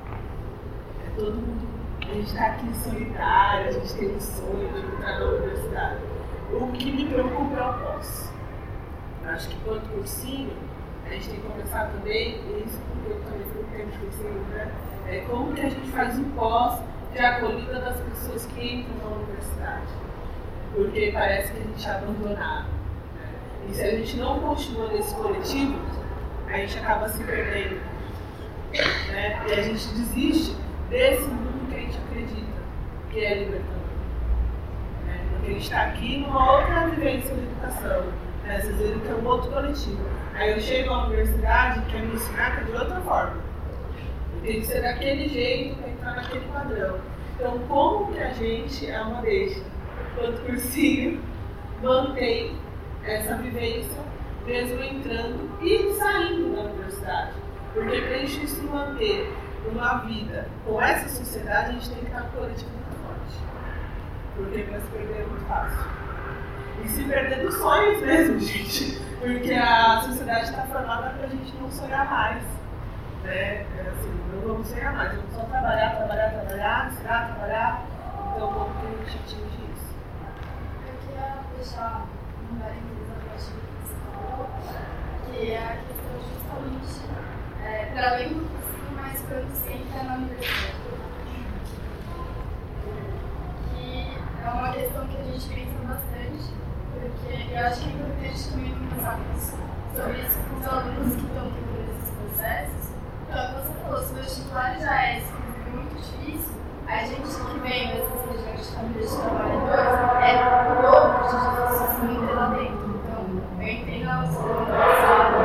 É 1.05 1.09
todo 1.15 1.35
mundo, 1.35 1.65
a 2.01 2.13
gente 2.13 2.27
está 2.27 2.45
aqui 2.47 2.75
solidário, 2.75 3.69
a 3.69 3.71
gente 3.71 3.93
tem 3.93 4.15
o 4.17 4.19
sonho 4.19 4.69
de 4.73 4.79
entrar 4.79 5.19
na 5.19 5.25
universidade. 5.25 6.01
O 6.51 6.71
que 6.73 6.91
me 6.91 7.05
preocupa 7.05 7.57
é 7.57 7.69
o 7.69 7.73
pós. 7.73 8.33
Acho 9.27 9.47
que 9.47 9.55
quanto 9.63 9.87
cursinho, 9.87 10.51
a 11.05 11.09
gente 11.11 11.29
tem 11.29 11.39
que 11.39 11.47
começar 11.47 11.85
também, 11.85 12.31
e 12.35 12.63
isso 12.65 12.81
porque 12.89 13.13
eu 13.13 13.21
também 13.21 13.47
fui 13.53 13.63
tempo 13.77 13.91
de 13.91 13.97
cursinho, 13.97 14.45
né? 14.49 14.73
É 15.07 15.25
como 15.29 15.53
que 15.53 15.61
a 15.61 15.69
gente 15.69 15.89
faz 15.91 16.19
o 16.19 16.23
pós 16.35 16.81
de 17.17 17.25
acolhida 17.25 17.79
das 17.79 17.99
pessoas 17.99 18.45
que 18.45 18.75
entram 18.75 19.09
na 19.09 19.15
universidade. 19.17 19.87
Porque 20.73 21.09
parece 21.11 21.51
que 21.51 21.59
a 21.59 21.63
gente 21.63 21.87
é 21.87 21.91
abandonado. 21.91 22.67
E 23.67 23.73
se 23.73 23.81
a 23.81 23.91
gente 23.91 24.17
não 24.17 24.39
continua 24.39 24.87
nesse 24.89 25.15
coletivo, 25.15 25.79
a 26.47 26.57
gente 26.57 26.77
acaba 26.77 27.09
se 27.09 27.23
perdendo. 27.23 27.81
Né? 29.07 29.41
E 29.47 29.51
a 29.51 29.61
gente 29.63 29.87
desiste 29.87 30.55
desse 30.89 31.23
mundo 31.23 31.67
que 31.69 31.75
a 31.75 31.79
gente 31.79 31.97
acredita, 31.97 32.61
que 33.11 33.25
é 33.25 33.33
libertador. 33.39 33.77
Né? 35.07 35.25
Porque 35.31 35.47
a 35.47 35.53
gente 35.53 35.63
está 35.63 35.81
aqui 35.85 36.17
numa 36.19 36.51
outra 36.51 36.87
vivência 36.87 37.33
de 37.33 37.41
educação. 37.41 38.03
Né? 38.43 38.61
Vocês 38.61 38.77
viram 38.77 38.99
que 38.99 39.07
é 39.07 39.13
um 39.15 39.25
outro 39.25 39.51
coletivo. 39.51 40.05
Aí 40.35 40.51
eu 40.51 40.61
chego 40.61 40.93
à 40.93 41.07
universidade 41.07 41.79
e 41.79 41.91
quero 41.91 42.05
me 42.05 42.15
ensinar 42.15 42.63
de 42.63 42.71
outra 42.73 43.01
forma. 43.01 43.37
Tem 44.43 44.61
que 44.61 44.67
ser 44.67 44.83
daquele 44.83 45.27
jeito 45.27 45.86
entrar 46.07 46.15
naquele 46.15 46.45
padrão. 46.51 46.99
Então, 47.35 47.59
como 47.67 48.11
que 48.11 48.19
a 48.19 48.29
gente 48.29 48.89
é 48.89 48.99
uma 49.01 49.21
deixa, 49.21 49.61
quanto 50.15 50.41
cursinho, 50.45 51.21
mantém 51.81 52.55
essa 53.03 53.35
vivência, 53.35 54.01
mesmo 54.45 54.81
entrando 54.81 55.49
e 55.61 55.93
saindo 55.93 56.55
da 56.55 56.61
universidade. 56.63 57.33
Porque 57.73 58.01
para 58.01 58.15
a 58.15 58.19
gente 58.19 58.47
se 58.47 58.61
manter 58.61 59.31
uma 59.69 59.97
vida 59.99 60.47
com 60.65 60.81
essa 60.81 61.09
sociedade, 61.09 61.69
a 61.69 61.73
gente 61.73 61.89
tem 61.89 61.99
que 61.99 62.05
estar 62.05 62.23
coletivo 62.31 62.71
muito 62.71 62.97
forte. 63.03 63.37
Porque 64.35 64.63
para 64.63 64.79
se 64.79 64.87
perder 64.87 65.21
é 65.21 65.25
muito 65.25 65.45
fácil. 65.45 65.85
E 66.83 66.87
se 66.87 67.03
perder 67.03 67.41
dos 67.41 67.55
sonhos 67.55 68.01
mesmo, 68.01 68.39
gente. 68.41 69.01
Porque 69.19 69.53
a 69.53 70.01
sociedade 70.01 70.49
está 70.49 70.63
formada 70.63 71.09
para 71.11 71.25
a 71.25 71.29
gente 71.29 71.53
não 71.59 71.69
sonhar 71.69 72.09
mais. 72.09 72.56
Né? 73.27 73.65
Assim, 73.91 74.13
não 74.33 74.39
vamos 74.47 74.67
sonhar 74.69 74.93
mais, 74.93 75.13
vamos 75.13 75.33
só 75.35 75.41
trabalhar, 75.41 75.97
trabalhar, 75.97 76.29
trabalhar, 76.29 76.89
estudar, 76.89 77.27
trabalhar. 77.27 77.85
Então, 78.33 78.53
como 78.53 78.73
que 78.79 78.87
a 78.87 78.89
gente 78.89 79.17
atinge 79.17 79.59
isso? 79.75 79.91
Eu 80.87 80.93
queria 81.03 81.43
deixar 81.57 82.05
um 82.49 82.55
parênteses 82.55 83.11
abaixo 83.11 83.51
do 83.51 83.59
que 83.67 83.75
você 83.83 83.95
falou, 84.15 84.47
que 85.25 85.51
é 85.51 85.59
a 85.59 85.75
questão 85.75 86.15
justamente, 86.23 86.95
é, 87.65 87.91
para 87.91 88.11
além 88.11 88.29
do 88.29 88.47
cursinho, 88.47 88.95
mas 88.95 89.19
quando 89.27 89.51
se 89.51 89.73
entra 89.73 90.03
na 90.03 90.15
universidade. 90.15 90.77
Que 93.75 94.17
é 94.41 94.49
uma 94.49 94.71
questão 94.71 95.05
que 95.05 95.17
a 95.17 95.23
gente 95.23 95.49
pensa 95.49 95.77
bastante, 95.83 96.47
porque 96.93 97.53
eu 97.53 97.59
acho 97.59 97.81
que 97.81 97.89
é 97.89 97.91
importante 97.91 98.49
também 98.51 98.73
pensar 98.87 99.19
sobre 99.93 100.17
isso 100.21 100.39
com 100.47 100.55
os 100.59 100.65
alunos 100.65 101.15
que 101.15 101.25
estão 101.27 101.51
tendo 101.51 101.75
esses 101.91 102.09
processos. 102.15 102.86
Então, 103.29 103.45
como 103.51 103.61
você 103.61 103.73
falou, 103.83 104.01
se 104.01 104.13
o 104.13 104.15
vestibular 104.15 104.79
já 104.79 105.01
é 105.03 105.21
muito 105.71 105.95
difícil, 105.95 106.55
a 106.87 106.97
gente 106.99 107.27
que 107.27 107.59
vem 107.59 107.87
dessas 107.87 108.21
regiões 108.31 108.67
de 108.67 108.73
famílias 108.73 109.11
de 109.11 109.17
trabalhadores 109.17 109.77
é 110.23 110.31
o 110.71 110.81
dobro 110.81 111.23
de 111.23 111.35
difícil 111.35 111.87
se 111.87 112.05
manter 112.05 112.33
lá 112.33 112.45
dentro. 112.55 112.87
Então, 113.03 113.21
eu 113.59 113.67
entendo 113.67 114.09
a 114.09 114.25
escola 114.25 114.65
passada, 114.65 115.37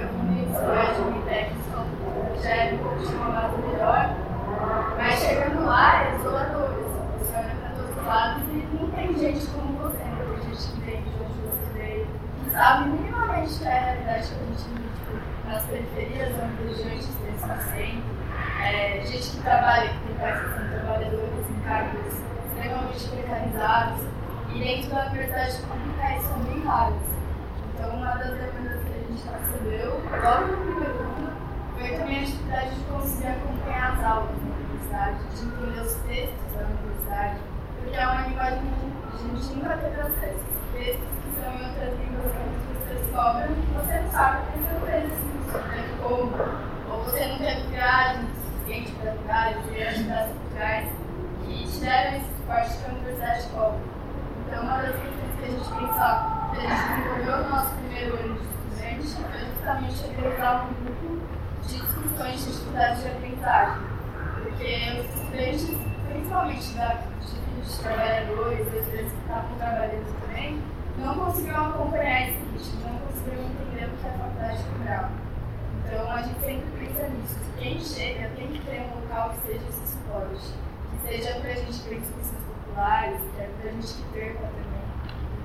eu 0.00 0.08
fui 0.08 0.36
escolha 0.52 1.12
de 1.12 1.20
técnico, 1.24 1.80
já 2.42 2.50
é 2.50 2.74
um 2.74 2.78
pouco 2.78 2.98
de 2.98 3.14
uma 3.14 3.30
base 3.30 3.56
melhor, 3.62 4.04
mas 4.98 5.18
chegando 5.18 5.64
lá 5.64 6.04
é 6.04 6.16
desolador. 6.16 6.68
Você 7.18 7.36
olha 7.36 7.54
para 7.56 7.70
todos 7.70 7.96
os 7.96 8.06
lados 8.06 8.42
e 8.48 8.68
não 8.78 8.90
tem 8.90 9.16
gente 9.16 9.46
como 9.46 9.78
você, 9.78 10.04
né? 10.04 10.26
tem 10.28 10.52
gente 10.52 10.72
que 10.72 10.80
veio 10.82 11.02
de 11.02 11.08
onde 11.24 11.40
você 11.40 11.72
veio, 11.72 11.99
sabe 12.52 12.90
minimamente 12.90 13.58
que 13.58 13.64
é 13.64 13.78
a 13.78 13.80
realidade 13.80 14.28
que 14.28 14.34
a 14.34 14.46
gente 14.46 14.68
vive 14.68 14.88
tipo, 14.96 15.48
nas 15.48 15.62
periferias, 15.64 16.36
nas 16.36 16.58
regiões 16.58 17.06
de 17.06 17.12
extremo 17.12 18.20
é, 18.62 19.02
gente 19.06 19.30
que 19.30 19.42
trabalha, 19.42 19.88
que 19.88 19.98
tem 20.06 20.16
pais 20.16 20.40
que 20.40 20.48
são 20.54 20.68
trabalhadores 20.68 21.50
em 21.50 21.60
cargos 21.60 22.12
extremamente 22.46 23.08
precarizados, 23.08 24.00
e 24.54 24.58
dentro 24.58 24.90
da 24.90 25.06
universidade 25.06 25.62
pública 25.62 26.16
isso 26.16 26.28
são 26.28 26.38
bem 26.40 26.64
raros. 26.64 27.02
Então, 27.74 27.96
uma 27.96 28.14
das 28.16 28.34
demandas 28.34 28.82
que 28.84 28.92
a 28.92 29.02
gente 29.08 29.24
recebeu, 29.28 30.00
logo 30.22 30.46
no 30.46 30.56
primeiro 30.58 30.98
ano, 31.00 31.32
foi 31.78 31.96
também 31.96 32.18
a 32.18 32.24
dificuldade 32.24 32.74
de 32.74 32.84
conseguir 32.84 33.26
acompanhar 33.28 33.92
as 33.92 34.04
aulas 34.04 34.36
na 34.42 34.54
universidade, 34.56 35.18
de 35.34 35.42
entender 35.46 35.80
os 35.80 35.94
textos 35.94 36.52
da 36.54 36.66
universidade, 36.66 37.40
porque 37.80 37.96
é 37.96 38.06
uma 38.06 38.26
linguagem 38.26 38.60
que 38.60 39.14
a 39.14 39.38
gente 39.38 39.54
nunca 39.54 39.76
teve 39.78 40.00
acesso. 40.00 40.44
Textos 40.74 41.19
são 41.40 41.52
em 41.52 41.64
outras 41.64 41.98
línguas 41.98 42.32
que 42.32 42.42
as 42.76 42.98
pessoas 43.00 43.46
que 43.46 43.72
você 43.72 44.00
não 44.00 44.10
sabe 44.10 44.38
aprender 44.38 44.70
eles, 44.96 45.12
né? 45.12 45.98
como, 46.02 46.32
ou 46.90 47.04
você 47.04 47.26
não 47.26 47.38
teve 47.38 47.62
viagem 47.68 48.26
suficiente 48.34 48.92
para 48.92 49.12
lugares, 49.12 49.56
e 49.72 49.82
atividades 49.82 50.32
culturais 50.36 50.88
que 51.44 51.66
te 51.66 51.80
deram 51.80 52.16
esse 52.16 52.26
suporte 52.36 52.76
que 52.76 52.84
a 52.84 52.94
universidade 52.94 53.46
cobra. 53.48 53.78
Então, 54.46 54.62
uma 54.62 54.76
das 54.82 54.96
questões 54.96 55.38
que 55.38 55.44
a 55.44 55.48
gente 55.48 55.68
pensava, 55.68 56.50
que 56.50 56.58
a 56.58 56.60
gente 56.60 56.82
desenvolveu 56.90 57.36
no 57.36 57.50
nosso 57.50 57.74
primeiro 57.76 58.14
ano 58.16 58.34
de 58.34 58.40
estudante, 58.40 59.06
foi 59.30 59.40
justamente 59.40 60.04
organizar 60.04 60.66
um 60.66 60.84
grupo 60.84 61.08
de 61.66 61.80
discussões 61.80 62.44
de 62.44 62.52
dificuldades 62.52 63.02
de 63.02 63.08
aprendizagem. 63.08 63.82
Porque 64.42 64.70
os 64.98 65.14
estudantes, 65.14 65.78
principalmente 66.08 66.74
da, 66.74 66.88
de 66.90 67.78
trabalhadores, 67.78 68.66
às 68.66 68.88
vezes 68.88 69.12
que 69.12 69.18
estavam 69.20 69.56
trabalhando 69.58 70.20
também, 70.20 70.62
não 71.00 71.14
conseguiam 71.14 71.66
acompanhar 71.66 72.28
esse 72.28 72.38
ritmo, 72.38 72.80
não 72.84 72.98
conseguiam 73.00 73.44
entender 73.44 73.86
o 73.86 73.96
que 73.96 74.06
a 74.06 74.12
faculdade 74.12 74.64
cobrava. 74.64 75.10
Então, 75.84 76.10
a 76.10 76.22
gente 76.22 76.40
sempre 76.40 76.70
pensa 76.78 77.08
nisso. 77.08 77.36
Quem 77.58 77.80
chega 77.80 78.28
tem 78.36 78.48
que 78.48 78.60
ter 78.60 78.80
um 78.80 79.00
local 79.00 79.30
que 79.30 79.46
seja 79.46 79.64
esse 79.68 79.92
suporte. 79.92 80.54
Que 80.90 81.08
seja 81.08 81.40
para 81.40 81.50
a 81.50 81.54
gente 81.54 81.80
ter 81.82 82.00
discussões 82.00 82.44
populares, 82.44 83.20
que 83.34 83.40
é 83.40 83.50
para 83.60 83.70
a 83.70 83.72
gente 83.72 83.94
que 83.94 84.02
perca 84.12 84.46
também. 84.46 84.80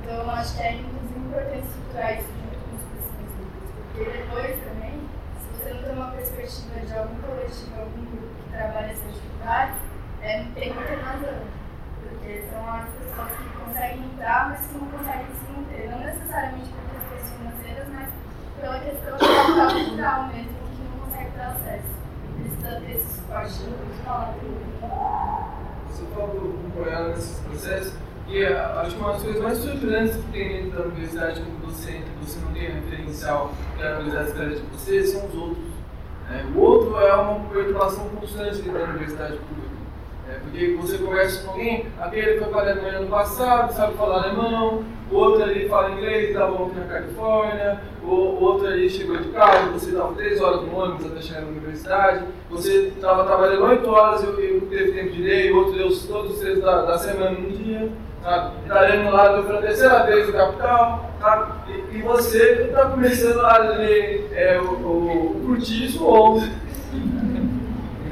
Então, 0.01 0.29
acho 0.29 0.55
que 0.55 0.61
é 0.61 0.73
inclusive 0.73 1.19
importante 1.19 1.65
estruturar 1.65 2.13
isso 2.13 2.29
junto 2.29 2.57
com 2.61 2.75
as 2.75 2.83
pessoas 2.91 3.25
livres. 3.39 3.71
Porque 3.93 4.17
depois 4.17 4.63
também, 4.63 5.09
se 5.39 5.47
você 5.55 5.73
não 5.73 5.83
tem 5.83 5.93
uma 5.93 6.11
perspectiva 6.11 6.79
de 6.85 6.93
algum 6.93 7.15
coletivo, 7.21 7.79
algum 7.79 8.05
grupo 8.05 8.35
que 8.43 8.49
trabalha 8.51 8.91
essas 8.91 9.13
dificuldades, 9.13 9.77
é, 10.21 10.45
tem 10.53 10.73
muita 10.73 10.95
razão. 10.95 11.64
Porque 12.15 12.43
são 12.49 12.63
as 12.73 12.89
pessoas 12.89 13.29
que 13.37 13.65
conseguem 13.65 14.05
entrar, 14.05 14.49
mas 14.49 14.67
que 14.67 14.73
não 14.77 14.87
conseguem 14.87 15.27
se 15.27 15.51
manter. 15.51 15.89
Não 15.91 15.99
necessariamente 15.99 16.69
por 16.69 16.83
questões 16.91 17.25
financeiras, 17.37 17.87
mas 17.93 18.09
pela 18.59 18.79
questão 18.79 19.17
de 19.17 19.25
capital 19.25 19.69
cultural 19.71 20.27
mesmo, 20.27 20.55
que 20.71 20.81
não 20.83 21.05
consegue 21.05 21.31
ter 21.31 21.41
acesso. 21.41 21.95
Precisa 22.41 22.81
ter 22.81 22.91
esse 22.95 23.15
suporte 23.15 23.59
muito 23.63 24.03
falado. 24.03 24.35
Você 25.89 26.05
falou 26.13 26.55
apoiar 26.69 27.03
nesses 27.09 27.39
processos, 27.39 27.93
e 28.27 28.43
acho 28.43 28.95
que 28.95 29.01
uma 29.01 29.13
das 29.13 29.23
coisas 29.23 29.41
mais 29.41 29.57
surpreendentes 29.59 30.15
que 30.15 30.31
tem 30.31 30.49
dentro 30.49 30.79
da 30.79 30.85
universidade 30.87 31.41
como 31.41 31.57
docente, 31.59 32.05
você 32.21 32.39
não 32.39 32.53
tem 32.53 32.71
referencial 32.71 33.51
que 33.77 33.83
a 33.83 33.99
universidade 33.99 34.29
espera 34.29 34.55
de 34.55 34.61
você, 34.61 35.03
são 35.03 35.25
os 35.27 35.35
outros. 35.35 35.65
É, 36.31 36.43
o 36.55 36.59
outro 36.59 36.99
é 36.99 37.15
uma 37.15 37.49
perturbação 37.49 38.09
constante 38.09 38.61
dentro 38.63 38.79
da 38.79 38.85
universidade 38.85 39.37
pública. 39.37 39.74
É, 40.27 40.39
porque 40.39 40.75
você 40.81 40.97
conversa 40.97 41.43
com 41.43 41.51
alguém, 41.51 41.85
aquele 42.01 42.39
foi 42.39 42.47
para 42.47 42.57
a 42.57 42.71
Alemanha 42.71 42.97
ano 42.97 43.07
passado, 43.07 43.71
sabe 43.73 43.93
falar 43.93 44.23
alemão, 44.23 44.83
o 45.11 45.15
outro 45.15 45.43
ali 45.43 45.69
fala 45.69 45.91
inglês, 45.91 46.29
estava 46.29 46.51
ontem 46.51 46.79
na 46.79 46.85
Califórnia, 46.87 47.79
o 48.03 48.43
outro 48.43 48.65
ali 48.65 48.89
chegou 48.89 49.17
de 49.17 49.29
carro, 49.29 49.73
você 49.73 49.91
estava 49.91 50.13
três 50.15 50.41
horas 50.41 50.63
no 50.63 50.75
ônibus 50.75 51.05
até 51.05 51.21
chegar 51.21 51.41
na 51.41 51.47
universidade, 51.49 52.25
você 52.49 52.87
estava 52.87 53.23
trabalhando 53.23 53.65
oito 53.65 53.87
horas 53.87 54.23
e 54.23 54.25
eu 54.25 54.61
teve 54.61 54.93
tempo 54.93 55.11
de 55.11 55.21
ler, 55.21 55.45
e 55.45 55.51
o 55.51 55.57
outro 55.57 55.73
deu 55.73 55.89
todos 56.07 56.31
os 56.31 56.39
três 56.39 56.59
da, 56.59 56.81
da 56.81 56.97
semana 56.97 57.29
num 57.29 57.51
dia, 57.51 57.91
sabe? 58.23 58.55
Está 58.63 58.79
lendo 58.81 59.11
lá 59.11 59.43
pela 59.43 59.61
terceira 59.61 60.03
vez 60.07 60.27
o 60.27 60.33
Capital, 60.33 61.11
sabe? 61.21 61.53
E, 61.71 61.97
e 61.97 62.01
você 62.01 62.63
está 62.63 62.85
começando 62.85 63.41
a 63.41 63.57
ler 63.59 64.27
é, 64.33 64.59
o, 64.59 64.71
o, 64.71 65.37
o 65.37 65.41
Curtiço 65.45 66.03
ontem. 66.03 66.64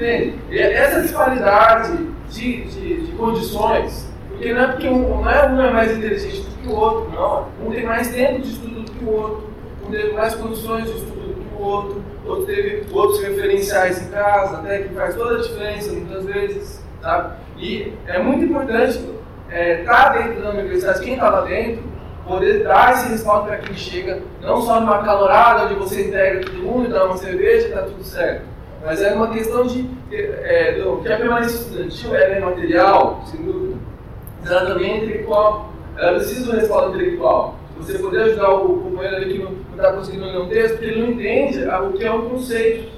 Entende? 0.03 0.33
Essa 0.51 1.01
disparidade 1.01 1.97
de, 2.29 2.65
de, 2.65 3.05
de 3.05 3.11
condições, 3.13 4.11
porque 4.27 4.53
não 4.53 4.61
é 4.61 4.67
porque 4.67 4.89
um, 4.89 5.21
não 5.21 5.29
é 5.31 5.47
um 5.47 5.61
é 5.61 5.71
mais 5.71 5.97
inteligente 5.97 6.41
do 6.41 6.61
que 6.61 6.67
o 6.67 6.75
outro, 6.75 7.11
não. 7.11 7.47
Um 7.65 7.71
tem 7.71 7.85
mais 7.85 8.09
tempo 8.09 8.41
de 8.41 8.49
estudo 8.49 8.81
do 8.81 8.91
que 8.91 9.05
o 9.05 9.13
outro, 9.13 9.49
um 9.87 9.91
teve 9.91 10.11
mais 10.11 10.35
condições 10.35 10.85
de 10.85 10.97
estudo 10.97 11.33
do 11.33 11.33
que 11.35 11.55
o 11.55 11.65
outro, 11.65 12.03
outro 12.25 12.45
teve 12.45 12.85
outros 12.91 13.21
referenciais 13.21 14.01
em 14.01 14.09
casa, 14.09 14.57
até 14.57 14.79
que 14.79 14.93
faz 14.93 15.15
toda 15.15 15.35
a 15.35 15.41
diferença 15.41 15.93
muitas 15.93 16.25
vezes, 16.25 16.83
sabe? 17.01 17.35
E 17.57 17.93
é 18.05 18.19
muito 18.19 18.43
importante 18.43 18.97
estar 18.97 19.09
é, 19.51 19.83
tá 19.83 20.09
dentro 20.09 20.41
da 20.41 20.49
universidade, 20.49 21.01
quem 21.01 21.13
está 21.13 21.29
lá 21.29 21.41
dentro, 21.41 21.83
poder 22.27 22.63
dar 22.63 22.93
esse 22.93 23.09
respaldo 23.09 23.47
para 23.47 23.57
quem 23.57 23.75
chega, 23.75 24.21
não 24.41 24.61
só 24.61 24.81
numa 24.81 25.01
calorada 25.03 25.65
onde 25.65 25.75
você 25.75 26.07
integra 26.07 26.41
todo 26.41 26.57
mundo, 26.57 26.89
dá 26.89 27.05
uma 27.05 27.17
cerveja 27.17 27.67
e 27.67 27.69
está 27.69 27.83
tudo 27.83 28.03
certo. 28.03 28.52
Mas 28.85 29.01
é 29.01 29.13
uma 29.13 29.29
questão 29.29 29.65
de 29.65 29.89
é, 30.11 30.73
do, 30.73 30.97
que 30.97 31.11
a 31.11 31.17
permanência 31.17 31.55
estudantil 31.55 32.15
é 32.15 32.39
material, 32.39 33.23
sem 33.25 33.41
dúvida, 33.41 33.77
mas 34.41 34.51
ela 34.51 34.65
também 34.65 34.91
é 34.91 34.97
intelectual. 34.97 35.69
Ela 35.97 36.13
precisa 36.15 36.51
do 36.51 36.59
respaldo 36.59 36.95
intelectual. 36.95 37.55
Você 37.77 37.97
poder 37.97 38.23
ajudar 38.23 38.49
o 38.51 38.81
companheiro 38.81 39.15
ali 39.15 39.33
que 39.33 39.43
não 39.43 39.51
está 39.71 39.93
conseguindo 39.93 40.25
ler 40.25 40.39
um 40.39 40.47
texto, 40.47 40.73
porque 40.75 40.85
ele 40.85 41.01
não 41.01 41.11
entende 41.11 41.65
o 41.65 41.93
que 41.93 42.03
é 42.03 42.11
um 42.11 42.29
conceito. 42.29 42.93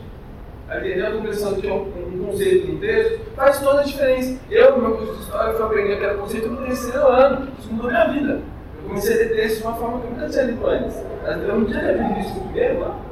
Entender 0.70 1.06
a 1.06 1.12
compreensão 1.12 1.54
do 1.54 1.62
que 1.62 1.68
é 1.68 1.74
um, 1.74 1.84
um 2.14 2.26
conceito 2.26 2.72
no 2.72 2.80
texto 2.80 3.20
faz 3.36 3.60
toda 3.60 3.82
a 3.82 3.84
diferença. 3.84 4.40
Eu, 4.50 4.78
no 4.78 4.82
meu 4.82 4.98
curso 4.98 5.14
de 5.14 5.22
história, 5.22 5.54
fui 5.54 5.66
aprender 5.66 5.94
aquele 5.94 6.14
conceito 6.16 6.50
no 6.50 6.66
terceiro 6.66 7.08
ano. 7.08 7.48
Isso 7.60 7.72
mudou 7.72 7.92
minha 7.92 8.08
vida. 8.08 8.42
Eu 8.82 8.88
comecei 8.88 9.14
a 9.14 9.18
ler 9.18 9.36
texto 9.36 9.58
de 9.58 9.64
uma 9.64 9.76
forma 9.76 10.00
que 10.00 10.08
eu 10.08 10.12
nunca 10.12 10.30
tinha 10.30 10.44
lido 10.44 10.68
antes. 10.68 11.04
Eu 11.26 11.60
não 11.60 11.66
tinha 11.66 11.92
lido 11.92 12.20
isso 12.20 12.40
primeiro 12.42 12.84
ano. 12.84 13.05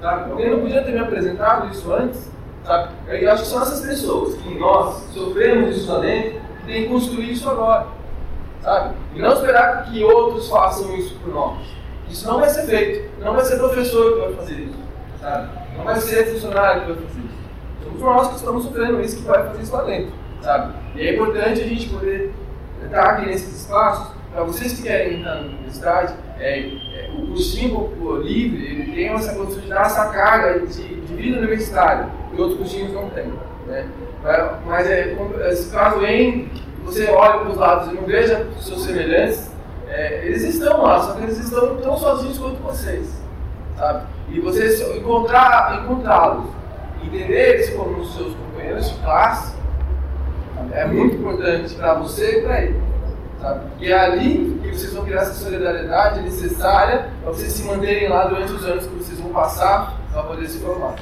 Sabe? 0.00 0.48
Não 0.48 0.60
podia 0.60 0.82
ter 0.82 0.92
me 0.92 0.98
apresentado 0.98 1.70
isso 1.70 1.92
antes? 1.92 2.30
Sabe? 2.64 2.90
Eu 3.08 3.32
acho 3.32 3.42
que 3.42 3.48
são 3.48 3.62
essas 3.62 3.86
pessoas 3.86 4.34
que 4.34 4.58
nós 4.58 4.94
sofremos 5.12 5.76
isso 5.76 5.92
lá 5.92 6.00
dentro 6.00 6.40
que 6.60 6.66
tem 6.66 6.82
que 6.82 6.88
construir 6.88 7.32
isso 7.32 7.48
agora. 7.48 7.86
Sabe? 8.60 8.94
E 9.14 9.20
não 9.20 9.32
esperar 9.32 9.84
que 9.84 10.02
outros 10.02 10.48
façam 10.48 10.94
isso 10.96 11.14
por 11.20 11.32
nós. 11.32 11.58
Isso 12.08 12.26
não 12.26 12.40
vai 12.40 12.48
ser 12.48 12.64
feito. 12.64 13.10
Não 13.20 13.34
vai 13.34 13.44
ser 13.44 13.56
professor 13.56 14.12
que 14.12 14.20
vai 14.20 14.32
fazer 14.34 14.54
isso. 14.54 14.78
Sabe? 15.20 15.48
Não 15.76 15.84
vai 15.84 15.96
ser 15.96 16.26
funcionário 16.26 16.82
que 16.82 16.92
vai 16.92 16.96
fazer 16.96 17.20
isso. 17.20 17.36
Somos 17.82 18.00
nós 18.00 18.28
que 18.28 18.36
estamos 18.36 18.64
sofrendo 18.64 19.00
isso 19.00 19.16
que 19.16 19.22
vai 19.22 19.46
fazer 19.46 19.62
isso 19.62 19.72
lá 19.72 19.82
dentro. 19.84 20.12
Sabe? 20.42 20.74
E 20.94 21.06
é 21.06 21.14
importante 21.14 21.60
a 21.60 21.66
gente 21.68 21.88
poder 21.88 22.34
estar 22.84 23.04
aqui 23.04 23.26
nesses 23.26 23.60
espaços 23.60 24.15
para 24.36 24.44
vocês 24.44 24.74
que 24.74 24.82
querem 24.82 25.20
entrar 25.20 25.36
na 25.36 25.40
universidade, 25.46 26.12
é, 26.38 26.58
é, 26.58 27.10
o 27.16 27.28
cursinho 27.28 28.20
livre 28.22 28.66
ele 28.66 28.92
tem 28.92 29.08
essa 29.08 29.34
condição 29.34 29.62
de 29.62 29.68
dar 29.68 29.86
essa 29.86 30.08
carga 30.10 30.66
de, 30.66 31.00
de 31.00 31.14
vida 31.14 31.38
universitária 31.38 32.06
que 32.30 32.38
outros 32.38 32.58
cursinhos 32.58 32.92
não 32.92 33.08
têm. 33.08 33.32
Né? 33.66 33.88
Mas 34.66 34.86
é, 34.90 35.16
esse 35.48 35.70
caso 35.70 36.04
entre, 36.04 36.62
você 36.84 37.08
olha 37.08 37.38
para 37.38 37.48
os 37.48 37.56
lados 37.56 37.90
e 37.90 37.94
não 37.94 38.02
veja 38.02 38.46
seus 38.60 38.84
semelhantes, 38.84 39.50
é, 39.88 40.26
eles 40.26 40.42
estão 40.42 40.82
lá, 40.82 41.00
só 41.00 41.14
que 41.14 41.22
eles 41.22 41.38
estão 41.38 41.78
tão 41.78 41.96
sozinhos 41.96 42.38
quanto 42.38 42.62
vocês. 42.62 43.18
Sabe? 43.78 44.06
E 44.28 44.38
você 44.38 44.98
encontrar, 44.98 45.82
encontrá-los, 45.82 46.50
entender 47.02 47.54
eles 47.54 47.70
como 47.70 48.04
seus 48.04 48.34
companheiros 48.34 48.90
de 48.90 48.98
classe, 48.98 49.56
é 50.72 50.84
muito 50.84 51.16
importante 51.16 51.74
para 51.74 51.94
você 51.94 52.40
e 52.40 52.42
para 52.42 52.62
ele. 52.64 52.95
Sabe? 53.40 53.60
E 53.80 53.92
é 53.92 53.98
ali 53.98 54.60
que 54.62 54.70
vocês 54.70 54.92
vão 54.92 55.04
criar 55.04 55.22
essa 55.22 55.34
solidariedade 55.34 56.22
necessária 56.22 57.08
para 57.22 57.32
vocês 57.32 57.52
se 57.52 57.64
manterem 57.64 58.08
lá 58.08 58.26
durante 58.26 58.52
os 58.52 58.64
anos 58.64 58.86
que 58.86 58.94
vocês 58.94 59.20
vão 59.20 59.30
passar 59.30 60.00
para 60.12 60.22
poder 60.22 60.48
se 60.48 60.58
formar. 60.60 60.96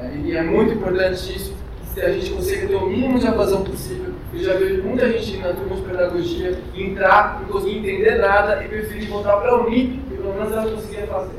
É, 0.00 0.14
e 0.14 0.36
é 0.36 0.42
muito 0.42 0.74
importante 0.74 1.34
isso, 1.34 1.56
que 1.94 2.00
a 2.02 2.12
gente 2.12 2.30
consiga 2.30 2.66
ter 2.66 2.74
o 2.74 2.86
mínimo 2.86 3.18
de 3.18 3.26
evasão 3.26 3.64
possível. 3.64 4.12
Eu 4.34 4.40
já 4.40 4.52
vejo 4.54 4.82
muita 4.82 5.10
gente 5.10 5.38
na 5.38 5.54
turma 5.54 5.76
de 5.76 5.82
pedagogia 5.82 6.58
entrar, 6.74 7.40
não 7.40 7.48
conseguir 7.48 7.78
entender 7.78 8.16
nada 8.16 8.62
e 8.62 8.68
preferir 8.68 9.08
voltar 9.08 9.38
para 9.38 9.52
a 9.52 9.62
Unip, 9.62 9.96
que 9.96 10.16
pelo 10.16 10.34
menos 10.34 10.52
ela 10.52 10.70
conseguia 10.70 11.06
fazer. 11.06 11.38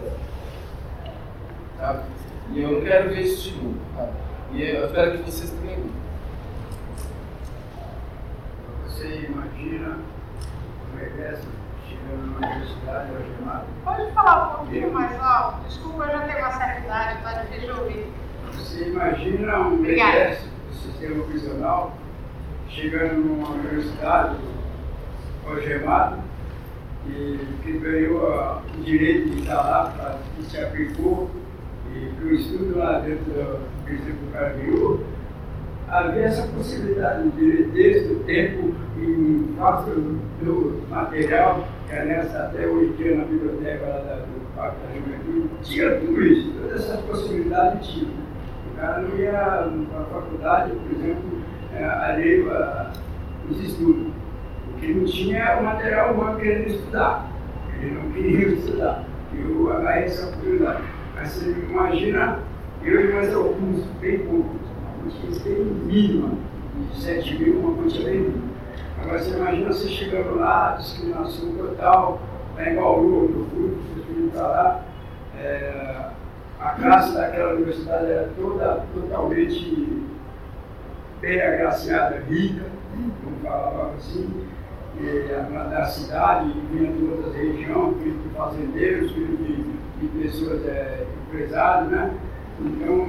Sabe? 1.78 2.00
E 2.54 2.62
eu 2.64 2.72
não 2.72 2.82
quero 2.82 3.10
ver 3.10 3.22
isso 3.22 3.52
de 3.52 3.64
novo. 3.64 3.78
Sabe? 3.96 4.12
E 4.54 4.64
eu 4.64 4.86
espero 4.88 5.12
que 5.12 5.32
vocês 5.32 5.52
tenham. 5.52 5.87
Você 8.98 9.30
imagina 9.30 10.00
é 11.00 11.06
que 11.06 11.22
é 11.22 11.40
chegando 11.88 12.26
numa 12.26 12.48
universidade 12.48 13.12
algemado? 13.12 13.66
Pode 13.86 14.12
falar 14.12 14.56
um 14.56 14.58
pouquinho 14.58 14.92
mais 14.92 15.22
alto? 15.22 15.68
Desculpa, 15.68 16.06
eu 16.06 16.12
já 16.14 16.20
tenho 16.22 16.40
uma 16.40 16.52
certa 16.52 16.80
idade, 16.80 17.22
tá 17.22 17.44
difícil 17.44 17.74
de 17.76 17.80
ouvir. 17.80 18.08
Você 18.54 18.90
imagina 18.90 19.60
um 19.60 19.84
BTS 19.84 20.50
do 20.68 20.74
sistema 20.74 21.24
prisional 21.26 21.96
chegando 22.70 23.24
numa 23.24 23.50
universidade 23.52 24.36
algemado 25.46 26.18
e 27.06 27.40
que 27.62 27.74
ganhou 27.74 28.64
o 28.80 28.82
direito 28.82 29.30
de 29.30 29.42
estar 29.42 29.62
lá, 29.62 29.94
pra, 29.96 30.18
que 30.36 30.44
se 30.50 30.60
aplicou 30.60 31.30
e 31.94 32.14
para 32.16 32.26
o 32.26 32.34
estudo 32.34 32.80
lá 32.80 32.98
dentro 32.98 33.26
do 33.26 34.34
cara 34.34 34.54
ganhou, 34.54 35.06
havia 35.88 36.24
essa 36.24 36.46
possibilidade 36.48 37.30
de 37.32 37.64
texto, 37.74 38.24
tempo 38.26 38.74
e 39.00 39.54
fácil 39.58 40.20
do 40.42 40.84
material, 40.90 41.68
que 41.88 41.96
é 41.96 42.06
nessa, 42.06 42.40
até 42.40 42.68
hoje 42.68 42.94
dia 42.94 43.16
na 43.16 43.26
biblioteca 43.26 43.86
lá 43.86 44.00
da, 44.00 44.16
do 44.16 44.56
Parque 44.56 44.78
da 44.86 44.94
Juventude, 44.94 45.50
tinha 45.64 45.96
tudo 46.00 46.24
isso, 46.24 46.52
todas 46.52 46.84
essas 46.84 47.00
possibilidades 47.02 47.88
tinha. 47.88 48.12
O 48.72 48.80
cara 48.80 49.02
não 49.02 49.18
ia 49.18 49.32
para 49.32 50.02
a 50.02 50.06
faculdade, 50.06 50.72
por 50.72 51.00
exemplo, 51.00 51.42
é, 51.74 51.86
alheio 51.86 52.52
os 53.50 53.64
estudos. 53.64 54.08
O 54.70 54.80
que 54.80 54.94
não 54.94 55.06
tinha 55.06 55.40
é 55.40 55.60
o 55.60 55.64
material 55.64 56.14
humano 56.14 56.40
querendo 56.40 56.68
estudar. 56.68 57.32
Ele 57.80 57.92
não 57.92 58.12
queria 58.12 58.48
estudar. 58.50 59.04
E 59.34 59.42
eu 59.42 59.72
agarrei 59.72 60.04
essa 60.04 60.28
oportunidade. 60.28 60.84
Mas 61.16 61.30
você 61.30 61.50
imagina, 61.50 62.40
eu 62.84 63.10
e 63.10 63.14
mais 63.14 63.34
alguns, 63.34 63.86
bem 64.00 64.20
poucos, 64.20 64.67
tem 65.44 65.64
mínima 65.64 66.30
de 66.92 67.02
7 67.02 67.38
mil, 67.38 67.60
uma 67.60 67.76
quantia 67.76 68.04
bem 68.04 68.20
mínima. 68.20 68.48
Agora 69.02 69.20
você 69.20 69.38
imagina 69.38 69.74
você 69.74 69.88
chegando 69.88 70.40
lá, 70.40 70.76
discriminação 70.80 71.52
total, 71.54 72.20
lá 72.56 72.70
em 72.70 72.76
Bauru, 72.76 73.26
onde 73.26 73.34
eu 73.34 73.46
fui, 73.46 73.78
fui 74.06 74.30
para 74.30 74.48
lá, 74.48 74.86
é, 75.40 76.10
a 76.60 76.70
classe 76.72 77.14
daquela 77.14 77.54
universidade 77.54 78.06
era 78.06 78.30
toda 78.36 78.84
totalmente 78.94 80.04
bem 81.22 81.42
agraciada, 81.42 82.24
rica, 82.28 82.66
como 83.24 83.36
falava 83.44 83.94
assim, 83.96 84.48
e, 85.00 85.70
da 85.70 85.86
cidade, 85.86 86.52
vinha 86.72 86.92
de 86.92 87.04
outras 87.06 87.36
regiões, 87.36 87.98
filho 88.02 88.18
de 88.18 88.30
fazendeiros, 88.30 89.12
filho 89.12 89.38
de, 89.38 89.64
de 90.00 90.08
pessoas 90.24 90.66
é, 90.66 91.06
empresárias, 91.28 91.92
né? 91.92 92.14
Então, 92.60 93.06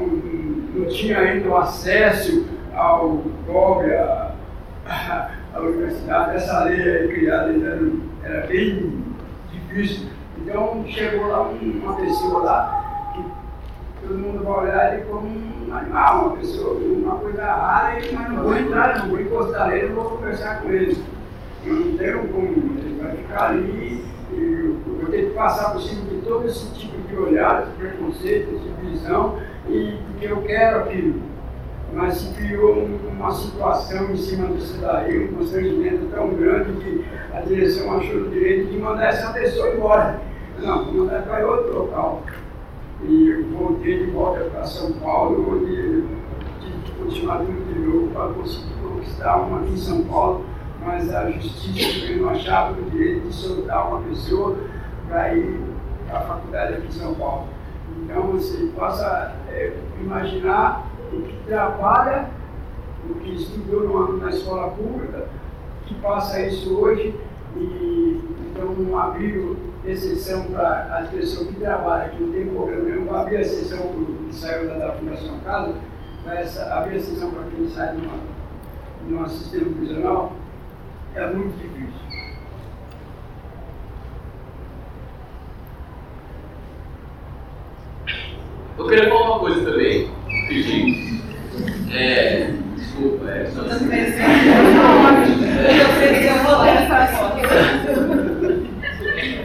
não 0.74 0.86
tinha 0.88 1.18
ainda 1.18 1.48
o 1.48 1.56
acesso 1.56 2.46
ao 2.74 3.22
pobre, 3.46 3.94
à, 3.94 4.32
universidade. 5.58 6.36
Essa 6.36 6.64
lei 6.64 7.08
criada 7.08 7.50
ainda 7.50 7.80
era 8.22 8.46
bem 8.46 9.04
difícil. 9.50 10.08
Então, 10.38 10.84
chegou 10.86 11.26
lá 11.28 11.48
uma 11.48 11.96
pessoa 11.96 12.42
lá 12.42 13.12
que 13.14 14.06
todo 14.06 14.18
mundo 14.18 14.44
vai 14.44 14.64
olhar 14.64 14.94
ele 14.94 15.04
como 15.04 15.26
um 15.26 15.74
animal, 15.74 16.26
uma 16.26 16.36
pessoa, 16.36 16.74
uma 16.74 17.16
coisa 17.16 17.44
rara, 17.44 17.98
mas 18.12 18.30
não 18.30 18.42
vou 18.42 18.56
entrar, 18.56 18.98
não 18.98 19.08
vou 19.08 19.20
encostar 19.20 19.68
nele, 19.68 19.88
não 19.88 19.94
vou 19.96 20.10
conversar 20.12 20.62
com 20.62 20.70
ele. 20.70 21.02
Não 21.66 21.98
tenho 21.98 22.28
como, 22.28 22.46
ele 22.46 23.00
vai 23.02 23.16
ficar 23.16 23.50
ali 23.50 24.08
eu 24.30 24.76
vou 25.00 25.10
ter 25.10 25.28
que 25.28 25.34
passar 25.34 25.72
por 25.72 25.80
cima 25.82 26.02
de 26.02 26.16
todo 26.18 26.46
esse 26.46 26.70
tipo 26.74 26.97
de 27.08 27.16
olhar, 27.16 27.66
de 27.66 27.72
preconceito, 27.72 28.58
de 28.58 28.90
visão, 28.90 29.38
e 29.68 29.98
porque 30.06 30.26
eu 30.26 30.42
quero 30.42 30.80
aquilo. 30.80 31.22
Mas 31.92 32.18
se 32.18 32.34
criou 32.34 32.86
uma 33.10 33.32
situação 33.32 34.10
em 34.10 34.16
cima 34.16 34.48
disso 34.48 34.78
daí, 34.80 35.24
um 35.24 35.36
constrangimento 35.38 36.06
tão 36.14 36.28
grande 36.34 36.72
que 36.72 37.04
a 37.32 37.40
direção 37.40 37.96
achou 37.96 38.20
o 38.20 38.28
direito 38.28 38.70
de 38.70 38.78
mandar 38.78 39.08
essa 39.08 39.32
pessoa 39.32 39.74
embora. 39.74 40.20
Não, 40.60 40.84
vou 40.84 40.94
mandar 41.04 41.22
para 41.22 41.46
outro 41.46 41.78
local. 41.78 42.22
E 43.02 43.28
eu 43.28 43.44
voltei 43.50 44.04
de 44.04 44.10
volta 44.10 44.44
para 44.44 44.64
São 44.64 44.92
Paulo, 44.94 45.56
onde 45.56 46.04
tive 46.60 46.82
que 46.84 46.92
continuar 46.92 47.38
tudo 47.38 47.72
de 47.72 47.78
novo 47.78 48.08
para 48.08 48.32
conseguir 48.34 48.74
conquistar 48.82 49.36
uma 49.36 49.60
aqui 49.60 49.72
em 49.72 49.76
São 49.76 50.04
Paulo, 50.04 50.44
mas 50.84 51.14
a 51.14 51.30
justiça 51.30 52.12
não 52.16 52.28
achava 52.28 52.78
o 52.78 52.90
direito 52.90 53.28
de 53.28 53.34
soltar 53.34 53.88
uma 53.88 54.00
pessoa 54.02 54.56
para 55.08 55.34
ir 55.34 55.60
a 56.12 56.20
faculdade 56.20 56.74
aqui 56.74 56.86
em 56.86 56.92
São 56.92 57.14
Paulo. 57.14 57.48
Então 58.02 58.22
você 58.32 58.66
possa 58.76 59.34
é, 59.48 59.72
imaginar 60.00 60.86
o 61.12 61.22
que 61.22 61.36
trabalha, 61.46 62.28
o 63.08 63.14
que 63.14 63.34
estudou 63.34 64.16
na 64.18 64.30
escola 64.30 64.70
pública, 64.70 65.26
que 65.86 65.94
passa 65.94 66.40
isso 66.40 66.76
hoje 66.78 67.18
e 67.56 68.20
então 68.50 68.98
abriu 68.98 69.56
exceção 69.84 70.44
para 70.44 70.98
as 70.98 71.08
pessoas 71.10 71.48
que 71.48 71.54
trabalham, 71.54 72.10
que 72.10 72.22
não 72.22 72.32
tem 72.32 72.46
problema 72.48 72.82
nenhum, 72.82 73.14
abrir 73.14 73.40
exceção 73.40 73.78
para 73.78 74.26
que 74.28 74.34
saiu 74.34 74.68
da, 74.68 74.74
da 74.74 74.92
Fundação 74.94 75.38
Casa, 75.44 75.74
vai 76.24 76.42
abrir 76.72 76.96
exceção 76.96 77.30
para 77.30 77.44
quem 77.44 77.68
sai 77.68 77.96
de 77.96 79.14
um 79.14 79.28
sistema 79.28 79.72
prisional, 79.76 80.32
é 81.14 81.26
muito 81.26 81.56
difícil. 81.56 82.08
Eu 88.76 88.77
queria 88.88 89.08
falar 89.08 89.26
uma 89.26 89.38
coisa 89.38 89.70
também, 89.70 90.08
pedir. 90.48 91.20
É, 91.92 92.50
desculpa, 92.76 93.30
é 93.30 93.46
só. 93.46 93.62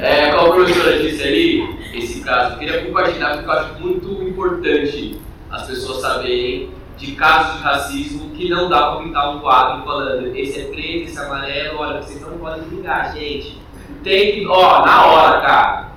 É, 0.02 0.32
como 0.32 0.52
a 0.52 0.56
professora 0.56 1.00
disse 1.00 1.24
ali, 1.24 1.80
esse 1.94 2.22
caso, 2.22 2.54
eu 2.54 2.60
queria 2.60 2.86
compartilhar 2.86 3.34
porque 3.34 3.50
eu 3.50 3.52
acho 3.54 3.80
muito 3.80 4.24
importante 4.24 5.20
as 5.50 5.68
pessoas 5.68 6.02
saberem 6.02 6.70
de 6.98 7.12
casos 7.14 7.58
de 7.58 7.64
racismo 7.64 8.30
que 8.32 8.50
não 8.50 8.70
dá 8.70 8.92
para 8.92 9.04
pintar 9.04 9.36
um 9.36 9.40
quadro 9.40 9.84
falando 9.84 10.36
esse 10.36 10.60
é 10.60 10.64
preto, 10.66 11.10
esse 11.10 11.18
é 11.18 11.22
amarelo, 11.26 11.80
olha, 11.80 12.02
vocês 12.02 12.22
não 12.22 12.38
podem 12.38 12.64
ligar, 12.70 13.14
gente. 13.14 13.62
Tem 14.04 14.34
que, 14.34 14.46
ó, 14.48 14.86
na 14.86 15.06
hora, 15.06 15.42
cara. 15.42 15.93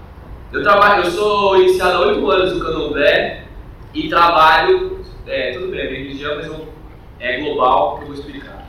Eu 0.52 0.62
trabalho, 0.62 1.04
eu 1.04 1.10
sou 1.10 1.60
iniciado 1.60 1.96
há 1.96 2.06
oito 2.06 2.30
anos 2.30 2.54
no 2.54 2.64
Candomblé 2.64 3.44
e 3.92 4.08
trabalho, 4.08 5.04
é, 5.26 5.52
tudo 5.52 5.68
bem, 5.68 5.80
é 5.80 5.90
religião, 5.90 6.36
mas 6.36 6.46
não, 6.46 6.66
é 7.18 7.40
global, 7.40 7.96
que 7.96 8.02
eu 8.02 8.06
vou 8.06 8.14
explicar. 8.14 8.68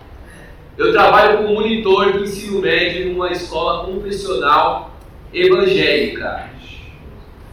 Eu 0.78 0.92
trabalho 0.92 1.38
como 1.38 1.54
monitor 1.54 2.14
de 2.14 2.24
ensino 2.24 2.62
médio 2.62 3.12
numa 3.12 3.32
escola 3.32 3.86
confessional 3.86 4.92
evangélica. 5.34 6.50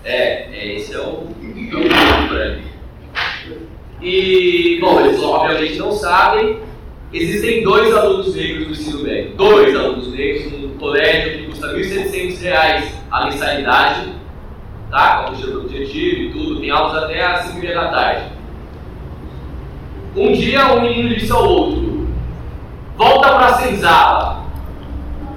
É, 0.05 0.49
é 0.53 0.75
esse 0.75 0.95
é 0.95 0.99
o, 0.99 1.03
é 1.03 2.25
o 2.25 2.29
para 2.29 2.57
mim. 2.57 2.75
E, 4.01 4.79
bom, 4.81 5.01
eles 5.01 5.23
obviamente 5.23 5.77
não 5.77 5.93
sabem, 5.93 6.61
existem 7.15 7.63
dois 7.63 7.95
alunos 7.95 8.35
negros 8.35 8.67
no 8.67 8.73
ensino 8.73 9.03
médio. 9.03 9.37
Dois 9.37 9.77
alunos 9.77 10.09
negros 10.09 10.53
num 10.53 10.77
colégio 10.77 11.39
que 11.39 11.47
custa 11.47 11.69
R$ 11.69 11.83
1.700 11.83 12.89
a 13.11 13.25
mensalidade, 13.27 14.13
tá? 14.91 15.25
Com 15.25 15.33
o 15.33 15.61
objetivo 15.61 16.23
e 16.23 16.33
tudo, 16.33 16.61
tem 16.61 16.71
aulas 16.71 17.05
até 17.05 17.25
às 17.25 17.45
5 17.47 17.67
da 17.67 17.89
tarde. 17.89 18.33
Um 20.17 20.33
dia 20.33 20.75
um 20.75 20.83
menino 20.83 21.09
disse 21.15 21.33
ao 21.33 21.45
outro, 21.45 22.09
volta 22.97 23.29
para 23.35 23.47
a 23.47 23.55
senzala. 23.55 24.45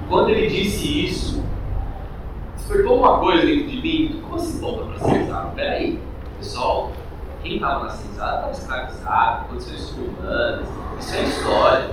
Quando 0.08 0.30
ele 0.30 0.48
disse 0.48 1.04
isso, 1.04 1.44
despertou 2.56 2.98
uma 2.98 3.18
coisa 3.18 3.44
dentro 3.44 3.68
de 3.68 3.76
mim. 3.76 4.20
Como 4.22 4.36
assim 4.36 4.60
volta 4.60 4.84
para 4.84 4.96
a 4.96 5.10
senzala? 5.10 5.52
Peraí, 5.54 5.98
pessoal, 6.38 6.92
quem 7.48 7.56
estava 7.56 7.84
na 7.84 7.90
senzala 7.90 8.50
estava 8.50 8.52
escravizado, 8.52 9.44
com 9.48 9.54
humanos, 9.56 10.68
isso 11.00 11.14
é 11.16 11.22
história. 11.22 11.90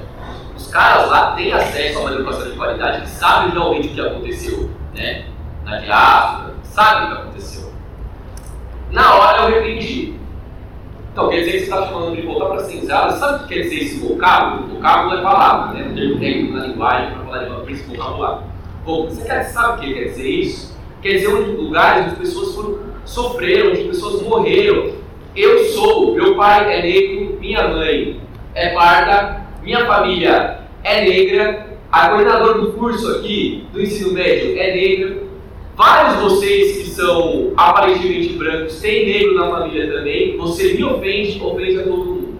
Os 0.55 0.67
caras 0.67 1.09
lá 1.09 1.31
têm 1.31 1.53
acesso 1.53 1.97
a 1.97 2.01
uma 2.01 2.11
educação 2.11 2.51
de 2.51 2.57
qualidade, 2.57 3.01
que 3.01 3.09
sabem 3.09 3.51
realmente 3.51 3.87
o 3.87 3.91
que 3.91 4.01
aconteceu, 4.01 4.69
né? 4.93 5.25
Na 5.63 5.77
diáspora, 5.77 6.53
sabem 6.63 7.03
o 7.05 7.07
que 7.07 7.21
aconteceu. 7.21 7.73
Na 8.91 9.15
hora 9.15 9.43
eu 9.43 9.55
repreendi. 9.55 10.15
Então, 11.11 11.29
quer 11.29 11.39
dizer 11.39 11.51
que 11.51 11.59
você 11.59 11.63
está 11.63 11.87
falando 11.87 12.15
de 12.15 12.21
voltar 12.23 12.45
para 12.47 12.61
a 12.61 12.63
senzala, 12.65 13.11
sabe 13.13 13.35
o 13.35 13.47
que 13.47 13.53
quer 13.53 13.61
dizer 13.61 13.75
esse 13.75 13.99
vocábulo? 13.99 14.67
Vocábulo 14.75 15.17
é 15.17 15.21
palavra, 15.21 15.73
né? 15.73 15.89
O 15.89 15.95
termo 15.95 16.19
técnico 16.19 16.53
na 16.53 16.67
linguagem 16.67 17.13
para 17.13 17.23
falar 17.23 17.63
de 17.63 17.73
esse 17.73 17.83
vocabulário. 17.83 18.43
Bom, 18.83 19.05
você 19.05 19.23
quer, 19.23 19.43
sabe 19.45 19.77
o 19.77 19.81
que 19.81 19.93
quer 19.93 20.03
dizer 20.09 20.29
isso? 20.29 20.77
Quer 21.01 21.13
dizer 21.13 21.27
onde 21.29 21.51
lugares 21.51 22.07
onde 22.07 22.15
pessoas 22.17 22.53
foram, 22.53 22.79
sofreram, 23.05 23.71
onde 23.71 23.83
pessoas 23.85 24.21
morreram. 24.21 25.04
Eu 25.36 25.65
sou, 25.65 26.15
meu 26.15 26.36
pai 26.36 26.79
é 26.79 26.81
negro, 26.81 27.38
minha 27.41 27.67
mãe 27.67 28.21
é 28.53 28.69
parda, 28.69 29.45
minha 29.61 29.86
família 29.86 30.61
é 30.81 31.03
negra, 31.03 31.77
a 31.91 32.07
coordenadora 32.07 32.59
do 32.59 32.71
curso 32.71 33.17
aqui 33.17 33.65
do 33.73 33.81
ensino 33.81 34.13
médio 34.13 34.57
é 34.57 34.73
negra, 34.73 35.23
vários 35.75 36.15
de 36.15 36.23
vocês 36.23 36.77
que 36.77 36.89
são 36.89 37.51
aparentemente 37.57 38.33
brancos 38.33 38.79
têm 38.79 39.05
negro 39.07 39.36
na 39.36 39.49
família 39.49 39.91
também, 39.91 40.38
você 40.38 40.73
me 40.73 40.86
ofende, 40.86 41.41
ofende 41.43 41.79
a 41.79 41.83
todo 41.83 42.05
mundo. 42.05 42.36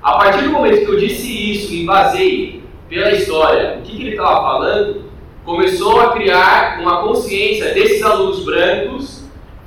A 0.00 0.12
partir 0.12 0.44
do 0.44 0.50
momento 0.50 0.84
que 0.84 0.92
eu 0.92 1.00
disse 1.00 1.52
isso 1.52 1.74
e 1.74 1.84
basei 1.84 2.62
pela 2.88 3.10
história 3.10 3.78
o 3.78 3.82
que, 3.82 3.96
que 3.96 4.02
ele 4.02 4.10
estava 4.12 4.40
falando, 4.40 5.02
começou 5.44 6.00
a 6.00 6.12
criar 6.12 6.78
uma 6.80 7.02
consciência 7.02 7.74
desses 7.74 8.00
alunos 8.04 8.44
brancos, 8.44 9.19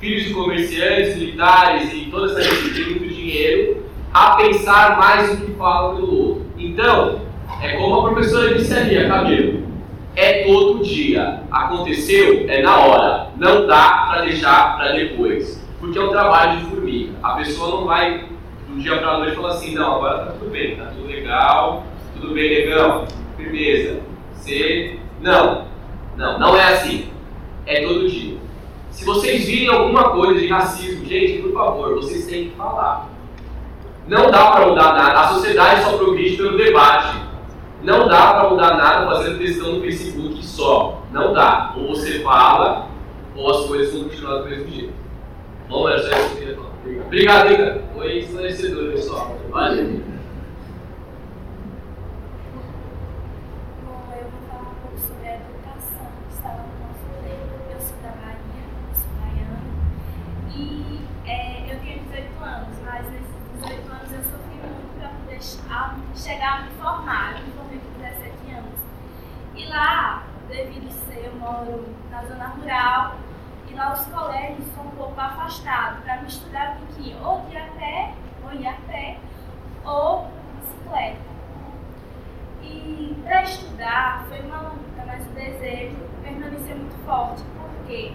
filhos 0.04 0.26
de 0.26 0.34
comerciantes, 0.34 1.16
militares 1.16 1.94
e 1.94 2.10
toda 2.12 2.26
essa 2.26 2.42
gente 2.42 2.74
tem 2.74 2.90
muito 2.90 3.08
dinheiro, 3.08 3.86
a 4.14 4.36
pensar 4.36 4.98
mais 4.98 5.40
no 5.40 5.46
que 5.46 5.54
fala 5.54 5.96
pelo 5.96 6.14
outro. 6.14 6.46
Então, 6.58 7.22
é 7.62 7.78
como 7.78 7.96
a 7.96 8.12
professora 8.12 8.54
disse 8.54 8.74
ali, 8.74 8.98
a 8.98 9.08
Camila, 9.08 9.62
é 10.14 10.44
todo 10.44 10.84
dia. 10.84 11.44
Aconteceu, 11.50 12.46
é 12.50 12.62
na 12.62 12.80
hora. 12.80 13.30
Não 13.38 13.66
dá 13.66 14.08
para 14.10 14.22
deixar 14.24 14.76
para 14.76 14.92
depois. 14.92 15.64
Porque 15.80 15.98
é 15.98 16.02
um 16.02 16.10
trabalho 16.10 16.60
de 16.60 16.66
formiga. 16.66 17.14
A 17.24 17.36
pessoa 17.36 17.70
não 17.70 17.86
vai 17.86 18.26
do 18.68 18.82
dia 18.82 18.98
para 18.98 19.10
a 19.10 19.18
noite 19.20 19.36
falar 19.38 19.50
assim, 19.50 19.74
não, 19.74 19.96
agora 19.96 20.26
tá 20.26 20.32
tudo 20.34 20.52
bem, 20.52 20.76
tá 20.76 20.86
tudo 20.94 21.08
legal, 21.08 21.86
tudo 22.14 22.34
bem, 22.34 22.50
legal, 22.50 23.08
firmeza. 23.38 24.02
Você. 24.34 24.98
Não, 25.22 25.66
não, 26.18 26.40
não 26.40 26.58
é 26.58 26.74
assim. 26.74 27.08
É 27.66 27.82
todo 27.88 28.10
dia. 28.10 28.43
Se 28.94 29.04
vocês 29.04 29.46
virem 29.46 29.68
alguma 29.68 30.12
coisa 30.12 30.40
de 30.40 30.48
racismo, 30.48 31.06
gente, 31.06 31.42
por 31.42 31.54
favor, 31.54 31.96
vocês 31.96 32.26
têm 32.26 32.50
que 32.50 32.56
falar. 32.56 33.10
Não 34.08 34.32
dá 34.32 34.52
para 34.52 34.68
mudar 34.68 34.94
nada. 34.94 35.20
A 35.20 35.28
sociedade 35.30 35.84
só 35.84 35.98
progride 35.98 36.38
pelo 36.38 36.58
debate. 36.58 37.22
Não 37.84 38.08
dá 38.08 38.34
para 38.34 38.50
mudar 38.50 38.78
nada 38.78 39.06
fazendo 39.08 39.38
textão 39.40 39.74
no 39.74 39.82
Facebook 39.82 40.44
só. 40.46 41.04
Não 41.12 41.34
dá. 41.34 41.74
Ou 41.78 41.90
você 41.90 42.20
fala, 42.20 42.88
ou 43.36 43.50
as 43.50 43.66
coisas 43.66 43.94
vão 43.94 44.04
continuar 44.06 44.38
do 44.38 44.50
mesmo 44.50 44.70
jeito. 44.70 44.94
Bom, 45.68 45.90
era 45.90 46.00
só 46.02 46.10
isso 46.10 46.30
que 46.30 46.34
eu 46.34 46.38
queria 46.38 46.56
falar. 46.56 46.74
Obrigado, 47.08 47.52
Ica. 47.52 47.82
Foi 47.94 48.20
esclarecedor, 48.20 48.92
pessoal. 48.92 49.38
Valeu. 49.50 50.02
Bom, 53.86 54.14
eu 54.16 54.28
vou 54.30 54.42
falar 54.50 54.70
um 54.70 54.76
pouco 54.82 54.98
sobre 55.00 55.28
a 55.28 55.36
educação 55.36 56.08
que 56.28 56.34
estava 56.36 56.62
no 56.64 56.76
nosso 56.84 57.06
tempo. 57.24 57.54
Eu 57.72 57.80
sou 57.80 57.98
da 58.04 58.12
Bahia, 58.20 58.64
eu 58.90 58.96
sou 58.96 59.12
baiana. 59.20 59.62
E 60.56 61.00
é, 61.26 61.74
eu 61.74 61.80
tenho 61.80 62.00
18 62.04 62.44
anos, 62.44 62.78
mas 62.86 63.06
nesses 63.12 63.34
18 63.62 63.92
anos 63.92 64.12
eu 64.12 64.24
sofri 64.24 64.56
muito 64.62 65.00
para 65.00 65.10
poder 65.10 65.33
a- 65.70 65.96
chegar 66.16 66.60
a 66.60 66.62
me 66.64 66.70
formar. 66.72 67.34
Eu 67.40 67.46
me 67.48 67.52
formei 67.54 67.80
com 67.80 68.00
17 68.02 68.52
anos. 68.52 68.80
E 69.56 69.66
lá, 69.68 70.24
devido 70.48 70.90
ser, 71.08 71.26
eu 71.26 71.36
moro 71.36 71.86
na 72.12 72.24
zona 72.24 72.48
rural, 72.48 73.16
e 73.70 73.74
lá 73.74 73.94
os 73.94 74.06
colégios 74.06 74.66
são 74.74 74.84
um 74.86 74.92
pouco 74.92 75.20
afastados. 75.20 76.04
Para 76.04 76.22
me 76.22 76.28
estudar, 76.28 76.78
eu 76.80 76.88
tinha 76.96 77.16
que 77.16 77.24
ou 77.24 77.42
de 77.50 77.58
a 77.58 77.66
pé, 77.78 78.14
ou 78.44 78.54
ir 78.54 78.68
a 78.68 78.74
pé, 78.88 79.18
ou 79.86 80.30
bicicleta. 80.60 81.18
E 82.62 83.16
para 83.24 83.44
estudar 83.44 84.26
foi 84.30 84.40
uma 84.42 84.60
luta, 84.62 85.04
mas 85.06 85.26
o 85.28 85.30
desejo 85.32 85.98
permaneceu 86.24 86.76
muito 86.78 87.06
forte, 87.06 87.44
porque 87.60 88.14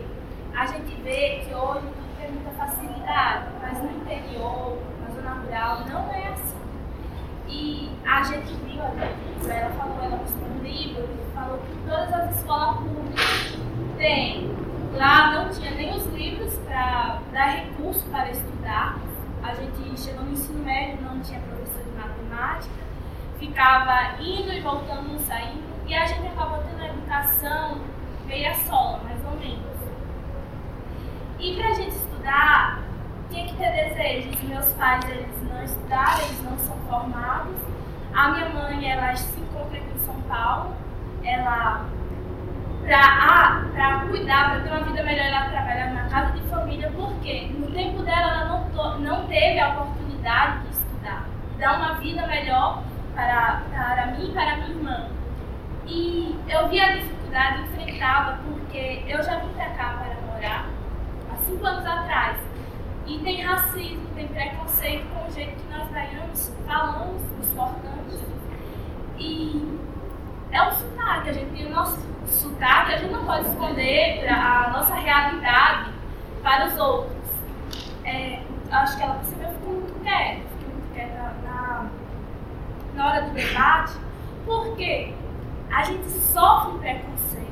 a 0.57 0.67
gente 0.67 0.95
vê 1.03 1.45
que 1.45 1.55
hoje 1.55 1.81
tudo 1.87 2.17
tem 2.19 2.31
muita 2.33 2.51
facilidade, 2.53 3.45
mas 3.61 3.79
no 3.83 3.91
interior, 3.91 4.79
na 5.03 5.15
zona 5.15 5.31
rural, 5.43 5.81
não 5.87 6.11
é 6.13 6.29
assim. 6.29 6.58
E 7.49 7.91
a 8.07 8.23
gente 8.23 8.53
viu, 8.65 8.83
a 8.83 8.91
gente, 8.91 9.51
ela 9.51 9.71
falou, 9.71 9.99
ela 10.03 10.17
mostrou 10.17 10.49
um 10.51 10.63
livro 10.63 11.09
falou 11.35 11.59
que 11.59 11.89
todas 11.89 12.13
as 12.13 12.37
escolas 12.37 12.77
públicas 12.79 13.59
têm. 13.97 14.51
Lá 14.95 15.33
não 15.33 15.51
tinha 15.51 15.71
nem 15.73 15.97
os 15.97 16.07
livros 16.07 16.55
para 16.67 17.21
dar 17.33 17.47
recurso 17.47 18.05
para 18.11 18.31
estudar. 18.31 18.99
A 19.43 19.55
gente 19.55 20.01
chegou 20.01 20.25
no 20.25 20.33
ensino 20.33 20.65
médio, 20.65 21.01
não 21.03 21.21
tinha 21.21 21.41
professor 21.41 21.83
de 21.85 21.91
matemática 21.91 22.89
ficava 23.39 24.21
indo 24.21 24.53
e 24.53 24.61
voltando, 24.61 25.13
não 25.13 25.19
saindo, 25.21 25.63
e 25.87 25.95
a 25.95 26.07
gente 26.07 26.27
acabou 26.27 26.59
tendo 26.59 26.83
a 26.83 26.89
educação 26.89 27.81
meia 28.27 28.55
sola, 28.55 29.01
mais 29.05 29.25
ou 29.25 29.39
menos. 29.39 29.79
E 31.39 31.55
pra 31.55 31.73
gente 31.73 31.95
estudar, 31.97 32.83
tinha 33.31 33.47
que 33.47 33.57
ter 33.57 33.71
desejos. 33.71 34.43
Meus 34.43 34.67
pais, 34.75 35.05
eles 35.09 35.29
não 35.43 35.63
estudaram, 35.63 36.19
eles 36.19 36.43
não 36.43 36.59
são 36.59 36.77
formados. 36.89 37.57
A 38.15 38.31
minha 38.31 38.49
mãe, 38.51 38.91
ela 38.91 39.15
se 39.17 39.41
encontra 39.41 39.79
aqui 39.79 39.91
em 39.95 40.05
São 40.05 40.21
Paulo, 40.23 40.75
ela 41.25 41.85
para 42.89 44.07
cuidar, 44.09 44.51
para 44.51 44.61
ter 44.61 44.71
uma 44.71 44.81
vida 44.81 45.03
melhor, 45.03 45.27
ela 45.27 45.51
trabalhar 45.51 45.93
na 45.93 46.09
casa 46.09 46.33
de 46.33 46.41
família, 46.49 46.91
porque 46.97 47.51
no 47.59 47.71
tempo 47.71 48.03
dela 48.03 48.33
ela 48.33 48.45
não, 48.47 48.99
não 49.01 49.27
teve 49.27 49.59
a 49.61 49.69
oportunidade 49.69 50.63
de 50.63 50.71
estudar, 50.71 51.27
dar 51.59 51.77
uma 51.77 51.95
vida 51.95 52.27
melhor 52.27 52.83
para, 53.15 53.63
para 53.71 54.07
mim 54.07 54.31
e 54.31 54.33
para 54.33 54.57
minha 54.57 54.69
irmã. 54.69 55.07
E 55.87 56.39
eu 56.49 56.69
vi 56.69 56.81
a 56.81 56.97
dificuldade, 56.97 57.63
enfrentava, 57.63 58.39
porque 58.45 59.05
eu 59.07 59.23
já 59.23 59.37
vim 59.37 59.49
para 59.55 59.67
cá 59.71 59.99
para 59.99 60.33
morar 60.33 60.67
há 61.31 61.37
cinco 61.45 61.67
anos 61.67 61.87
atrás. 61.87 62.48
E 63.09 63.19
tem 63.21 63.41
racismo, 63.43 64.07
tem 64.15 64.29
preconceito 64.29 65.07
com 65.15 65.27
o 65.27 65.33
jeito 65.33 65.57
que 65.57 65.73
nós 65.73 65.89
baianos 65.89 66.53
falamos, 66.67 67.23
nos 67.39 67.49
portamos. 67.55 68.21
E 69.19 69.81
é 70.53 70.63
um 70.63 70.73
sotaque, 70.73 71.31
a 71.31 71.33
gente 71.33 71.51
tem 71.57 71.67
o 71.69 71.71
nosso 71.71 71.99
sotaque, 72.27 72.93
a 72.93 72.97
gente 72.99 73.11
não 73.11 73.25
pode 73.25 73.49
esconder 73.49 74.29
a 74.29 74.71
nossa 74.75 74.95
realidade 74.95 75.91
para 76.43 76.67
os 76.67 76.77
outros. 76.79 77.17
É, 78.05 78.43
acho 78.71 78.99
que 78.99 79.03
ela 79.03 79.15
percebeu, 79.15 79.53
ficou 79.53 79.73
muito 79.73 80.03
quieta, 80.03 80.43
ficou 80.59 80.75
muito 80.75 80.93
quieta 80.93 81.35
na, 81.45 81.87
na 82.95 83.07
hora 83.07 83.23
do 83.23 83.31
debate, 83.31 83.95
porque 84.45 85.15
a 85.71 85.83
gente 85.83 86.11
sofre 86.11 86.79
preconceito. 86.79 87.49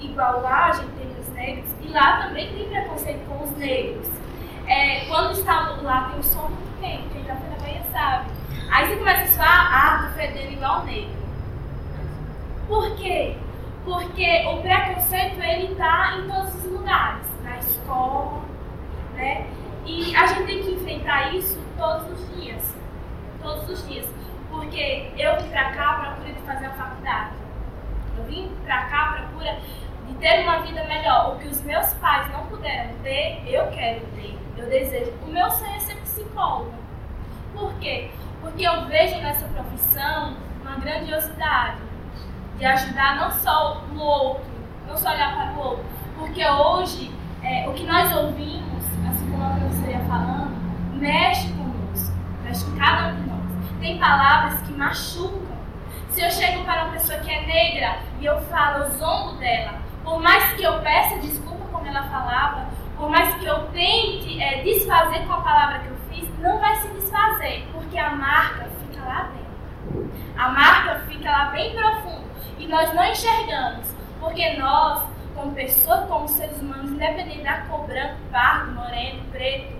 Igual 0.00 0.40
lá 0.40 0.68
a 0.68 0.72
gente 0.72 0.90
tem 0.92 1.20
os 1.20 1.28
negros, 1.28 1.70
e 1.82 1.88
lá 1.88 2.22
também 2.22 2.50
tem 2.54 2.68
preconceito 2.70 3.28
com 3.28 3.44
os 3.44 3.50
negros. 3.58 4.21
É, 4.66 5.06
quando 5.06 5.32
está 5.32 5.76
lá 5.82 6.08
tem 6.10 6.18
um 6.18 6.22
som 6.22 6.48
muito 6.48 6.80
quente, 6.80 7.08
quem 7.12 7.24
já 7.24 7.34
foi 7.36 7.48
na 7.50 7.56
Bahia 7.56 7.82
sabe. 7.92 8.30
Aí 8.70 8.88
você 8.88 8.96
começa 8.96 9.22
a 9.22 9.44
falar, 9.44 9.70
ah, 9.72 10.06
tô 10.06 10.14
fedendo 10.18 10.52
igual 10.52 10.84
negro. 10.84 11.22
Por 12.68 12.96
quê? 12.96 13.36
Porque 13.84 14.46
o 14.46 14.62
preconceito 14.62 15.42
ele 15.42 15.72
está 15.72 16.16
em 16.16 16.28
todos 16.28 16.54
os 16.54 16.72
lugares, 16.72 17.26
na 17.42 17.58
escola, 17.58 18.42
né? 19.14 19.46
E 19.84 20.14
a 20.14 20.26
gente 20.26 20.44
tem 20.44 20.62
que 20.62 20.70
enfrentar 20.70 21.34
isso 21.34 21.60
todos 21.76 22.08
os 22.12 22.36
dias, 22.36 22.76
todos 23.42 23.68
os 23.68 23.88
dias, 23.88 24.08
porque 24.48 25.10
eu 25.18 25.40
vim 25.40 25.48
para 25.48 25.72
cá 25.72 25.90
à 25.90 25.94
procura 25.94 26.32
de 26.32 26.40
fazer 26.42 26.66
a 26.66 26.70
faculdade, 26.70 27.32
eu 28.16 28.24
vim 28.24 28.52
para 28.64 28.84
cá 28.84 29.02
à 29.02 29.12
procura 29.14 29.58
de 30.06 30.14
ter 30.14 30.42
uma 30.44 30.60
vida 30.60 30.84
melhor. 30.84 31.34
O 31.34 31.38
que 31.40 31.48
os 31.48 31.60
meus 31.62 31.92
pais 31.94 32.30
não 32.30 32.46
puderam 32.46 32.94
ter, 33.02 33.42
eu 33.46 33.66
quero 33.72 34.06
ter, 34.14 34.38
eu 34.56 34.68
desejo. 34.68 35.12
O 35.26 35.30
meu 35.30 35.50
sonho 35.50 35.74
é 35.74 35.80
ser 35.80 35.96
psicólogo. 35.96 36.72
Por 37.54 37.72
quê? 37.74 38.10
Porque 38.40 38.66
eu 38.66 38.86
vejo 38.86 39.16
nessa 39.20 39.46
profissão 39.48 40.36
uma 40.62 40.76
grandiosidade 40.76 41.78
de 42.58 42.64
ajudar 42.64 43.16
não 43.16 43.30
só 43.30 43.82
o 43.92 43.98
outro, 43.98 44.44
não 44.86 44.96
só 44.96 45.10
olhar 45.10 45.34
para 45.34 45.52
o 45.52 45.58
outro, 45.58 45.84
porque 46.18 46.44
hoje 46.46 47.12
é, 47.42 47.68
o 47.68 47.72
que 47.72 47.84
nós 47.84 48.14
ouvimos, 48.14 48.84
assim 49.10 49.30
como 49.30 49.44
a 49.44 49.56
professora 49.56 49.90
ia 49.90 50.00
falando, 50.00 50.52
mexe 50.94 51.48
conosco, 51.52 52.16
mexe 52.44 52.64
com 52.64 52.76
cada 52.76 53.08
um 53.08 53.16
de 53.16 53.28
nós. 53.28 53.40
Tem 53.80 53.98
palavras 53.98 54.60
que 54.62 54.72
machucam. 54.72 55.52
Se 56.10 56.20
eu 56.20 56.30
chego 56.30 56.64
para 56.64 56.84
uma 56.84 56.92
pessoa 56.92 57.18
que 57.18 57.30
é 57.30 57.46
negra 57.46 57.98
e 58.20 58.24
eu 58.24 58.40
falo, 58.42 58.84
eu 58.84 58.90
zombo 58.92 59.38
dela, 59.38 59.80
por 60.04 60.20
mais 60.20 60.52
que 60.54 60.62
eu 60.62 60.80
peça 60.80 61.18
desculpa 61.18 61.64
como 61.72 61.86
ela 61.86 62.02
falava, 62.04 62.68
por 63.02 63.10
mais 63.10 63.34
que 63.34 63.46
eu 63.46 63.58
tente 63.72 64.40
é, 64.40 64.62
desfazer 64.62 65.26
com 65.26 65.32
a 65.32 65.40
palavra 65.40 65.80
que 65.80 65.88
eu 65.88 65.96
fiz, 66.08 66.38
não 66.38 66.60
vai 66.60 66.76
se 66.76 66.86
desfazer, 66.86 67.66
porque 67.72 67.98
a 67.98 68.10
marca 68.10 68.68
fica 68.80 69.04
lá 69.04 69.28
dentro. 69.32 70.12
A 70.38 70.48
marca 70.50 71.00
fica 71.08 71.28
lá 71.28 71.46
bem 71.46 71.74
profunda 71.74 72.22
e 72.60 72.68
nós 72.68 72.94
não 72.94 73.04
enxergamos, 73.04 73.88
porque 74.20 74.50
nós, 74.50 75.02
como 75.34 75.52
pessoas, 75.52 76.06
como 76.06 76.28
seres 76.28 76.62
humanos, 76.62 76.92
independente 76.92 77.42
da 77.42 77.62
cor 77.62 77.88
branco, 77.88 78.14
pardo, 78.30 78.70
moreno, 78.70 79.24
preto, 79.32 79.74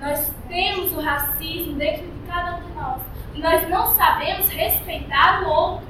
nós 0.00 0.34
temos 0.48 0.90
o 0.92 1.02
racismo 1.02 1.74
dentro 1.74 2.06
de 2.06 2.26
cada 2.26 2.54
um 2.54 2.62
de 2.62 2.72
nós. 2.72 3.02
E 3.34 3.40
nós 3.42 3.68
não 3.68 3.94
sabemos 3.94 4.48
respeitar 4.48 5.42
o 5.42 5.48
outro. 5.50 5.86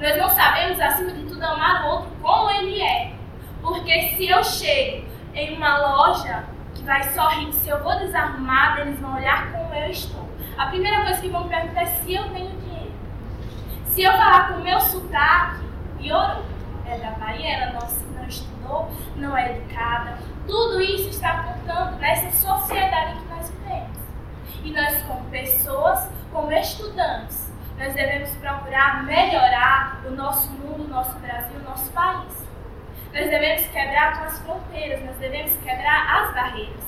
Nós 0.00 0.16
não 0.16 0.30
sabemos, 0.30 0.80
acima 0.80 1.10
de 1.10 1.24
tudo, 1.24 1.44
amar 1.44 1.84
o 1.84 1.88
outro 1.88 2.10
como 2.22 2.50
ele 2.50 2.80
é. 2.80 3.12
Porque 3.60 4.14
se 4.16 4.26
eu 4.26 4.42
chego 4.42 5.07
em 5.38 5.56
uma 5.56 5.78
loja 5.78 6.44
que 6.74 6.82
vai 6.82 7.02
sorrir, 7.10 7.52
se 7.52 7.68
eu 7.68 7.82
vou 7.82 7.96
desarrumada, 7.98 8.80
eles 8.80 8.98
vão 8.98 9.14
olhar 9.14 9.52
como 9.52 9.72
eu 9.72 9.90
estou. 9.90 10.28
A 10.56 10.66
primeira 10.66 11.04
coisa 11.04 11.20
que 11.20 11.28
vão 11.28 11.44
me 11.44 11.50
perguntar 11.50 11.82
é 11.82 11.86
se 11.86 12.14
eu 12.14 12.24
tenho 12.30 12.50
dinheiro. 12.60 12.92
Se 13.86 14.02
eu 14.02 14.12
falar 14.12 14.48
com 14.48 14.54
o 14.54 14.64
meu 14.64 14.80
sotaque, 14.80 15.64
piorou. 15.98 16.44
É 16.86 16.98
da 16.98 17.10
Bahia, 17.12 17.54
ela 17.54 17.72
não, 17.72 17.88
não 18.16 18.26
estudou, 18.26 18.90
não 19.16 19.36
é 19.36 19.56
educada. 19.56 20.18
Tudo 20.46 20.80
isso 20.80 21.10
está 21.10 21.42
contando 21.42 21.98
nessa 21.98 22.30
sociedade 22.30 23.20
que 23.20 23.28
nós 23.28 23.50
vivemos. 23.50 23.98
E 24.64 24.72
nós, 24.72 25.02
como 25.02 25.24
pessoas, 25.30 26.08
como 26.32 26.50
estudantes, 26.50 27.52
nós 27.78 27.94
devemos 27.94 28.30
procurar 28.38 29.04
melhorar 29.04 30.00
o 30.06 30.10
nosso 30.10 30.50
mundo, 30.50 30.84
o 30.84 30.88
nosso 30.88 31.16
Brasil, 31.18 31.60
o 31.60 31.70
nosso 31.70 31.90
país. 31.92 32.47
Nós 33.12 33.30
devemos 33.30 33.66
quebrar 33.68 34.22
as 34.24 34.38
fronteiras, 34.40 35.02
nós 35.04 35.16
devemos 35.16 35.56
quebrar 35.58 36.22
as 36.22 36.34
barreiras. 36.34 36.84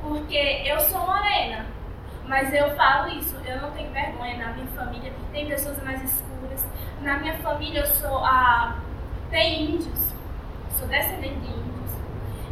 Porque 0.00 0.62
eu 0.64 0.78
sou 0.80 1.00
morena, 1.00 1.66
mas 2.26 2.52
eu 2.54 2.70
falo 2.76 3.08
isso, 3.08 3.36
eu 3.44 3.60
não 3.60 3.72
tenho 3.72 3.90
vergonha. 3.90 4.36
Na 4.36 4.52
minha 4.52 4.66
família 4.68 5.12
tem 5.32 5.48
pessoas 5.48 5.82
mais 5.82 6.02
escuras. 6.02 6.64
Na 7.02 7.18
minha 7.18 7.34
família 7.38 7.80
eu 7.80 7.86
sou 7.86 8.24
a. 8.24 8.78
Tem 9.30 9.74
índios, 9.74 10.14
sou 10.78 10.86
descendente 10.86 11.40
de 11.40 11.48
índios. 11.48 11.76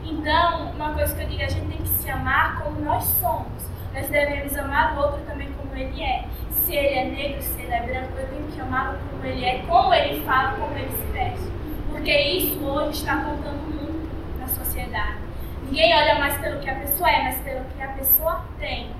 Então, 0.02 0.70
uma 0.72 0.92
coisa 0.92 1.14
que 1.14 1.22
eu 1.22 1.28
digo, 1.28 1.42
a 1.42 1.48
gente 1.48 1.68
tem 1.68 1.78
que 1.78 1.88
se 1.88 2.10
amar 2.10 2.60
como 2.62 2.80
nós 2.80 3.04
somos. 3.04 3.64
Nós 3.94 4.08
devemos 4.08 4.56
amar 4.58 4.96
o 4.96 5.02
outro 5.02 5.20
também 5.22 5.52
como 5.52 5.74
ele 5.76 6.02
é. 6.02 6.24
Se 6.50 6.74
ele 6.74 6.94
é 6.94 7.04
negro, 7.04 7.42
se 7.42 7.62
ele 7.62 7.72
é 7.72 7.80
branco, 7.82 8.18
eu 8.18 8.28
tenho 8.28 8.46
que 8.48 8.60
amá-lo 8.60 8.98
como 9.10 9.24
ele 9.24 9.44
é, 9.44 9.58
como 9.66 9.94
ele 9.94 10.24
fala, 10.24 10.58
como 10.58 10.76
ele 10.76 10.90
se 10.90 11.12
veste. 11.12 11.54
Porque 11.94 12.10
isso 12.12 12.58
hoje 12.64 12.98
está 12.98 13.16
contando 13.18 13.62
muito 13.72 14.38
na 14.38 14.48
sociedade. 14.48 15.16
Ninguém 15.62 15.94
olha 15.96 16.18
mais 16.18 16.36
pelo 16.38 16.58
que 16.60 16.68
a 16.68 16.74
pessoa 16.74 17.08
é, 17.08 17.22
mas 17.22 17.38
pelo 17.38 17.64
que 17.64 17.82
a 17.82 17.88
pessoa 17.88 18.44
tem. 18.58 18.90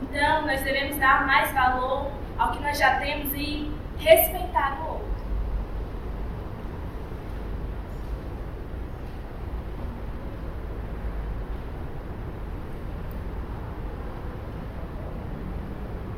Então, 0.00 0.46
nós 0.46 0.62
devemos 0.62 0.96
dar 0.96 1.26
mais 1.26 1.52
valor 1.52 2.12
ao 2.38 2.52
que 2.52 2.62
nós 2.62 2.78
já 2.78 3.00
temos 3.00 3.30
e 3.34 3.70
respeitar 3.98 4.78
o 4.80 4.92
outro. 4.92 5.10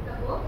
Acabou? 0.06 0.42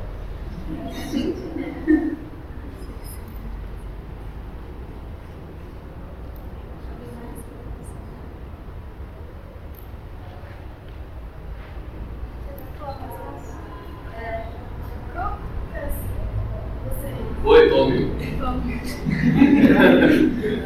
Oi, 17.46 17.68
Tommy. 17.68 18.14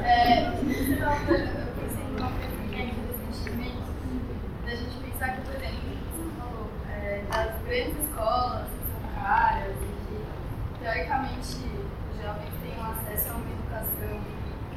É, 0.04 0.50
você 0.52 0.92
estava 0.92 1.16
falando, 1.16 1.42
eu 1.42 1.66
pensei 1.74 2.04
em 2.04 2.14
uma 2.16 2.30
coisa 2.30 2.56
que 2.70 2.76
é 2.76 2.84
recentemente, 2.86 3.82
da 4.64 4.70
gente 4.70 4.96
pensar 5.02 5.28
que, 5.34 5.40
por 5.40 5.54
exemplo, 5.56 5.90
você 6.14 6.24
falou, 6.38 6.70
é, 6.88 7.22
das 7.28 7.50
grandes 7.66 7.96
escolas 8.04 8.66
que 8.68 8.82
são 8.92 9.02
caras 9.20 9.74
e 9.74 9.84
que, 10.06 10.16
teoricamente, 10.80 11.58
os 12.12 12.16
jovens 12.22 12.54
tenham 12.62 12.82
acesso 12.92 13.26
a 13.30 13.34
uma 13.34 13.50
educação 13.50 14.14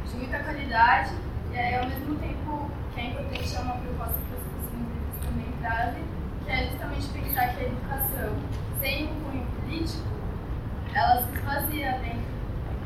de 0.09 0.13
muita 0.17 0.37
qualidade, 0.39 1.11
e 1.53 1.55
aí, 1.57 1.75
ao 1.75 1.85
mesmo 1.85 2.15
tempo, 2.15 2.71
que 2.95 2.99
é 2.99 3.05
importante 3.05 3.55
é 3.55 3.60
uma 3.71 3.79
proposta 3.79 4.19
que 4.27 4.35
os 4.35 4.43
cursos 4.43 5.25
também 5.25 5.47
trazem, 5.61 6.03
que 6.43 6.51
é 6.51 6.67
justamente 6.67 7.07
pensar 7.07 7.55
que 7.55 7.63
a 7.63 7.67
educação, 7.67 8.35
sem 8.79 9.05
um 9.05 9.23
cunho 9.23 9.45
político, 9.45 10.03
ela 10.93 11.23
se 11.23 11.31
esvazia 11.31 11.91
dentro 11.99 12.31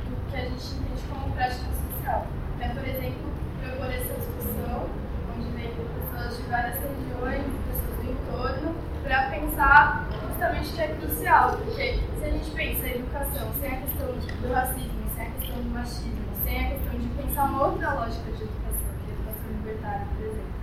do 0.05 0.29
que 0.29 0.37
a 0.37 0.41
gente 0.41 0.75
entende 0.75 1.01
como 1.09 1.33
prática 1.33 1.65
social. 1.73 2.27
É, 2.61 2.69
por 2.69 2.87
exemplo, 2.87 3.33
propor 3.61 3.91
essa 3.91 4.13
discussão, 4.13 4.89
onde 5.35 5.49
vem 5.57 5.73
pessoas 5.73 6.37
de 6.37 6.43
várias 6.43 6.75
regiões, 6.75 7.45
pessoas 7.65 7.97
do 7.97 8.11
entorno, 8.11 8.75
para 9.03 9.29
pensar 9.29 10.07
justamente 10.29 10.73
que 10.73 10.81
é 10.81 10.87
crucial, 10.87 11.57
porque 11.57 11.99
se 12.19 12.25
a 12.25 12.29
gente 12.29 12.51
pensa 12.51 12.85
a 12.85 12.89
educação 12.89 13.51
sem 13.59 13.69
a 13.69 13.77
questão 13.81 14.07
do 14.07 14.53
racismo, 14.53 15.09
sem 15.15 15.27
a 15.27 15.31
questão 15.31 15.55
do 15.57 15.69
machismo, 15.73 16.25
sem 16.43 16.65
a 16.65 16.69
questão 16.69 16.99
de 16.99 17.07
pensar 17.09 17.43
uma 17.45 17.67
outra 17.67 17.93
lógica 17.93 18.31
de 18.31 18.43
educação, 18.43 18.93
que 19.01 19.09
é 19.09 19.13
a 19.13 19.17
educação 19.17 19.51
libertária, 19.51 20.07
por 20.15 20.25
exemplo, 20.25 20.54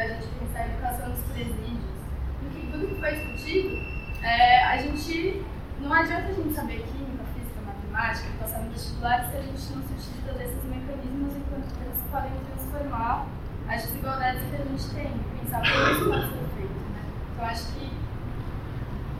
da 0.00 0.08
gente 0.08 0.28
pensar 0.28 0.60
a 0.60 0.66
educação 0.66 1.08
nos 1.10 1.20
presídios, 1.28 2.00
no 2.40 2.48
que 2.48 2.72
tudo 2.72 2.88
que 2.88 3.00
foi 3.00 3.10
discutido, 3.16 3.76
é, 4.22 4.64
a 4.64 4.78
gente 4.78 5.44
não 5.78 5.92
adianta 5.92 6.28
a 6.28 6.32
gente 6.32 6.54
saber 6.54 6.86
química, 6.88 7.24
física, 7.34 7.60
matemática, 7.66 8.28
passar 8.40 8.60
no 8.60 8.70
vestibular, 8.70 9.28
se 9.28 9.36
a 9.36 9.42
gente 9.42 9.60
não 9.76 9.82
se 9.82 9.92
utiliza 9.92 10.32
desses 10.38 10.64
mecanismos 10.64 11.36
enquanto 11.36 11.68
eles 11.84 12.00
podem 12.10 12.32
transformar 12.32 13.26
as 13.68 13.82
desigualdades 13.82 14.42
que 14.48 14.54
a 14.54 14.64
gente 14.64 14.94
tem, 14.94 15.12
pensar 15.38 15.60
como 15.60 15.92
isso 15.92 16.08
pode 16.08 16.32
ser 16.32 16.48
feito. 16.56 16.80
Né? 16.80 17.02
Então, 17.34 17.44
acho 17.44 17.66
que 17.74 17.92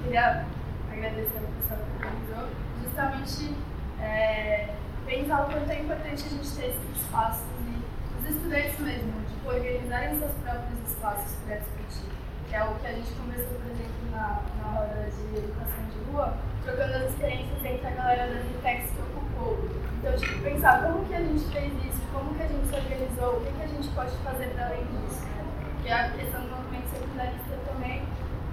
queria 0.03 0.47
agradecer 0.91 1.39
ao 1.39 1.53
pessoal 1.61 1.81
que 1.85 2.07
organizou, 2.07 2.49
justamente 2.83 3.55
é, 4.01 4.75
pensar 5.05 5.43
o 5.43 5.45
quanto 5.45 5.71
é 5.71 5.81
importante 5.81 6.25
a 6.25 6.29
gente 6.31 6.51
ter 6.57 6.71
esses 6.71 7.03
espaços 7.03 7.45
e 7.69 7.85
os 8.19 8.35
estudantes 8.35 8.81
mesmo, 8.81 9.30
organizarem 9.45 10.19
seus 10.19 10.33
próprios 10.43 10.79
espaços 10.87 11.37
para 11.47 11.57
discutir, 11.57 12.11
que 12.49 12.55
é 12.55 12.65
o 12.65 12.75
que 12.75 12.87
a 12.87 12.93
gente 12.93 13.13
conversou, 13.13 13.57
por 13.57 13.71
exemplo, 13.71 14.11
na, 14.13 14.43
na 14.59 14.71
roda 14.73 15.09
de 15.11 15.39
educação 15.39 15.85
de 15.93 16.11
rua, 16.11 16.35
trocando 16.65 16.95
as 16.95 17.11
experiências 17.11 17.65
entre 17.65 17.87
a 17.87 17.91
galera 17.91 18.35
das 18.35 18.45
ITECs 18.45 18.91
que 18.91 19.01
ocupou. 19.01 19.59
Então, 19.99 20.17
tipo, 20.17 20.43
pensar 20.43 20.83
como 20.83 21.05
que 21.05 21.15
a 21.15 21.21
gente 21.21 21.45
fez 21.53 21.73
isso, 21.85 22.01
como 22.13 22.35
que 22.35 22.43
a 22.43 22.47
gente 22.47 22.67
se 22.69 22.75
organizou, 22.75 23.37
o 23.37 23.41
que, 23.41 23.53
que 23.53 23.63
a 23.63 23.67
gente 23.67 23.89
pode 23.89 24.13
fazer 24.25 24.49
para 24.55 24.67
além 24.67 24.85
disso. 24.85 25.25
Né? 25.25 25.45
Porque 25.75 25.91
a 25.91 26.11
questão 26.11 26.41
do 26.43 26.49
movimento 26.49 26.89
secundarista 26.89 27.57
também, 27.67 28.03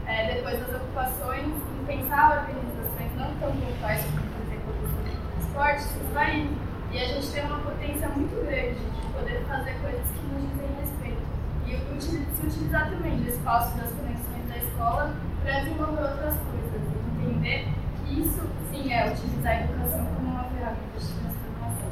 é, 0.06 0.34
depois 0.36 0.60
das 0.60 0.76
ocupações, 0.76 1.48
em 1.48 1.86
pensar 1.86 2.44
organizações 2.44 3.12
não 3.16 3.34
tão 3.40 3.52
pontuais 3.52 4.04
como, 4.06 4.28
por 4.28 4.42
exemplo, 4.48 4.74
do 4.74 5.32
transporte, 5.32 5.82
se 5.84 6.00
vai 6.14 6.50
E 6.92 7.00
a 7.00 7.06
gente 7.06 7.32
tem 7.32 7.44
uma 7.46 7.60
potência 7.60 8.08
muito 8.10 8.46
grande 8.46 8.80
de 8.80 9.07
poder 9.18 9.41
fazer 9.47 9.74
coisas 9.82 10.05
que 10.11 10.22
nos 10.28 10.43
dizem 10.51 10.70
respeito. 10.80 11.24
E 11.65 11.72
se 12.01 12.18
utilizar 12.45 12.89
também 12.89 13.18
do 13.18 13.30
espaço 13.30 13.76
das 13.78 13.91
conexões 13.91 14.47
da 14.47 14.57
escola 14.57 15.15
para 15.43 15.59
desenvolver 15.59 16.03
outras 16.03 16.36
coisas. 16.38 16.82
Entender 17.20 17.68
que 18.05 18.22
isso, 18.22 18.41
sim, 18.70 18.93
é 18.93 19.11
utilizar 19.11 19.53
a 19.53 19.63
educação 19.63 20.05
como 20.05 20.30
uma 20.30 20.43
ferramenta 20.43 20.99
de 20.99 21.07
transformação. 21.07 21.91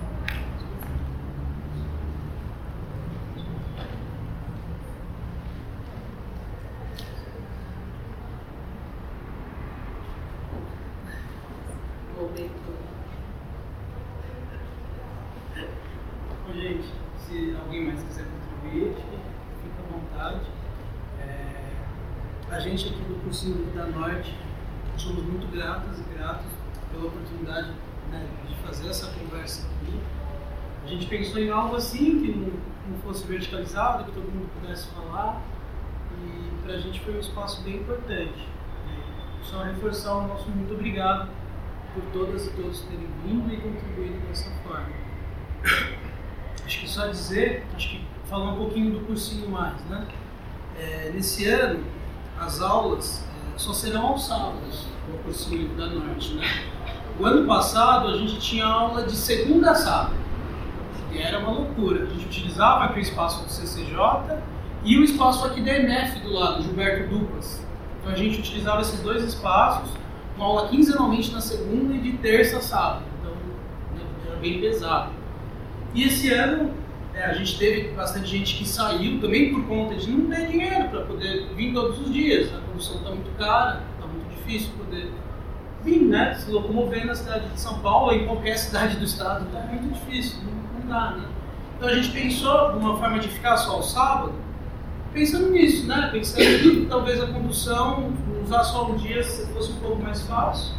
Bom, 12.15 12.29
gente, 16.53 16.93
se 17.19 17.55
alguém 17.59 17.85
mais 17.85 18.03
quiser 18.03 18.25
contribuir, 18.25 18.93
acho 18.93 19.01
que 19.01 19.17
fica 19.63 19.81
à 19.83 19.85
vontade. 19.91 20.45
É, 21.19 21.71
a 22.49 22.59
gente 22.59 22.87
aqui 22.87 23.03
do 23.03 23.15
cursinho 23.23 23.65
da 23.73 23.87
Norte 23.87 24.33
somos 25.15 25.25
muito 25.25 25.47
gratos 25.51 25.99
e 25.99 26.03
gratos 26.13 26.45
pela 26.91 27.05
oportunidade 27.05 27.71
né, 28.11 28.27
de 28.49 28.55
fazer 28.55 28.89
essa 28.89 29.07
conversa 29.07 29.65
aqui. 29.65 29.99
A 30.83 30.87
gente 30.87 31.05
pensou 31.07 31.41
em 31.41 31.49
algo 31.49 31.75
assim, 31.75 32.21
que 32.21 32.31
não, 32.31 32.51
não 32.89 32.97
fosse 33.01 33.25
verticalizado, 33.25 34.03
que 34.05 34.11
todo 34.11 34.25
mundo 34.25 34.49
pudesse 34.59 34.87
falar, 34.89 35.41
e 36.21 36.63
para 36.63 36.75
a 36.75 36.79
gente 36.79 36.99
foi 36.99 37.15
um 37.15 37.19
espaço 37.19 37.61
bem 37.63 37.77
importante. 37.77 38.47
Só 39.41 39.63
reforçar 39.63 40.15
o 40.15 40.27
nosso 40.27 40.49
muito 40.49 40.73
obrigado 40.73 41.29
por 41.93 42.03
todas 42.11 42.47
e 42.47 42.49
todos 42.51 42.81
terem 42.81 43.07
vindo 43.23 43.53
e 43.53 43.57
contribuído 43.57 44.27
dessa 44.27 44.49
forma. 44.63 44.89
Acho 46.65 46.79
que 46.79 46.89
só 46.89 47.07
dizer, 47.07 47.63
acho 47.75 47.89
que 47.89 48.05
falar 48.27 48.53
um 48.53 48.57
pouquinho 48.57 48.91
do 48.91 49.05
cursinho 49.05 49.47
mais, 49.49 49.79
né? 49.85 50.07
É, 50.77 51.11
nesse 51.13 51.47
ano, 51.47 51.83
as 52.39 52.59
aulas 52.59 53.23
só 53.57 53.73
serão 53.73 54.07
aos 54.07 54.25
sábados 54.25 54.85
no 55.09 55.17
cursinho 55.19 55.69
da 55.75 55.87
Norte, 55.87 56.33
né? 56.33 56.45
O 57.19 57.25
ano 57.25 57.47
passado 57.47 58.09
a 58.09 58.17
gente 58.17 58.39
tinha 58.39 58.65
aula 58.65 59.03
de 59.03 59.15
segunda 59.15 59.71
a 59.71 59.75
sábado, 59.75 60.15
e 61.11 61.17
era 61.17 61.39
uma 61.39 61.51
loucura. 61.51 62.03
A 62.03 62.05
gente 62.07 62.25
utilizava 62.25 62.85
aqui 62.85 62.99
o 62.99 63.01
espaço 63.01 63.43
do 63.43 63.49
CCJ 63.49 63.97
e 64.83 64.97
o 64.97 65.03
espaço 65.03 65.45
aqui 65.45 65.61
da 65.61 65.73
MF 65.73 66.19
do 66.19 66.33
lado, 66.33 66.61
Gilberto 66.61 67.09
Dupas. 67.09 67.65
Então 67.99 68.11
a 68.11 68.15
gente 68.17 68.39
utilizava 68.39 68.81
esses 68.81 68.99
dois 68.99 69.23
espaços, 69.23 69.89
uma 70.35 70.45
aula 70.45 70.67
quinzenalmente 70.67 71.31
na 71.31 71.39
segunda 71.39 71.93
e 71.95 71.99
de 71.99 72.17
terça 72.17 72.57
a 72.57 72.61
sábado. 72.61 73.03
Então 73.19 73.31
né, 73.95 74.03
era 74.27 74.35
bem 74.35 74.59
pesado. 74.59 75.11
E 75.93 76.03
esse 76.03 76.31
ano 76.33 76.71
é, 77.15 77.23
a 77.23 77.33
gente 77.33 77.57
teve 77.57 77.87
bastante 77.93 78.27
gente 78.27 78.57
que 78.57 78.67
saiu 78.67 79.21
também 79.21 79.53
por 79.53 79.65
conta 79.65 79.95
de 79.95 80.11
não 80.11 80.29
ter 80.29 80.47
dinheiro 80.47 80.89
para 80.89 81.01
poder 81.01 81.47
vir 81.55 81.73
todos 81.73 82.01
os 82.01 82.13
dias. 82.13 82.53
A 82.53 82.59
condução 82.59 82.97
está 82.97 83.09
muito 83.09 83.37
cara, 83.37 83.83
está 83.95 84.05
muito 84.05 84.35
difícil 84.35 84.71
poder 84.77 85.11
vir, 85.81 86.01
né? 86.01 86.35
Se 86.35 86.51
locomover 86.51 87.05
na 87.05 87.15
cidade 87.15 87.47
de 87.47 87.59
São 87.59 87.79
Paulo 87.79 88.07
ou 88.07 88.13
em 88.13 88.25
qualquer 88.25 88.57
cidade 88.57 88.97
do 88.97 89.05
estado, 89.05 89.45
tá 89.49 89.61
muito 89.61 89.93
difícil, 89.93 90.39
não, 90.43 90.79
não 90.79 90.87
dá, 90.89 91.11
né? 91.11 91.25
Então 91.77 91.87
a 91.87 91.95
gente 91.95 92.11
pensou 92.11 92.73
numa 92.73 92.97
forma 92.97 93.19
de 93.19 93.29
ficar 93.29 93.55
só 93.55 93.75
ao 93.75 93.83
sábado, 93.83 94.33
pensando 95.13 95.51
nisso, 95.51 95.87
né? 95.87 96.09
Pensando 96.11 96.43
que 96.43 96.85
talvez 96.89 97.21
a 97.21 97.27
condução, 97.27 98.11
usar 98.43 98.63
só 98.65 98.91
um 98.91 98.97
dia 98.97 99.23
fosse 99.23 99.71
um 99.71 99.79
pouco 99.79 100.03
mais 100.03 100.21
fácil. 100.23 100.75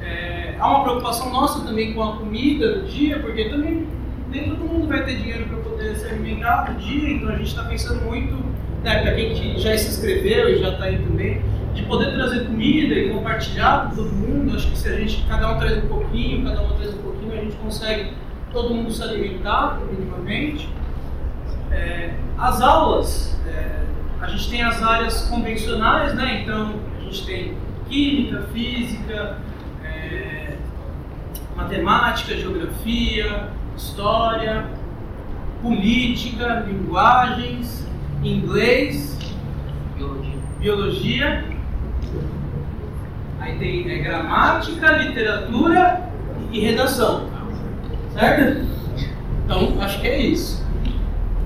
É, 0.00 0.56
há 0.58 0.68
uma 0.68 0.82
preocupação 0.82 1.30
nossa 1.30 1.60
também 1.60 1.94
com 1.94 2.02
a 2.02 2.16
comida 2.16 2.80
do 2.80 2.88
dia, 2.88 3.20
porque 3.20 3.48
também 3.48 3.86
nem 4.34 4.50
todo 4.50 4.64
mundo 4.64 4.88
vai 4.88 5.04
ter 5.04 5.16
dinheiro 5.16 5.46
para 5.46 5.58
poder 5.58 5.96
se 5.96 6.06
alimentar 6.06 6.72
no 6.72 6.78
dia, 6.78 7.10
então 7.10 7.28
a 7.28 7.36
gente 7.36 7.46
está 7.46 7.62
pensando 7.64 8.04
muito, 8.04 8.34
né, 8.82 9.00
para 9.00 9.14
quem 9.14 9.32
que 9.32 9.60
já 9.60 9.76
se 9.78 9.88
inscreveu 9.88 10.48
e 10.48 10.58
já 10.58 10.70
está 10.70 10.84
aí 10.84 10.98
também, 10.98 11.40
de 11.72 11.82
poder 11.82 12.12
trazer 12.12 12.46
comida 12.46 12.94
e 12.94 13.10
compartilhar 13.10 13.88
com 13.88 13.96
todo 13.96 14.12
mundo. 14.12 14.56
Acho 14.56 14.70
que 14.70 14.78
se 14.78 14.88
a 14.88 14.96
gente, 14.96 15.24
cada 15.28 15.52
um 15.52 15.58
traz 15.58 15.84
um 15.84 15.88
pouquinho, 15.88 16.44
cada 16.44 16.62
um 16.62 16.76
traz 16.76 16.94
um 16.94 16.98
pouquinho, 16.98 17.32
a 17.32 17.36
gente 17.36 17.56
consegue 17.56 18.12
todo 18.52 18.74
mundo 18.74 18.90
se 18.92 19.02
alimentar 19.02 19.80
minimamente. 19.90 20.68
É, 21.70 22.14
as 22.38 22.60
aulas, 22.60 23.38
é, 23.46 23.82
a 24.20 24.26
gente 24.28 24.50
tem 24.50 24.62
as 24.62 24.82
áreas 24.82 25.28
convencionais, 25.28 26.14
né? 26.14 26.42
Então 26.42 26.74
a 26.98 27.00
gente 27.02 27.26
tem 27.26 27.54
química, 27.88 28.42
física, 28.52 29.38
é, 29.84 30.56
matemática, 31.56 32.36
geografia, 32.36 33.48
história, 33.76 34.66
política, 35.62 36.64
linguagens, 36.66 37.86
inglês, 38.22 39.18
biologia. 39.96 40.38
biologia. 40.60 41.44
Aí 43.40 43.58
tem 43.58 43.90
é, 43.90 43.98
gramática, 43.98 44.92
literatura 44.92 46.08
e 46.50 46.60
redação. 46.60 47.28
Certo? 48.12 48.66
Então, 49.44 49.76
acho 49.80 50.00
que 50.00 50.06
é 50.06 50.18
isso. 50.18 50.64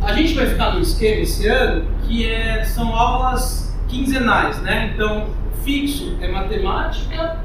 A 0.03 0.13
gente 0.13 0.35
vai 0.35 0.47
ficar 0.47 0.75
no 0.75 0.81
esquema 0.81 1.23
esse 1.23 1.49
ano 1.49 1.87
que 2.07 2.29
é, 2.31 2.65
são 2.65 2.95
aulas 2.95 3.77
quinzenais, 3.89 4.61
né? 4.63 4.93
Então, 4.95 5.29
fixo 5.65 6.17
é 6.21 6.29
matemática 6.29 7.39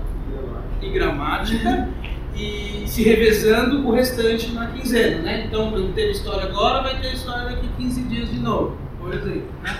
e 0.81 0.89
gramática 0.89 1.89
e 2.35 2.83
se 2.87 3.03
revezando 3.03 3.87
o 3.87 3.91
restante 3.91 4.51
na 4.51 4.67
quinzena, 4.67 5.21
né? 5.21 5.45
Então, 5.45 5.71
não 5.71 5.91
teve 5.91 6.11
história 6.11 6.45
agora, 6.45 6.81
vai 6.81 6.99
ter 6.99 7.13
história 7.13 7.43
daqui 7.49 7.67
15 7.77 8.01
dias 8.03 8.29
de 8.29 8.39
novo, 8.39 8.77
por 8.99 9.13
exemplo. 9.13 9.47
Né? 9.61 9.77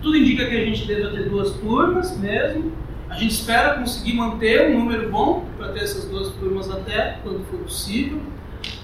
Tudo 0.00 0.16
indica 0.16 0.46
que 0.46 0.56
a 0.56 0.64
gente 0.64 0.86
deva 0.86 1.10
ter 1.10 1.28
duas 1.28 1.52
turmas 1.52 2.16
mesmo. 2.18 2.72
A 3.08 3.14
gente 3.14 3.34
espera 3.34 3.78
conseguir 3.78 4.14
manter 4.14 4.70
um 4.70 4.80
número 4.80 5.10
bom 5.10 5.44
para 5.58 5.68
ter 5.68 5.80
essas 5.80 6.06
duas 6.06 6.32
turmas 6.34 6.70
até 6.70 7.18
quando 7.22 7.44
for 7.44 7.58
possível. 7.60 8.20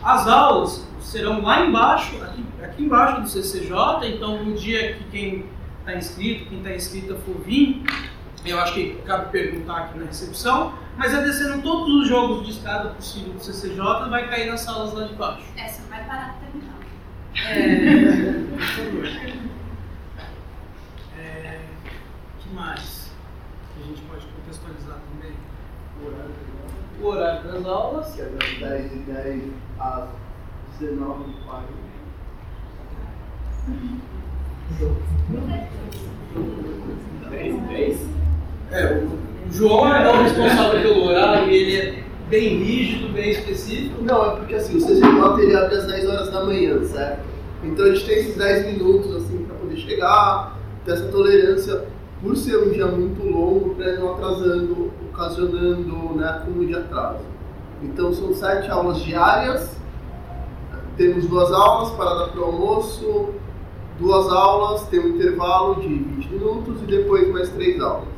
As 0.03 0.29
aulas 0.29 0.87
serão 1.01 1.43
lá 1.43 1.67
embaixo, 1.67 2.23
aqui, 2.23 2.45
aqui 2.63 2.83
embaixo 2.85 3.23
do 3.23 3.29
CCJ, 3.29 3.75
então 4.15 4.45
no 4.45 4.55
dia 4.55 4.95
que 4.95 5.05
quem 5.05 5.45
está 5.81 5.97
inscrito, 5.97 6.47
quem 6.51 6.59
está 6.59 6.75
inscrita 6.75 7.15
for 7.15 7.41
vir, 7.45 7.83
eu 8.45 8.61
acho 8.61 8.75
que 8.75 8.97
cabe 9.07 9.31
perguntar 9.33 9.77
aqui 9.79 9.99
na 9.99 10.07
recepção, 10.07 10.75
mas 10.99 11.15
é 11.15 11.23
descendo 11.23 11.63
todos 11.63 11.89
os 12.03 12.09
jogos 12.09 12.45
de 12.45 12.51
escada 12.53 12.91
possível 12.91 13.33
do 13.35 13.41
CCJ, 13.41 13.77
vai 14.11 14.29
cair 14.29 14.51
nas 14.51 14.61
salas 14.61 14.93
lá 14.93 15.07
de 15.07 15.15
baixo. 15.15 15.47
É, 15.57 15.67
você 15.69 15.81
não 15.83 15.89
vai 15.89 16.05
parar 16.05 16.35
de 16.35 16.41
terminar. 16.41 16.75
É, 17.47 18.33
por 18.51 18.61
favor. 18.77 19.07
É, 21.19 21.61
que 22.41 22.49
mais 22.55 23.11
que 23.75 23.83
a 23.83 23.87
gente 23.87 24.03
pode 24.03 24.27
contextualizar 24.27 24.99
também? 25.13 25.33
O 26.03 26.07
horário, 26.07 26.35
O 27.01 27.07
horário 27.07 27.53
das 27.53 27.65
aulas. 27.67 28.15
que 28.15 28.21
é 28.21 28.25
das 28.27 28.59
10 28.59 28.93
e 28.93 28.99
10 28.99 29.53
às 29.79 30.09
19 30.81 31.31
e 31.31 31.45
40. 31.45 31.69
É, 38.71 39.03
o 39.03 39.19
João 39.51 39.95
é 39.95 40.13
o 40.13 40.23
responsável 40.23 40.83
pelo 40.83 41.07
horário 41.07 41.51
e 41.51 41.57
ele 41.57 41.77
é 41.77 42.05
bem 42.29 42.59
rígido, 42.63 43.13
bem 43.13 43.31
específico. 43.31 44.03
Não, 44.03 44.25
é 44.25 44.37
porque 44.37 44.55
assim, 44.55 44.77
o 44.77 44.81
CCJ 44.81 45.43
ele 45.43 45.57
abre 45.57 45.77
às 45.77 45.87
10 45.87 46.09
horas 46.09 46.31
da 46.31 46.45
manhã, 46.45 46.83
certo? 46.85 47.21
Então 47.65 47.87
a 47.87 47.95
gente 47.95 48.07
tem 48.07 48.19
esses 48.19 48.37
10 48.37 48.67
minutos 48.75 49.17
assim 49.17 49.45
para 49.45 49.57
poder 49.57 49.77
chegar, 49.77 50.59
ter 50.85 50.93
essa 50.93 51.09
tolerância 51.09 51.85
por 52.23 52.37
ser 52.37 52.57
um 52.59 52.71
dia 52.71 52.87
muito 52.87 53.23
longo, 53.25 53.75
para 53.75 53.97
não 53.97 54.15
atrasando, 54.15 54.91
ocasionando 55.09 56.17
né, 56.17 56.29
acúmulo 56.29 56.67
de 56.67 56.75
atraso. 56.75 57.25
Então 57.83 58.13
são 58.13 58.35
sete 58.35 58.71
aulas 58.71 59.01
diárias. 59.01 59.77
Temos 60.97 61.27
duas 61.27 61.53
aulas, 61.53 61.91
parada 61.93 62.27
para 62.29 62.41
o 62.41 62.45
almoço, 62.45 63.29
duas 64.01 64.29
aulas, 64.33 64.83
tem 64.89 64.99
um 64.99 65.11
intervalo 65.11 65.77
de 65.77 65.87
20 65.87 66.29
minutos 66.29 66.83
e 66.83 66.87
depois 66.87 67.29
mais 67.33 67.49
três 67.51 67.81
aulas. 67.81 68.18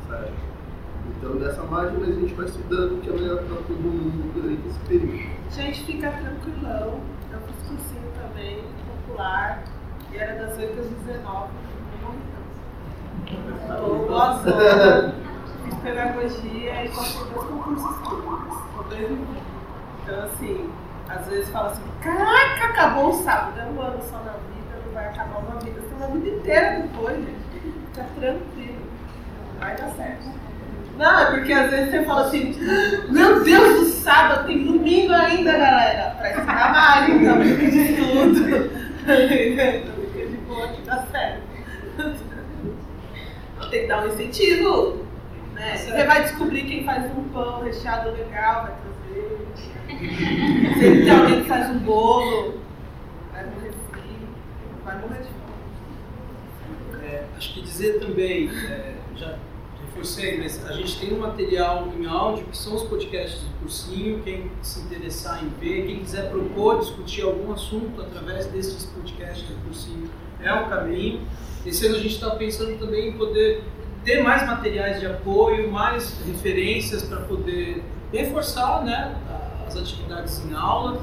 Então 1.21 1.35
nessa 1.35 1.61
margem 1.61 2.01
a 2.01 2.05
gente 2.07 2.33
vai 2.33 2.47
estudando 2.47 2.97
o 2.97 3.01
que 3.01 3.09
é 3.11 3.13
melhor 3.13 3.43
para 3.43 3.55
todo 3.57 3.79
mundo 3.79 4.33
durante 4.33 4.67
esse 4.67 4.79
período. 4.79 5.29
Gente, 5.51 5.83
fica 5.83 6.09
tranquilão. 6.09 6.99
Eu 7.31 7.39
fiz 7.41 7.67
cursinho 7.67 8.11
também, 8.19 8.63
popular, 9.05 9.63
e 10.11 10.17
era 10.17 10.47
das 10.47 10.57
8 10.57 10.79
às 10.79 10.87
19. 10.87 11.49
Estou 13.61 14.07
zona. 14.07 15.13
Fiz 15.63 15.75
pedagogia 15.75 16.85
e 16.85 16.89
passei 16.89 17.23
dois 17.31 17.47
concursos 17.47 17.97
públicos. 17.97 18.57
Então, 20.03 20.23
assim, 20.23 20.69
às 21.07 21.27
vezes 21.27 21.49
fala 21.49 21.69
assim: 21.69 21.83
caraca, 22.01 22.65
acabou 22.65 23.09
o 23.09 23.13
sábado. 23.13 23.59
É 23.59 23.65
um 23.65 23.79
ano 23.79 24.01
só 24.09 24.17
na 24.17 24.31
vida, 24.31 24.81
não 24.83 24.91
vai 24.91 25.05
acabar 25.05 25.37
uma 25.37 25.59
vida. 25.59 25.81
Você 25.81 25.87
tem 25.87 25.97
uma 25.97 26.07
vida 26.07 26.35
inteira 26.35 26.79
depois, 26.79 27.15
gente. 27.15 27.41
Fica 27.93 28.07
tranquilo. 28.19 28.81
Vai 29.59 29.75
dar 29.75 29.91
certo. 29.91 30.50
Não, 30.97 31.19
é 31.19 31.25
porque 31.31 31.53
às 31.53 31.71
vezes 31.71 31.91
você 31.91 32.03
fala 32.03 32.27
assim, 32.27 32.55
meu 33.09 33.43
Deus 33.43 33.79
do 33.79 33.85
sábado, 33.85 34.47
tem 34.47 34.65
domingo 34.65 35.13
ainda, 35.13 35.51
galera. 35.51 36.15
Pra 36.17 36.31
ensinar 36.31 36.71
mais, 36.71 37.09
então, 37.09 37.41
fica 37.43 37.71
de 37.71 37.95
tudo. 37.95 38.81
Fica 39.01 40.27
de 40.27 40.37
boa 40.47 40.67
que 40.67 40.81
dá 40.83 41.03
certo. 41.11 41.41
Então, 41.93 43.69
tem 43.71 43.81
que 43.81 43.87
dar 43.87 44.03
um 44.03 44.07
incentivo. 44.09 45.05
Né? 45.53 45.75
Você 45.75 46.05
vai 46.05 46.23
descobrir 46.23 46.63
quem 46.63 46.83
faz 46.83 47.05
um 47.17 47.23
pão 47.29 47.63
recheado 47.63 48.11
legal, 48.11 48.63
vai 48.63 48.73
trazer. 48.75 49.47
Sempre 50.79 51.03
tem 51.03 51.09
alguém 51.09 51.41
que 51.41 51.47
faz 51.47 51.69
um 51.69 51.79
bolo, 51.79 52.59
vai 53.31 53.43
morrer 53.45 53.71
frio, 53.91 54.27
vai 54.85 54.99
morrer 54.99 55.19
de 55.19 55.29
fome. 55.29 57.05
É, 57.05 57.25
acho 57.37 57.53
que 57.53 57.61
dizer 57.61 57.99
também, 57.99 58.49
é, 58.49 58.93
já 59.15 59.35
reforcei, 59.91 60.37
mas 60.37 60.65
a 60.65 60.73
gente 60.73 60.99
tem 60.99 61.13
um 61.13 61.19
material 61.19 61.89
em 61.97 62.05
áudio 62.05 62.45
que 62.45 62.57
são 62.57 62.75
os 62.75 62.83
podcasts 62.83 63.41
do 63.41 63.59
cursinho. 63.59 64.21
Quem 64.23 64.49
se 64.61 64.79
interessar 64.79 65.43
em 65.43 65.49
ver, 65.59 65.85
quem 65.85 65.99
quiser 65.99 66.29
propor, 66.29 66.79
discutir 66.79 67.23
algum 67.23 67.51
assunto 67.51 68.01
através 68.01 68.47
desses 68.47 68.85
podcasts 68.85 69.47
do 69.47 69.55
cursinho 69.65 70.09
é 70.41 70.53
o 70.53 70.69
caminho. 70.69 71.21
Esse 71.65 71.85
ano 71.85 71.95
a 71.97 71.99
gente 71.99 72.15
está 72.15 72.31
pensando 72.31 72.79
também 72.79 73.09
em 73.09 73.13
poder 73.13 73.63
ter 74.03 74.23
mais 74.23 74.47
materiais 74.47 74.99
de 74.99 75.05
apoio, 75.05 75.69
mais 75.69 76.17
referências 76.25 77.03
para 77.03 77.21
poder 77.21 77.83
reforçar 78.11 78.83
né, 78.83 79.15
as 79.67 79.75
atividades 79.75 80.43
em 80.45 80.53
aula. 80.53 81.01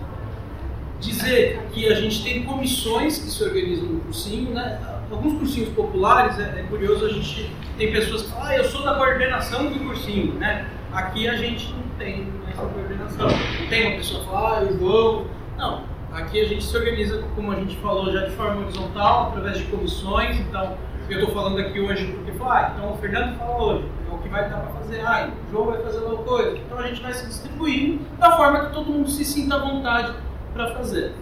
Dizer 0.98 1.60
que 1.72 1.86
a 1.86 1.94
gente 1.94 2.24
tem 2.24 2.44
comissões 2.44 3.18
que 3.18 3.30
se 3.30 3.44
organizam 3.44 3.86
no 3.86 4.00
cursinho, 4.00 4.50
né? 4.50 4.97
Alguns 5.10 5.38
cursinhos 5.38 5.70
populares, 5.70 6.38
é, 6.38 6.60
é, 6.60 6.62
curioso, 6.68 7.06
a 7.06 7.08
gente 7.08 7.50
tem 7.76 7.92
pessoas 7.92 8.22
que 8.22 8.30
falam, 8.30 8.46
ah, 8.46 8.56
eu 8.56 8.64
sou 8.64 8.82
da 8.82 8.94
coordenação 8.94 9.66
do 9.66 9.78
cursinho, 9.80 10.34
né? 10.34 10.66
Aqui 10.92 11.28
a 11.28 11.36
gente 11.36 11.72
não 11.72 11.82
tem 11.98 12.28
essa 12.50 12.62
coordenação. 12.62 13.28
Tem 13.68 13.86
uma 13.86 13.96
pessoa 13.96 14.20
que 14.20 14.30
fala, 14.30 14.58
ah, 14.58 14.62
eu 14.62 14.76
vou. 14.78 15.26
Não, 15.56 15.82
aqui 16.12 16.40
a 16.40 16.44
gente 16.44 16.64
se 16.64 16.76
organiza, 16.76 17.22
como 17.34 17.52
a 17.52 17.56
gente 17.56 17.76
falou, 17.76 18.12
já 18.12 18.26
de 18.26 18.32
forma 18.32 18.62
horizontal, 18.62 19.28
através 19.28 19.58
de 19.58 19.64
comissões, 19.64 20.38
então 20.40 20.76
eu 21.08 21.20
estou 21.20 21.34
falando 21.34 21.58
aqui 21.58 21.80
hoje 21.80 22.06
porque, 22.06 22.32
ah, 22.42 22.72
então 22.74 22.92
o 22.92 22.98
Fernando 22.98 23.38
fala 23.38 23.62
hoje, 23.62 23.84
é 24.10 24.14
o 24.14 24.18
que 24.18 24.28
vai 24.28 24.44
estar 24.44 24.58
para 24.58 24.72
fazer, 24.74 25.00
ah, 25.00 25.30
o 25.46 25.50
João 25.50 25.66
vai 25.66 25.82
fazer 25.82 25.98
outra 25.98 26.24
coisa. 26.24 26.58
Então 26.58 26.78
a 26.78 26.86
gente 26.86 27.00
vai 27.00 27.12
se 27.14 27.26
distribuindo 27.26 28.04
da 28.18 28.36
forma 28.36 28.66
que 28.66 28.74
todo 28.74 28.90
mundo 28.90 29.08
se 29.08 29.24
sinta 29.24 29.54
à 29.54 29.58
vontade 29.58 30.12
para 30.52 30.74
fazer. 30.74 31.14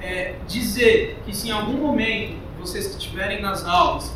É, 0.00 0.34
dizer 0.46 1.18
que 1.24 1.34
se 1.34 1.48
em 1.48 1.52
algum 1.52 1.78
momento 1.78 2.36
vocês 2.62 2.86
que 2.86 2.96
estiverem 2.96 3.42
nas 3.42 3.64
aulas 3.64 4.12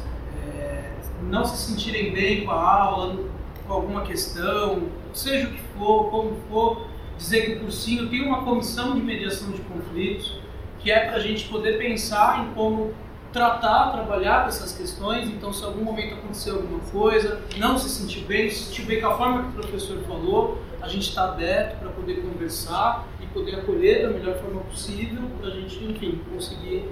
é, 0.47 0.93
não 1.23 1.45
se 1.45 1.57
sentirem 1.57 2.13
bem 2.13 2.45
com 2.45 2.53
a 2.53 2.81
aula, 2.81 3.19
com 3.67 3.73
alguma 3.73 4.03
questão, 4.03 4.85
seja 5.13 5.49
o 5.49 5.51
que 5.51 5.61
for, 5.77 6.11
como 6.11 6.37
for, 6.49 6.87
dizer 7.19 7.47
que 7.47 7.53
o 7.55 7.61
cursinho 7.61 8.09
tem 8.09 8.23
uma 8.23 8.45
comissão 8.45 8.95
de 8.95 9.03
mediação 9.03 9.51
de 9.51 9.61
conflitos, 9.63 10.39
que 10.79 10.93
é 10.93 11.07
para 11.07 11.17
a 11.17 11.21
gente 11.21 11.49
poder 11.49 11.77
pensar 11.77 12.45
em 12.45 12.55
como 12.55 12.95
tratar, 13.33 13.91
trabalhar 13.91 14.43
com 14.43 14.49
essas 14.49 14.73
questões. 14.73 15.29
Então, 15.29 15.53
se 15.53 15.65
algum 15.65 15.83
momento 15.83 16.15
acontecer 16.15 16.51
alguma 16.51 16.79
coisa, 16.79 17.43
não 17.57 17.77
se 17.77 17.89
sentir 17.89 18.21
bem, 18.21 18.49
se 18.49 18.67
sentir 18.67 18.83
bem 18.83 19.01
com 19.01 19.09
a 19.09 19.17
forma 19.17 19.43
que 19.43 19.49
o 19.49 19.53
professor 19.63 19.99
falou, 20.03 20.59
a 20.81 20.87
gente 20.87 21.09
está 21.09 21.25
aberto 21.25 21.81
para 21.81 21.91
poder 21.91 22.23
conversar 22.23 23.09
e 23.21 23.27
poder 23.27 23.57
acolher 23.57 24.07
da 24.07 24.11
melhor 24.11 24.37
forma 24.37 24.61
possível, 24.61 25.23
para 25.41 25.49
a 25.49 25.51
gente, 25.51 25.83
enfim, 25.83 26.21
conseguir 26.33 26.89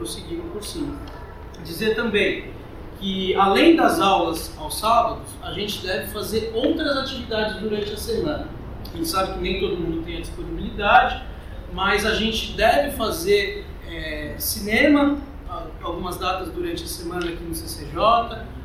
é, 0.00 0.04
prosseguir 0.04 0.38
no 0.38 0.44
cursinho. 0.44 0.98
Dizer 1.62 1.94
também 1.94 2.50
que, 2.98 3.34
além 3.34 3.76
das 3.76 4.00
aulas 4.00 4.52
aos 4.58 4.78
sábados, 4.78 5.28
a 5.42 5.52
gente 5.52 5.86
deve 5.86 6.08
fazer 6.08 6.52
outras 6.54 6.96
atividades 6.96 7.60
durante 7.60 7.92
a 7.92 7.96
semana. 7.96 8.48
A 8.92 8.96
gente 8.96 9.08
sabe 9.08 9.34
que 9.34 9.40
nem 9.40 9.60
todo 9.60 9.76
mundo 9.76 10.02
tem 10.02 10.16
a 10.16 10.20
disponibilidade, 10.20 11.22
mas 11.72 12.04
a 12.04 12.14
gente 12.14 12.52
deve 12.52 12.96
fazer 12.96 13.64
é, 13.88 14.34
cinema 14.38 15.18
algumas 15.82 16.16
datas 16.16 16.50
durante 16.52 16.84
a 16.84 16.86
semana 16.86 17.26
aqui 17.26 17.42
no 17.42 17.54
CCJ. 17.54 17.98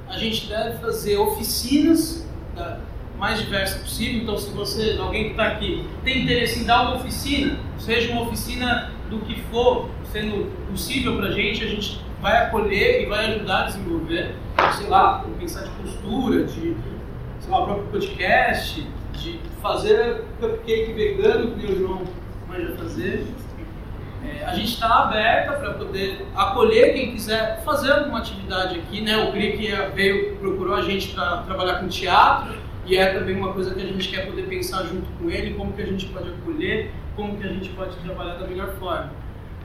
A 0.07 0.17
gente 0.17 0.47
deve 0.47 0.79
fazer 0.79 1.17
oficinas 1.17 2.25
da 2.55 2.79
mais 3.17 3.39
diversas 3.39 3.81
possível. 3.81 4.23
Então, 4.23 4.37
se 4.37 4.49
você, 4.51 4.97
alguém 4.99 5.25
que 5.25 5.31
está 5.31 5.47
aqui, 5.47 5.87
tem 6.03 6.23
interesse 6.23 6.59
em 6.59 6.63
dar 6.65 6.81
uma 6.81 6.95
oficina, 6.97 7.57
seja 7.79 8.11
uma 8.11 8.23
oficina 8.23 8.91
do 9.09 9.19
que 9.19 9.41
for, 9.43 9.89
sendo 10.11 10.51
possível 10.69 11.17
para 11.17 11.27
a 11.27 11.31
gente, 11.31 11.63
a 11.63 11.67
gente 11.67 12.01
vai 12.21 12.45
acolher 12.45 13.03
e 13.03 13.05
vai 13.05 13.33
ajudar 13.33 13.61
a 13.61 13.65
desenvolver, 13.65 14.35
sei 14.77 14.87
lá, 14.87 15.25
pensar 15.39 15.63
de 15.63 15.69
postura, 15.71 16.43
de 16.43 16.75
sei 17.39 17.51
lá, 17.51 17.59
o 17.61 17.65
próprio 17.65 17.87
podcast, 17.87 18.87
de 19.13 19.39
fazer 19.61 20.23
cupcake 20.39 20.93
vegano, 20.93 21.51
que 21.51 21.65
o 21.65 21.77
João 21.77 22.01
manja 22.47 22.75
fazer. 22.75 23.27
É, 24.23 24.43
a 24.43 24.55
gente 24.55 24.73
está 24.73 25.03
aberta 25.03 25.53
para 25.53 25.73
poder 25.73 26.25
acolher 26.35 26.93
quem 26.93 27.11
quiser 27.11 27.61
fazer 27.63 27.91
alguma 27.91 28.19
atividade 28.19 28.79
aqui, 28.79 29.01
né? 29.01 29.17
O 29.17 29.31
Crick 29.31 29.71
veio, 29.93 30.35
procurou 30.37 30.75
a 30.75 30.81
gente 30.81 31.09
para 31.09 31.43
trabalhar 31.43 31.75
com 31.75 31.87
teatro 31.87 32.55
e 32.87 32.97
é 32.97 33.13
também 33.13 33.35
uma 33.35 33.53
coisa 33.53 33.73
que 33.75 33.81
a 33.81 33.85
gente 33.85 34.09
quer 34.09 34.25
poder 34.25 34.43
pensar 34.43 34.83
junto 34.83 35.07
com 35.19 35.29
ele, 35.29 35.53
como 35.53 35.73
que 35.73 35.81
a 35.81 35.85
gente 35.85 36.07
pode 36.07 36.29
acolher, 36.29 36.91
como 37.15 37.37
que 37.37 37.47
a 37.47 37.51
gente 37.51 37.69
pode 37.69 37.95
trabalhar 37.97 38.35
da 38.35 38.47
melhor 38.47 38.73
forma. 38.75 39.11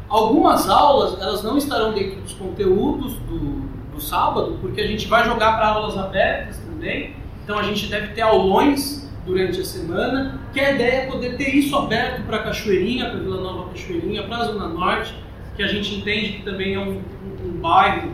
Algumas 0.09 0.69
aulas, 0.69 1.21
elas 1.21 1.43
não 1.43 1.57
estarão 1.57 1.93
dentro 1.93 2.21
dos 2.21 2.33
conteúdos 2.33 3.15
do, 3.15 3.69
do 3.93 4.01
sábado, 4.01 4.59
porque 4.61 4.81
a 4.81 4.87
gente 4.87 5.07
vai 5.07 5.25
jogar 5.25 5.57
para 5.57 5.69
aulas 5.69 5.97
abertas 5.97 6.59
também, 6.59 7.15
então 7.45 7.59
a 7.59 7.63
gente 7.63 7.87
deve 7.87 8.09
ter 8.09 8.23
aulões 8.23 9.09
durante 9.25 9.61
a 9.61 9.65
semana, 9.65 10.41
que 10.53 10.59
a 10.59 10.73
ideia 10.73 11.03
é 11.03 11.07
poder 11.07 11.37
ter 11.37 11.55
isso 11.55 11.77
aberto 11.77 12.25
para 12.25 12.39
a 12.39 12.43
Cachoeirinha, 12.43 13.11
para 13.11 13.21
Vila 13.21 13.41
Nova 13.41 13.71
Cachoeirinha, 13.71 14.25
para 14.25 14.39
a 14.39 14.45
Zona 14.45 14.69
Norte, 14.69 15.15
que 15.57 15.63
a 15.63 15.69
gente 15.69 15.95
entende 15.95 16.33
que 16.39 16.43
também 16.43 16.75
é 16.75 16.79
um, 16.79 16.93
um, 16.93 17.49
um 17.49 17.61
bairro 17.61 18.11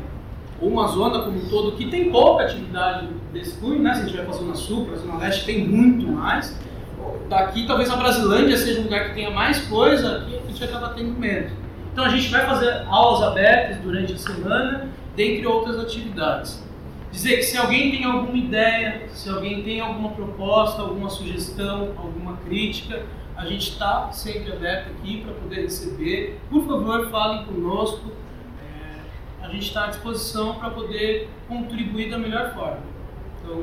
ou 0.61 0.71
uma 0.71 0.89
zona 0.89 1.21
como 1.21 1.39
um 1.39 1.49
todo 1.49 1.77
que 1.77 1.87
tem 1.87 2.11
pouca 2.11 2.45
atividade 2.45 3.09
desse 3.33 3.57
cunho, 3.59 3.81
né? 3.81 3.95
Se 3.95 4.01
a 4.01 4.05
gente 4.05 4.17
vai 4.17 4.25
para 4.25 4.35
a 4.35 4.39
Zona 4.39 4.55
Sul, 4.55 4.87
para 4.87 4.95
a 4.95 4.99
Zona 4.99 5.19
Leste 5.19 5.45
tem 5.45 5.67
muito 5.67 6.07
mais. 6.07 6.59
Daqui 7.29 7.67
talvez 7.67 7.91
a 7.91 7.97
Brasilândia 7.97 8.57
seja 8.57 8.81
um 8.81 8.85
lugar 8.85 9.09
que 9.09 9.15
tenha 9.15 9.31
mais 9.31 9.67
coisa, 9.67 10.19
aqui 10.19 10.37
a 10.37 10.47
gente 10.47 10.65
acaba 10.65 10.91
tendo 10.91 11.19
menos. 11.19 11.53
Então 11.93 12.05
a 12.05 12.09
gente 12.09 12.29
vai 12.29 12.45
fazer 12.45 12.85
aulas 12.89 13.23
abertas 13.23 13.79
durante 13.79 14.13
a 14.13 14.19
semana, 14.19 14.89
dentre 15.17 15.47
outras 15.47 15.79
atividades. 15.79 16.63
Dizer 17.11 17.37
que 17.37 17.43
se 17.45 17.57
alguém 17.57 17.91
tem 17.91 18.05
alguma 18.05 18.37
ideia, 18.37 19.09
se 19.09 19.29
alguém 19.31 19.63
tem 19.63 19.81
alguma 19.81 20.11
proposta, 20.11 20.83
alguma 20.83 21.09
sugestão, 21.09 21.95
alguma 21.97 22.37
crítica, 22.37 23.03
a 23.37 23.47
gente 23.47 23.71
está 23.71 24.11
sempre 24.13 24.53
aberto 24.53 24.91
aqui 24.91 25.23
para 25.23 25.33
poder 25.35 25.63
receber. 25.63 26.39
Por 26.51 26.67
favor, 26.67 27.09
falem 27.11 27.45
conosco. 27.45 28.13
É, 28.63 29.45
a 29.45 29.49
gente 29.49 29.67
está 29.67 29.85
à 29.85 29.87
disposição 29.89 30.55
para 30.57 30.71
poder 30.71 31.29
contribuir 31.49 32.11
da 32.11 32.19
melhor 32.19 32.53
forma. 32.55 32.81
Então, 33.41 33.63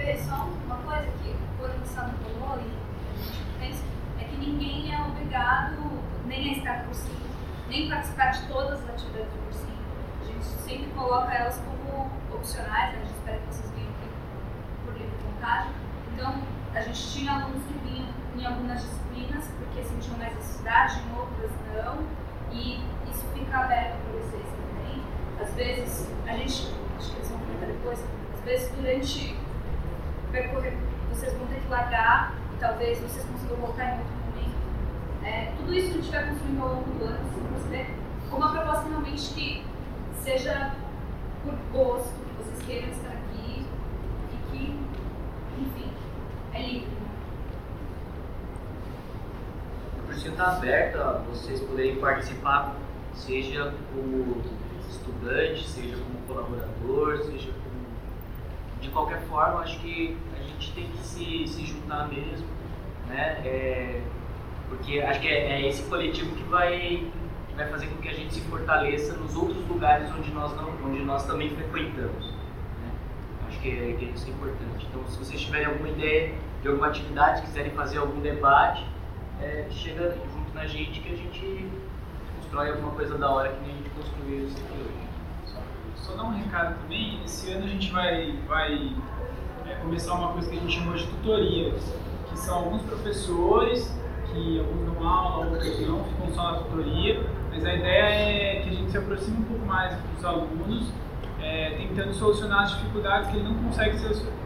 Fê, 0.00 0.16
só 0.16 0.48
uma 0.64 0.76
coisa 0.78 1.10
que 1.22 1.30
o 1.30 1.80
Gustavo 1.80 2.12
falou 2.18 2.58
e 2.58 2.70
a 3.10 3.22
gente 3.22 3.58
pensa, 3.58 3.84
é 4.20 4.24
que 4.24 4.36
ninguém 4.36 4.94
é 4.94 5.00
obrigado 5.02 5.76
nem 6.26 6.54
a 6.54 6.58
estar 6.58 6.84
por 6.84 6.94
cima, 6.94 7.26
nem 7.68 7.88
participar 7.88 8.30
de 8.30 8.46
todas 8.46 8.82
as 8.82 8.90
atividades 8.90 9.32
do 9.32 9.44
cursinho 9.44 9.80
sempre 10.70 10.90
coloca 10.92 11.32
elas 11.34 11.60
como 11.64 12.08
opcionais, 12.32 12.92
né? 12.92 13.00
a 13.02 13.04
gente 13.04 13.16
espera 13.16 13.38
que 13.38 13.54
vocês 13.54 13.70
venham 13.72 13.90
aqui 13.90 14.08
por 14.84 14.92
livre 14.94 15.16
vontade. 15.24 15.68
Então, 16.14 16.42
a 16.72 16.80
gente 16.80 17.10
tinha 17.10 17.32
alunos 17.32 17.62
que 17.64 17.78
vinham 17.88 18.08
em 18.36 18.46
algumas 18.46 18.80
disciplinas 18.80 19.48
porque 19.58 19.82
sentiam 19.82 20.16
mais 20.16 20.32
necessidade, 20.36 21.00
em 21.00 21.18
outras 21.18 21.50
não, 21.74 22.06
e 22.52 22.80
isso 23.10 23.26
fica 23.34 23.58
aberto 23.58 23.96
para 23.98 24.20
vocês 24.20 24.46
também. 24.46 25.02
Às 25.40 25.54
vezes, 25.54 26.08
a 26.26 26.36
gente, 26.36 26.72
acho 26.96 27.10
que 27.10 27.16
eles 27.16 27.28
vão 27.28 27.38
comentar 27.40 27.68
depois, 27.68 28.04
às 28.34 28.40
vezes 28.44 28.70
durante 28.76 29.36
percorrer, 30.30 30.76
vocês 31.08 31.32
vão 31.34 31.46
ter 31.46 31.60
que 31.60 31.68
largar 31.68 32.34
e 32.54 32.58
talvez 32.58 32.98
vocês 33.00 33.24
consigam 33.24 33.56
voltar 33.56 33.84
em 33.84 33.98
outro 33.98 34.14
momento. 34.26 34.56
É, 35.24 35.52
tudo 35.56 35.74
isso 35.74 35.90
a 35.90 35.92
gente 35.92 36.10
vai 36.10 36.28
construindo 36.28 36.62
ao 36.62 36.68
longo 36.68 36.90
do 36.90 37.04
ano, 37.04 37.18
assim, 37.28 37.40
você 37.52 37.68
vê, 37.68 37.86
com 38.30 38.36
uma 38.36 38.52
proposta 38.52 38.88
realmente 38.88 39.34
que 39.34 39.64
seja 40.22 40.72
por 41.42 41.54
gosto, 41.72 42.14
que 42.14 42.42
vocês 42.42 42.62
queiram 42.66 42.88
estar 42.88 43.10
aqui 43.10 43.66
e 44.32 44.50
que, 44.50 44.78
enfim, 45.60 45.92
é 46.54 46.62
livre. 46.62 47.00
O 49.98 50.06
cursinho 50.06 50.32
está 50.32 50.52
aberto 50.52 50.96
a 50.96 51.12
vocês 51.28 51.60
poderem 51.60 51.96
participar, 51.96 52.76
seja 53.14 53.74
como 53.92 54.42
estudante, 54.88 55.68
seja 55.68 55.96
como 55.96 56.18
colaborador, 56.26 57.18
seja 57.24 57.50
como. 57.52 57.59
De 58.90 58.94
qualquer 58.94 59.20
forma, 59.20 59.60
acho 59.60 59.78
que 59.78 60.16
a 60.36 60.42
gente 60.42 60.72
tem 60.72 60.84
que 60.88 60.98
se, 60.98 61.46
se 61.46 61.64
juntar 61.64 62.08
mesmo, 62.08 62.44
né? 63.06 63.40
É, 63.44 64.02
porque 64.68 64.98
acho 64.98 65.20
que 65.20 65.28
é, 65.28 65.62
é 65.62 65.68
esse 65.68 65.84
coletivo 65.84 66.34
que 66.34 66.42
vai, 66.42 67.06
que 67.48 67.54
vai 67.54 67.68
fazer 67.68 67.86
com 67.86 68.02
que 68.02 68.08
a 68.08 68.12
gente 68.12 68.34
se 68.34 68.40
fortaleça 68.40 69.12
nos 69.12 69.36
outros 69.36 69.64
lugares 69.68 70.10
onde 70.10 70.32
nós, 70.32 70.56
não, 70.56 70.72
onde 70.84 71.04
nós 71.04 71.24
também 71.24 71.50
frequentamos. 71.50 72.32
Né? 72.32 72.90
Acho 73.46 73.60
que 73.60 73.68
é, 73.68 73.94
que 73.96 74.06
isso 74.06 74.26
é 74.26 74.30
importante. 74.30 74.88
Então, 74.90 75.06
se 75.06 75.18
vocês 75.18 75.40
tiverem 75.40 75.68
alguma 75.68 75.90
ideia 75.90 76.34
de 76.60 76.66
alguma 76.66 76.88
atividade, 76.88 77.42
quiserem 77.42 77.70
fazer 77.70 77.98
algum 77.98 78.20
debate, 78.20 78.84
é, 79.40 79.66
chega 79.70 80.18
junto 80.34 80.52
na 80.52 80.66
gente 80.66 80.98
que 80.98 81.12
a 81.12 81.16
gente 81.16 81.70
constrói 82.40 82.70
alguma 82.70 82.90
coisa 82.90 83.16
da 83.16 83.30
hora 83.30 83.50
que 83.50 83.60
nem 83.60 83.70
a 83.70 83.76
gente 83.76 83.90
construiu 83.90 84.46
isso 84.46 84.56
aqui 84.56 84.80
hoje. 84.80 84.99
Só 86.00 86.14
dar 86.14 86.24
um 86.24 86.34
recado 86.34 86.80
também, 86.80 87.20
esse 87.24 87.52
ano 87.52 87.64
a 87.64 87.68
gente 87.68 87.90
vai, 87.90 88.34
vai 88.48 88.92
é, 89.66 89.74
começar 89.76 90.14
uma 90.14 90.32
coisa 90.32 90.50
que 90.50 90.56
a 90.56 90.60
gente 90.60 90.78
chama 90.78 90.96
de 90.96 91.06
tutorias, 91.06 91.94
que 92.28 92.38
são 92.38 92.58
alguns 92.58 92.82
professores 92.82 93.94
que 94.32 94.60
alguns 94.60 94.94
dão 94.94 95.08
aula, 95.08 95.46
outros 95.46 95.80
não, 95.86 96.04
ficam 96.04 96.32
só 96.34 96.52
na 96.52 96.58
tutoria, 96.58 97.20
mas 97.50 97.64
a 97.64 97.74
ideia 97.74 98.58
é 98.58 98.60
que 98.62 98.70
a 98.70 98.72
gente 98.72 98.90
se 98.90 98.98
aproxime 98.98 99.38
um 99.38 99.42
pouco 99.42 99.66
mais 99.66 99.96
dos 100.14 100.24
alunos, 100.24 100.92
é, 101.40 101.70
tentando 101.70 102.14
solucionar 102.14 102.62
as 102.62 102.70
dificuldades 102.76 103.30
que 103.30 103.36
ele 103.36 103.48
não 103.48 103.54
consegue 103.54 103.96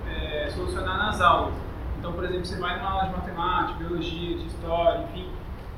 é, 0.09 0.51
solucionar 0.51 0.99
nas 0.99 1.21
aulas. 1.21 1.55
Então, 1.99 2.13
por 2.13 2.25
exemplo, 2.25 2.45
você 2.45 2.59
vai 2.59 2.79
numa 2.79 2.91
aula 2.91 3.05
de 3.05 3.17
matemática, 3.17 3.79
biologia, 3.79 4.39
de 4.39 4.47
história, 4.47 5.05
enfim, 5.05 5.29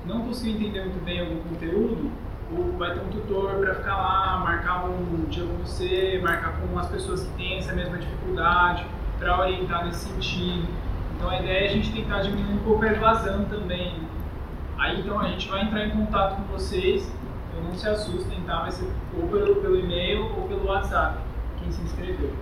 não 0.04 0.22
conseguiu 0.22 0.56
entender 0.56 0.80
muito 0.80 1.04
bem 1.04 1.20
algum 1.20 1.40
conteúdo, 1.40 2.12
vai 2.78 2.94
ter 2.94 3.00
um 3.00 3.08
tutor 3.08 3.54
para 3.56 3.74
ficar 3.74 3.96
lá, 3.96 4.38
marcar 4.38 4.84
um 4.84 5.24
dia 5.28 5.44
com 5.44 5.56
você, 5.64 6.20
marcar 6.22 6.60
com 6.60 6.78
as 6.78 6.88
pessoas 6.88 7.24
que 7.24 7.30
têm 7.36 7.58
essa 7.58 7.72
mesma 7.72 7.98
dificuldade, 7.98 8.86
para 9.18 9.40
orientar 9.40 9.84
nesse 9.84 10.06
sentido. 10.06 10.68
Então 11.16 11.30
a 11.30 11.40
ideia 11.40 11.66
é 11.66 11.68
a 11.68 11.72
gente 11.72 11.92
tentar 11.92 12.20
diminuir 12.20 12.54
um 12.54 12.58
pouco 12.58 12.84
a 12.84 12.88
evasão 12.88 13.44
também. 13.46 14.00
Aí 14.78 15.00
então 15.00 15.18
a 15.18 15.28
gente 15.28 15.48
vai 15.48 15.62
entrar 15.62 15.86
em 15.86 15.90
contato 15.90 16.36
com 16.36 16.52
vocês, 16.52 17.10
então 17.48 17.64
não 17.64 17.74
se 17.74 17.88
assustem, 17.88 18.40
tá? 18.42 18.60
Vai 18.60 18.72
ser 18.72 18.88
ou 19.16 19.26
pelo, 19.28 19.56
pelo 19.56 19.78
e-mail 19.78 20.26
ou 20.36 20.46
pelo 20.46 20.66
WhatsApp, 20.66 21.18
quem 21.58 21.72
se 21.72 21.82
inscreveu. 21.82 22.32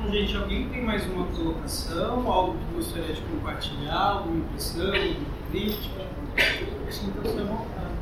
Bom, 0.00 0.12
gente, 0.12 0.36
alguém 0.36 0.68
tem 0.68 0.84
mais 0.98 1.06
uma 1.12 1.26
colocação, 1.26 2.28
algo 2.28 2.58
que 2.58 2.74
gostaria 2.74 3.14
de 3.14 3.20
compartilhar, 3.20 3.94
alguma 3.94 4.38
impressão, 4.38 4.86
alguma 4.86 5.26
crítica? 5.48 6.04
Sinta-se 6.90 7.38
à 7.38 7.44
vontade. 7.44 7.94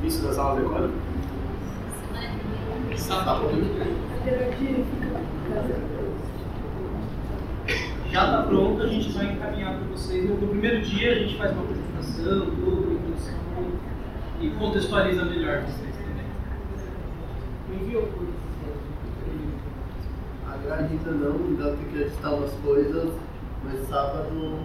Início 0.00 0.22
das 0.24 0.38
aulas 0.38 0.62
agora? 0.62 0.90
Já 8.10 8.24
está 8.26 8.42
pronto, 8.42 8.82
a 8.82 8.86
gente 8.88 9.10
vai 9.12 9.32
encaminhar 9.32 9.78
para 9.78 9.86
vocês. 9.86 10.28
No 10.28 10.48
primeiro 10.48 10.82
dia 10.82 11.12
a 11.12 11.14
gente 11.14 11.38
faz 11.38 11.52
uma 11.52 11.62
apresentação, 11.62 12.40
tudo, 12.56 12.92
introdução 12.92 13.34
e 14.38 14.50
contextualiza 14.50 15.24
melhor 15.24 15.62
vocês 15.62 15.91
enviou 17.74 18.02
por 18.02 18.26
A 20.50 20.56
grade 20.58 20.92
ainda 20.94 21.10
não, 21.10 21.34
ainda 21.36 21.76
tem 21.76 21.86
que 21.86 22.04
ajustar 22.04 22.34
umas 22.34 22.52
coisas, 22.64 23.12
mas 23.64 23.88
sábado, 23.88 24.58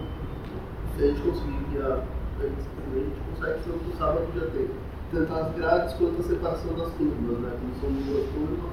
se 0.96 1.02
a 1.02 1.06
gente 1.06 1.20
conseguir 1.20 1.56
enviar 1.56 2.04
a 2.40 2.44
gente 2.44 3.20
consegue 3.34 3.64
ser 3.64 3.70
outro 3.70 3.96
sábado 3.98 4.26
já 4.34 4.46
tem. 4.50 4.70
Tanto 5.10 5.34
as 5.34 5.54
grades 5.54 5.94
quanto 5.94 6.20
a 6.20 6.24
separação 6.24 6.74
das 6.74 6.92
turmas, 6.92 7.38
né? 7.38 7.58
Como 7.58 7.74
são 7.80 7.90
duas 8.04 8.28
turmas, 8.30 8.72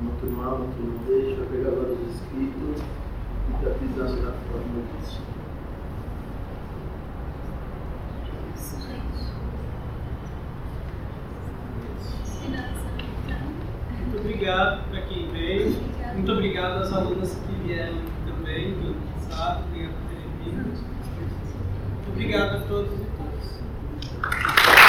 uma 0.00 0.12
turma 0.20 0.44
A, 0.44 0.54
uma 0.54 0.74
turma 0.74 0.98
B, 1.06 1.14
a 1.14 1.20
gente 1.20 1.38
vai 1.38 1.46
pegar 1.46 1.68
agora 1.68 1.92
os 1.92 2.10
inscritos 2.10 2.82
e 3.48 3.64
já 3.64 3.70
pisando 3.74 4.22
na 4.22 4.32
forma 4.32 4.82
disso. 4.98 5.22
Muito 12.50 12.79
obrigado 14.20 14.88
para 14.90 15.00
quem 15.02 15.30
veio. 15.30 15.76
Muito 16.14 16.32
obrigado 16.32 16.82
às 16.82 16.92
alunas 16.92 17.34
que 17.34 17.66
vieram 17.66 17.96
também, 18.26 18.72
do 18.72 18.94
sábado, 19.28 19.64
obrigado 19.68 20.00
obrigado 22.12 22.56
a 22.56 22.60
todos 22.68 22.92
e 22.92 23.06
todas. 23.16 24.79